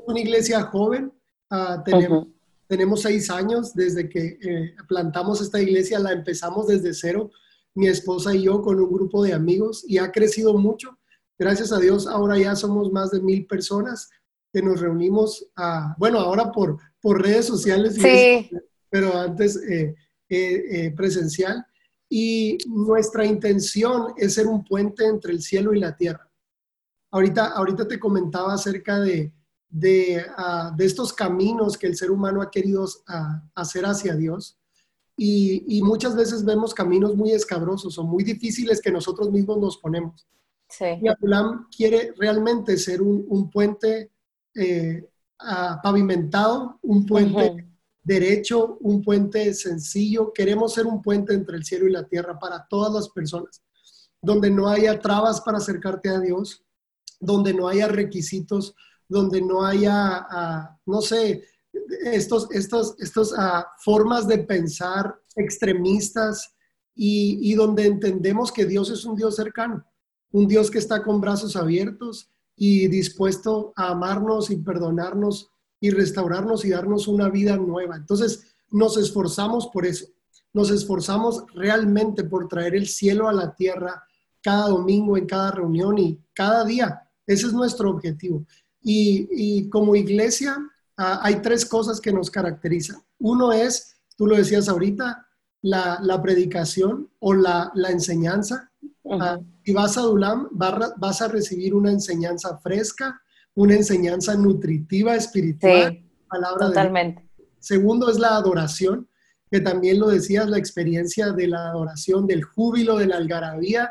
Una 0.08 0.18
iglesia 0.18 0.62
joven, 0.62 1.12
ah, 1.50 1.84
tenemos, 1.84 2.26
tenemos 2.66 3.02
seis 3.02 3.30
años 3.30 3.74
desde 3.74 4.08
que 4.08 4.38
eh, 4.42 4.74
plantamos 4.88 5.40
esta 5.40 5.60
iglesia, 5.60 6.00
la 6.00 6.10
empezamos 6.10 6.66
desde 6.66 6.94
cero, 6.94 7.30
mi 7.74 7.88
esposa 7.88 8.34
y 8.34 8.42
yo 8.42 8.62
con 8.62 8.80
un 8.80 8.92
grupo 8.92 9.22
de 9.22 9.32
amigos 9.32 9.84
y 9.86 9.98
ha 9.98 10.10
crecido 10.10 10.54
mucho. 10.58 10.98
Gracias 11.38 11.72
a 11.72 11.78
Dios, 11.78 12.06
ahora 12.06 12.38
ya 12.38 12.54
somos 12.54 12.92
más 12.92 13.10
de 13.10 13.20
mil 13.20 13.46
personas 13.46 14.10
que 14.52 14.62
nos 14.62 14.80
reunimos, 14.80 15.46
a, 15.56 15.94
bueno, 15.98 16.18
ahora 16.18 16.50
por, 16.50 16.78
por 17.00 17.22
redes 17.22 17.46
sociales, 17.46 17.96
pero 18.90 19.16
antes 19.16 19.56
eh, 19.56 19.94
eh, 20.28 20.92
presencial 20.96 21.64
y 22.08 22.58
nuestra 22.68 23.24
intención 23.24 24.12
es 24.16 24.34
ser 24.34 24.48
un 24.48 24.64
puente 24.64 25.06
entre 25.06 25.32
el 25.32 25.40
cielo 25.40 25.72
y 25.72 25.78
la 25.78 25.96
tierra. 25.96 26.28
Ahorita, 27.12 27.46
ahorita 27.52 27.86
te 27.86 28.00
comentaba 28.00 28.54
acerca 28.54 29.00
de, 29.00 29.32
de, 29.68 30.24
ah, 30.36 30.74
estos 30.78 31.12
caminos 31.12 31.78
que 31.78 31.86
el 31.86 31.96
ser 31.96 32.10
humano 32.10 32.42
ha 32.42 32.50
querido 32.50 32.86
ah, 33.06 33.42
hacer 33.54 33.86
hacia 33.86 34.16
Dios. 34.16 34.59
Y, 35.22 35.82
muchas 35.82 36.16
veces 36.16 36.46
vemos 36.46 36.72
caminos 36.72 37.14
muy 37.14 37.32
escabrosos 37.32 37.98
o 37.98 38.04
muy 38.04 38.24
difíciles 38.24 38.80
que 38.80 38.90
nosotros 38.90 39.30
mismos 39.30 39.58
nos 39.58 39.76
ponemos. 39.76 40.26
Y 41.02 41.08
Apulam 41.08 41.68
quiere 41.76 42.14
realmente 42.16 42.78
ser 42.78 43.02
un, 43.02 43.50
puente 43.50 44.12
eh, 44.54 45.06
ah, 45.40 45.78
pavimentado, 45.82 46.78
un 46.80 47.04
puente 47.04 47.68
derecho, 48.02 48.78
un 48.80 49.02
puente 49.02 49.52
sencillo. 49.52 50.32
Queremos 50.32 50.72
ser 50.72 50.86
un 50.86 51.02
puente 51.02 51.34
entre 51.34 51.58
el 51.58 51.66
cielo 51.66 51.86
y 51.86 51.92
la 51.92 52.08
tierra 52.08 52.38
para 52.38 52.66
todas 52.66 52.90
las 52.90 53.10
personas, 53.10 53.62
donde 54.22 54.50
no 54.50 54.68
haya 54.68 55.00
trabas 55.00 55.42
para 55.42 55.58
acercarte 55.58 56.08
a 56.08 56.18
Dios, 56.18 56.64
donde 57.20 57.52
no 57.52 57.68
haya 57.68 57.88
requisitos, 57.88 58.74
donde 59.06 59.42
no 59.42 59.66
haya, 59.66 60.26
ah, 60.30 60.78
no 60.86 61.02
sé, 61.02 61.44
estos, 62.04 62.50
estos, 62.50 62.94
estos 62.98 63.32
uh, 63.32 63.64
formas 63.78 64.26
de 64.26 64.38
pensar 64.38 65.14
extremistas 65.36 66.54
y, 66.94 67.38
y 67.42 67.54
donde 67.54 67.86
entendemos 67.86 68.52
que 68.52 68.66
Dios 68.66 68.90
es 68.90 69.04
un 69.04 69.16
Dios 69.16 69.36
cercano, 69.36 69.84
un 70.32 70.46
Dios 70.46 70.70
que 70.70 70.78
está 70.78 71.02
con 71.02 71.20
brazos 71.20 71.56
abiertos 71.56 72.30
y 72.56 72.88
dispuesto 72.88 73.72
a 73.76 73.90
amarnos 73.90 74.50
y 74.50 74.56
perdonarnos 74.56 75.50
y 75.80 75.90
restaurarnos 75.90 76.64
y 76.64 76.70
darnos 76.70 77.08
una 77.08 77.28
vida 77.28 77.56
nueva. 77.56 77.96
Entonces, 77.96 78.54
nos 78.70 78.96
esforzamos 78.96 79.68
por 79.68 79.86
eso. 79.86 80.06
Nos 80.52 80.70
esforzamos 80.70 81.44
realmente 81.54 82.24
por 82.24 82.48
traer 82.48 82.74
el 82.74 82.86
cielo 82.86 83.28
a 83.28 83.32
la 83.32 83.54
tierra 83.54 84.02
cada 84.42 84.68
domingo, 84.68 85.16
en 85.16 85.26
cada 85.26 85.52
reunión 85.52 85.98
y 85.98 86.20
cada 86.34 86.64
día. 86.64 87.02
Ese 87.26 87.46
es 87.46 87.52
nuestro 87.52 87.90
objetivo. 87.90 88.44
Y, 88.82 89.68
como 89.68 89.94
iglesia 89.94 90.56
ah, 91.00 91.20
hay 91.22 91.42
tres 91.42 91.64
cosas 91.64 92.00
que 92.00 92.12
nos 92.12 92.30
caracterizan. 92.30 93.02
Uno 93.18 93.52
es, 93.52 93.96
tú 94.16 94.26
lo 94.26 94.36
decías 94.36 94.68
ahorita, 94.68 95.26
la, 95.62 96.20
predicación 96.22 97.10
o 97.18 97.34
la, 97.34 97.72
enseñanza. 97.88 98.70
Ah, 99.10 99.38
si 99.64 99.72
vas 99.72 99.96
a 99.98 100.02
Dulam, 100.02 100.48
vas 100.52 101.22
a 101.22 101.28
recibir 101.28 101.74
una 101.74 101.90
enseñanza 101.90 102.58
fresca, 102.58 103.20
una 103.54 103.74
enseñanza 103.74 104.34
nutritiva, 104.36 105.14
espiritual. 105.16 105.92
Sí, 105.92 106.10
palabra 106.28 106.66
totalmente. 106.66 107.28
Segundo 107.58 108.10
es 108.10 108.18
la 108.18 108.36
adoración, 108.36 109.08
que 109.50 109.60
también 109.60 109.98
lo 109.98 110.08
decías, 110.08 110.48
la 110.48 110.58
experiencia 110.58 111.32
de 111.32 111.48
la 111.48 111.70
adoración, 111.70 112.26
del 112.26 112.44
júbilo, 112.44 112.96
de 112.96 113.06
la 113.06 113.16
algarabía, 113.16 113.90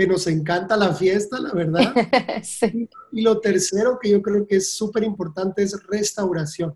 que 0.00 0.06
nos 0.06 0.26
encanta 0.28 0.78
la 0.78 0.94
fiesta, 0.94 1.38
la 1.38 1.52
verdad. 1.52 1.92
sí. 2.42 2.88
Y 3.12 3.20
lo 3.20 3.38
tercero 3.38 3.98
que 4.00 4.08
yo 4.08 4.22
creo 4.22 4.46
que 4.46 4.56
es 4.56 4.74
súper 4.74 5.04
importante 5.04 5.62
es 5.62 5.78
restauración. 5.88 6.74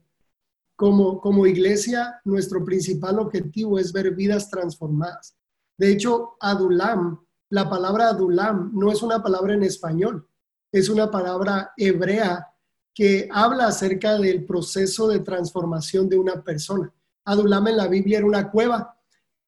Como, 0.76 1.22
como 1.22 1.46
iglesia, 1.46 2.20
nuestro 2.26 2.62
principal 2.66 3.18
objetivo 3.18 3.78
es 3.78 3.94
ver 3.94 4.14
vidas 4.14 4.50
transformadas. 4.50 5.34
De 5.78 5.90
hecho, 5.90 6.36
adulam 6.38 7.24
la 7.48 7.70
palabra 7.70 8.10
adulam 8.10 8.72
no 8.74 8.92
es 8.92 9.02
una 9.02 9.22
palabra 9.22 9.54
en 9.54 9.62
español, 9.62 10.28
es 10.70 10.90
una 10.90 11.10
palabra 11.10 11.72
hebrea 11.78 12.46
que 12.92 13.26
habla 13.32 13.68
acerca 13.68 14.18
del 14.18 14.44
proceso 14.44 15.08
de 15.08 15.20
transformación 15.20 16.10
de 16.10 16.18
una 16.18 16.44
persona. 16.44 16.92
Adulam 17.24 17.68
en 17.68 17.78
la 17.78 17.88
Biblia 17.88 18.18
era 18.18 18.26
una 18.26 18.50
cueva 18.50 18.94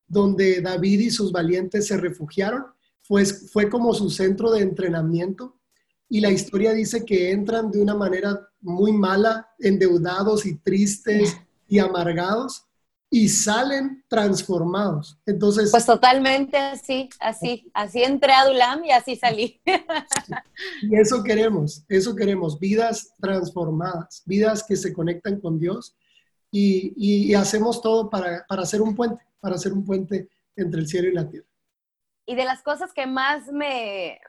donde 0.06 0.62
David 0.62 1.00
y 1.00 1.10
sus 1.10 1.30
valientes 1.30 1.88
se 1.88 1.98
refugiaron, 1.98 2.64
fue, 3.06 3.24
fue 3.24 3.68
como 3.68 3.94
su 3.94 4.10
centro 4.10 4.50
de 4.50 4.62
entrenamiento 4.62 5.56
y 6.08 6.20
la 6.20 6.30
historia 6.30 6.72
dice 6.72 7.04
que 7.04 7.30
entran 7.32 7.70
de 7.70 7.80
una 7.80 7.94
manera 7.94 8.48
muy 8.60 8.92
mala, 8.92 9.48
endeudados 9.58 10.46
y 10.46 10.56
tristes 10.56 11.36
y 11.68 11.78
amargados, 11.78 12.66
y 13.10 13.28
salen 13.28 14.04
transformados. 14.08 15.18
Entonces. 15.26 15.70
Pues 15.70 15.86
totalmente 15.86 16.56
así, 16.56 17.08
así, 17.20 17.70
así 17.72 18.02
entré 18.02 18.32
a 18.32 18.46
Dulam 18.46 18.84
y 18.84 18.90
así 18.90 19.16
salí. 19.16 19.60
Y 20.82 20.96
eso 20.96 21.22
queremos, 21.22 21.84
eso 21.88 22.14
queremos, 22.14 22.58
vidas 22.58 23.14
transformadas, 23.20 24.22
vidas 24.26 24.64
que 24.66 24.76
se 24.76 24.92
conectan 24.92 25.40
con 25.40 25.58
Dios 25.58 25.96
y, 26.50 26.92
y, 26.96 27.34
hacemos 27.34 27.82
todo 27.82 28.08
para, 28.08 28.44
para 28.48 28.62
hacer 28.62 28.80
un 28.80 28.94
puente, 28.94 29.22
para 29.40 29.56
hacer 29.56 29.72
un 29.72 29.84
puente 29.84 30.28
entre 30.56 30.80
el 30.80 30.88
cielo 30.88 31.08
y 31.08 31.12
la 31.12 31.28
tierra. 31.28 31.45
Y 32.26 32.34
de 32.34 32.44
las 32.44 32.62
cosas 32.62 32.92
que 32.92 33.06
más 33.06 33.46
me, 33.48 34.20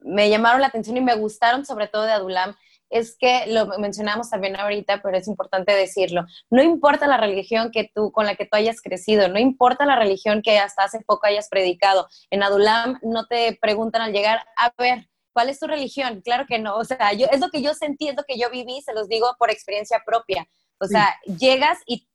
me 0.00 0.30
llamaron 0.30 0.60
la 0.60 0.68
atención 0.68 0.96
y 0.96 1.00
me 1.00 1.16
gustaron, 1.16 1.66
sobre 1.66 1.88
todo 1.88 2.04
de 2.04 2.12
Adulam, 2.12 2.56
es 2.90 3.16
que 3.16 3.46
lo 3.46 3.66
mencionamos 3.78 4.30
también 4.30 4.56
ahorita, 4.56 5.00
pero 5.00 5.16
es 5.16 5.28
importante 5.28 5.72
decirlo. 5.72 6.26
No 6.50 6.62
importa 6.62 7.06
la 7.06 7.16
religión 7.16 7.70
que 7.70 7.90
tú, 7.94 8.10
con 8.10 8.26
la 8.26 8.34
que 8.34 8.46
tú 8.46 8.56
hayas 8.56 8.82
crecido, 8.82 9.28
no 9.28 9.38
importa 9.38 9.86
la 9.86 9.96
religión 9.96 10.42
que 10.42 10.58
hasta 10.58 10.84
hace 10.84 11.00
poco 11.00 11.26
hayas 11.26 11.48
predicado. 11.48 12.08
En 12.30 12.42
Adulam 12.42 12.98
no 13.02 13.26
te 13.26 13.56
preguntan 13.60 14.02
al 14.02 14.12
llegar, 14.12 14.44
a 14.56 14.72
ver, 14.76 15.08
¿cuál 15.32 15.48
es 15.48 15.60
tu 15.60 15.68
religión? 15.68 16.20
Claro 16.22 16.46
que 16.48 16.58
no. 16.58 16.76
O 16.76 16.84
sea, 16.84 17.12
yo, 17.12 17.26
es 17.30 17.40
lo 17.40 17.50
que 17.50 17.62
yo 17.62 17.74
sentí, 17.74 18.08
es 18.08 18.16
lo 18.16 18.24
que 18.24 18.38
yo 18.38 18.50
viví, 18.50 18.82
se 18.82 18.92
los 18.92 19.08
digo 19.08 19.28
por 19.38 19.50
experiencia 19.50 20.02
propia. 20.04 20.48
O 20.78 20.86
sea, 20.86 21.16
llegas 21.38 21.78
y 21.86 22.08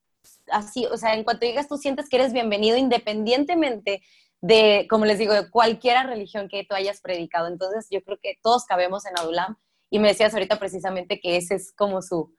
así, 0.51 0.85
o 0.87 0.97
sea, 0.97 1.13
en 1.13 1.23
cuanto 1.23 1.45
llegas 1.45 1.67
tú 1.67 1.77
sientes 1.77 2.09
que 2.09 2.17
eres 2.17 2.33
bienvenido 2.33 2.77
independientemente 2.77 4.01
de, 4.41 4.87
como 4.89 5.05
les 5.05 5.17
digo, 5.17 5.33
de 5.33 5.49
cualquier 5.49 6.05
religión 6.07 6.47
que 6.49 6.65
tú 6.67 6.75
hayas 6.75 7.01
predicado. 7.01 7.47
Entonces, 7.47 7.87
yo 7.89 8.03
creo 8.03 8.17
que 8.21 8.37
todos 8.41 8.65
cabemos 8.65 9.05
en 9.05 9.17
Adulam 9.17 9.57
y 9.89 9.99
me 9.99 10.09
decías 10.09 10.33
ahorita 10.33 10.59
precisamente 10.59 11.19
que 11.19 11.37
ese 11.37 11.55
es 11.55 11.71
como 11.73 12.01
su, 12.01 12.35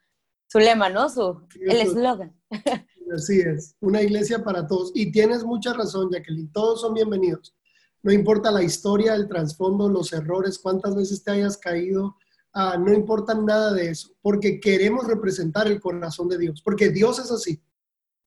su 0.49 0.59
lema, 0.59 0.89
¿no? 0.89 1.09
Su, 1.09 1.47
el 1.61 1.81
eslogan. 1.81 2.35
Así 3.15 3.41
es, 3.41 3.77
una 3.81 4.03
iglesia 4.03 4.43
para 4.43 4.67
todos. 4.67 4.91
Y 4.95 5.13
tienes 5.13 5.45
mucha 5.45 5.73
razón, 5.73 6.11
Jacqueline, 6.11 6.51
todos 6.53 6.81
son 6.81 6.95
bienvenidos. 6.95 7.55
No 8.03 8.13
importa 8.13 8.51
la 8.51 8.63
historia, 8.63 9.15
el 9.15 9.29
trasfondo, 9.29 9.89
los 9.89 10.13
errores, 10.13 10.59
cuántas 10.59 10.95
veces 10.95 11.23
te 11.23 11.31
hayas 11.33 11.57
caído, 11.57 12.17
ah, 12.53 12.77
no 12.79 12.93
importa 12.93 13.35
nada 13.35 13.73
de 13.73 13.91
eso, 13.91 14.11
porque 14.23 14.61
queremos 14.61 15.07
representar 15.07 15.67
el 15.67 15.81
corazón 15.81 16.29
de 16.29 16.39
Dios, 16.39 16.63
porque 16.63 16.91
Dios 16.91 17.19
es 17.19 17.31
así. 17.31 17.61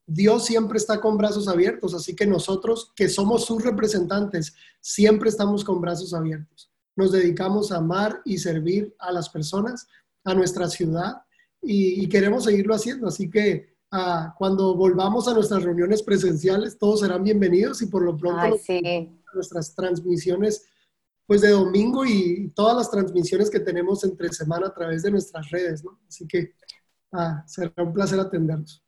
Dios 0.10 0.46
siempre 0.46 0.78
está 0.78 1.00
con 1.00 1.18
brazos 1.18 1.48
abiertos, 1.48 1.94
así 1.94 2.16
que 2.16 2.26
nosotros 2.26 2.92
que 2.96 3.10
somos 3.10 3.46
sus 3.46 3.64
representantes, 3.64 4.54
siempre 4.82 5.30
estamos 5.30 5.64
con 5.64 5.80
brazos 5.80 6.14
abiertos 6.14 6.70
nos 7.00 7.14
dedicamos 7.14 7.72
a 7.72 7.78
amar 7.78 8.22
y 8.26 8.38
servir 8.38 8.94
a 9.00 9.12
las 9.12 9.30
personas, 9.30 9.88
a 10.26 10.36
nuestra 10.36 10.68
ciudad 10.68 11.24
y, 11.62 12.08
queremos 12.10 12.44
seguirlo 12.44 12.76
haciendo. 12.76 13.08
Así 13.08 13.30
que 13.30 13.74
ah, 13.92 14.36
cuando 14.38 14.76
volvamos 14.76 15.28
a 15.28 15.34
nuestras 15.34 15.64
reuniones 15.64 16.04
presenciales, 16.04 16.78
todos 16.78 17.00
serán 17.00 17.24
bienvenidos 17.24 17.82
y 17.82 17.86
por 17.86 18.04
lo 18.04 18.18
pronto 18.18 18.58
nuestras 19.34 19.74
transmisiones 19.76 20.66
pues 21.26 21.42
de 21.42 21.52
domingo 21.52 22.06
y 22.06 22.52
todas 22.56 22.76
las 22.76 22.92
transmisiones 22.92 23.50
que 23.52 23.60
tenemos 23.60 24.04
entre 24.04 24.34
semana 24.34 24.68
a 24.68 24.74
través 24.74 25.04
de 25.04 25.12
nuestras 25.12 25.50
redes, 25.52 25.84
¿no? 25.84 26.00
Así 26.08 26.28
que 26.28 26.54
ah, 27.14 27.44
será 27.48 27.72
un 27.78 27.94
placer 27.94 28.20
atenderlos. 28.20 28.84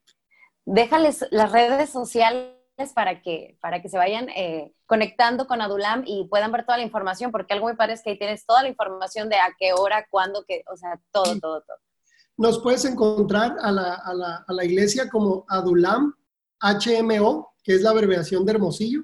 Déjales 0.73 1.25
las 1.31 1.51
redes 1.51 1.89
sociales 1.89 2.53
para 2.95 3.21
que, 3.21 3.57
para 3.61 3.81
que 3.81 3.89
se 3.89 3.97
vayan 3.97 4.29
eh, 4.29 4.73
conectando 4.85 5.45
con 5.45 5.61
Adulam 5.61 6.03
y 6.05 6.29
puedan 6.29 6.49
ver 6.53 6.65
toda 6.65 6.77
la 6.77 6.85
información, 6.85 7.29
porque 7.29 7.53
algo 7.53 7.67
me 7.67 7.75
parece 7.75 8.03
que 8.03 8.11
ahí 8.11 8.17
tienes 8.17 8.45
toda 8.45 8.63
la 8.63 8.69
información 8.69 9.27
de 9.27 9.35
a 9.35 9.53
qué 9.59 9.73
hora, 9.73 10.07
cuándo, 10.09 10.45
que, 10.47 10.63
o 10.71 10.77
sea, 10.77 10.97
todo, 11.11 11.37
todo, 11.41 11.61
todo. 11.61 11.77
Nos 12.37 12.59
puedes 12.59 12.85
encontrar 12.85 13.57
a 13.61 13.69
la, 13.69 13.95
a 13.95 14.13
la, 14.13 14.45
a 14.47 14.53
la 14.53 14.63
iglesia 14.63 15.09
como 15.09 15.43
Adulam 15.49 16.15
HMO, 16.61 17.53
que 17.65 17.75
es 17.75 17.81
la 17.81 17.89
abreviación 17.89 18.45
de 18.45 18.53
Hermosillo, 18.53 19.01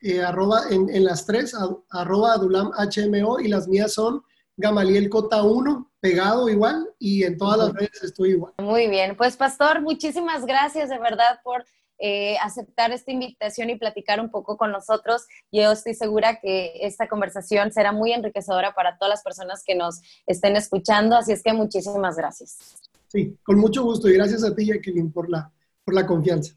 eh, 0.00 0.22
arroba 0.22 0.62
en, 0.70 0.90
en, 0.90 1.04
las 1.04 1.24
tres, 1.24 1.54
arroba 1.90 2.32
Adulam 2.32 2.72
HMO, 2.72 3.38
y 3.38 3.46
las 3.46 3.68
mías 3.68 3.94
son 3.94 4.24
Gamaliel 4.56 5.10
Cota 5.10 5.42
1, 5.42 5.90
pegado 6.00 6.48
igual, 6.48 6.88
y 6.98 7.24
en 7.24 7.36
todas 7.36 7.58
las 7.58 7.72
redes 7.74 8.02
estoy 8.02 8.30
igual. 8.30 8.54
Muy 8.58 8.88
bien, 8.88 9.16
pues 9.16 9.36
Pastor, 9.36 9.82
muchísimas 9.82 10.46
gracias 10.46 10.88
de 10.88 10.98
verdad 10.98 11.40
por 11.44 11.64
eh, 11.98 12.36
aceptar 12.42 12.90
esta 12.92 13.10
invitación 13.10 13.70
y 13.70 13.76
platicar 13.76 14.20
un 14.20 14.30
poco 14.30 14.56
con 14.56 14.70
nosotros. 14.70 15.26
Yo 15.52 15.72
estoy 15.72 15.94
segura 15.94 16.40
que 16.40 16.72
esta 16.80 17.08
conversación 17.08 17.72
será 17.72 17.92
muy 17.92 18.12
enriquecedora 18.12 18.74
para 18.74 18.98
todas 18.98 19.10
las 19.10 19.22
personas 19.22 19.62
que 19.64 19.74
nos 19.74 20.00
estén 20.26 20.56
escuchando, 20.56 21.16
así 21.16 21.32
es 21.32 21.42
que 21.42 21.52
muchísimas 21.52 22.16
gracias. 22.16 22.58
Sí, 23.08 23.38
con 23.42 23.58
mucho 23.58 23.82
gusto 23.82 24.08
y 24.08 24.14
gracias 24.14 24.42
a 24.44 24.54
ti, 24.54 24.66
Jacqueline, 24.66 25.12
por 25.12 25.30
la, 25.30 25.50
por 25.84 25.94
la 25.94 26.06
confianza. 26.06 26.54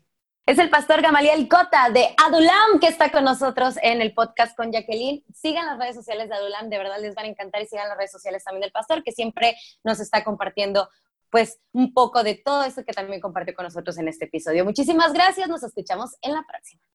Es 0.49 0.57
el 0.57 0.71
pastor 0.71 1.03
Gamaliel 1.03 1.47
Cota 1.47 1.91
de 1.91 2.07
Adulam 2.25 2.79
que 2.81 2.87
está 2.87 3.11
con 3.11 3.23
nosotros 3.23 3.75
en 3.83 4.01
el 4.01 4.15
podcast 4.15 4.57
con 4.57 4.71
Jacqueline. 4.71 5.23
Sigan 5.31 5.67
las 5.67 5.77
redes 5.77 5.95
sociales 5.95 6.27
de 6.27 6.33
Adulam, 6.33 6.71
de 6.71 6.79
verdad 6.79 6.99
les 6.99 7.13
van 7.13 7.25
a 7.25 7.27
encantar 7.27 7.61
y 7.61 7.67
sigan 7.67 7.87
las 7.87 7.95
redes 7.95 8.11
sociales 8.11 8.43
también 8.43 8.61
del 8.61 8.71
pastor 8.71 9.03
que 9.03 9.11
siempre 9.11 9.55
nos 9.83 9.99
está 9.99 10.23
compartiendo 10.23 10.89
pues 11.29 11.59
un 11.71 11.93
poco 11.93 12.23
de 12.23 12.33
todo 12.33 12.63
eso 12.63 12.83
que 12.83 12.93
también 12.93 13.21
compartió 13.21 13.53
con 13.53 13.65
nosotros 13.65 13.95
en 13.99 14.07
este 14.07 14.25
episodio. 14.25 14.65
Muchísimas 14.65 15.13
gracias, 15.13 15.47
nos 15.47 15.61
escuchamos 15.61 16.15
en 16.23 16.33
la 16.33 16.43
próxima. 16.47 16.81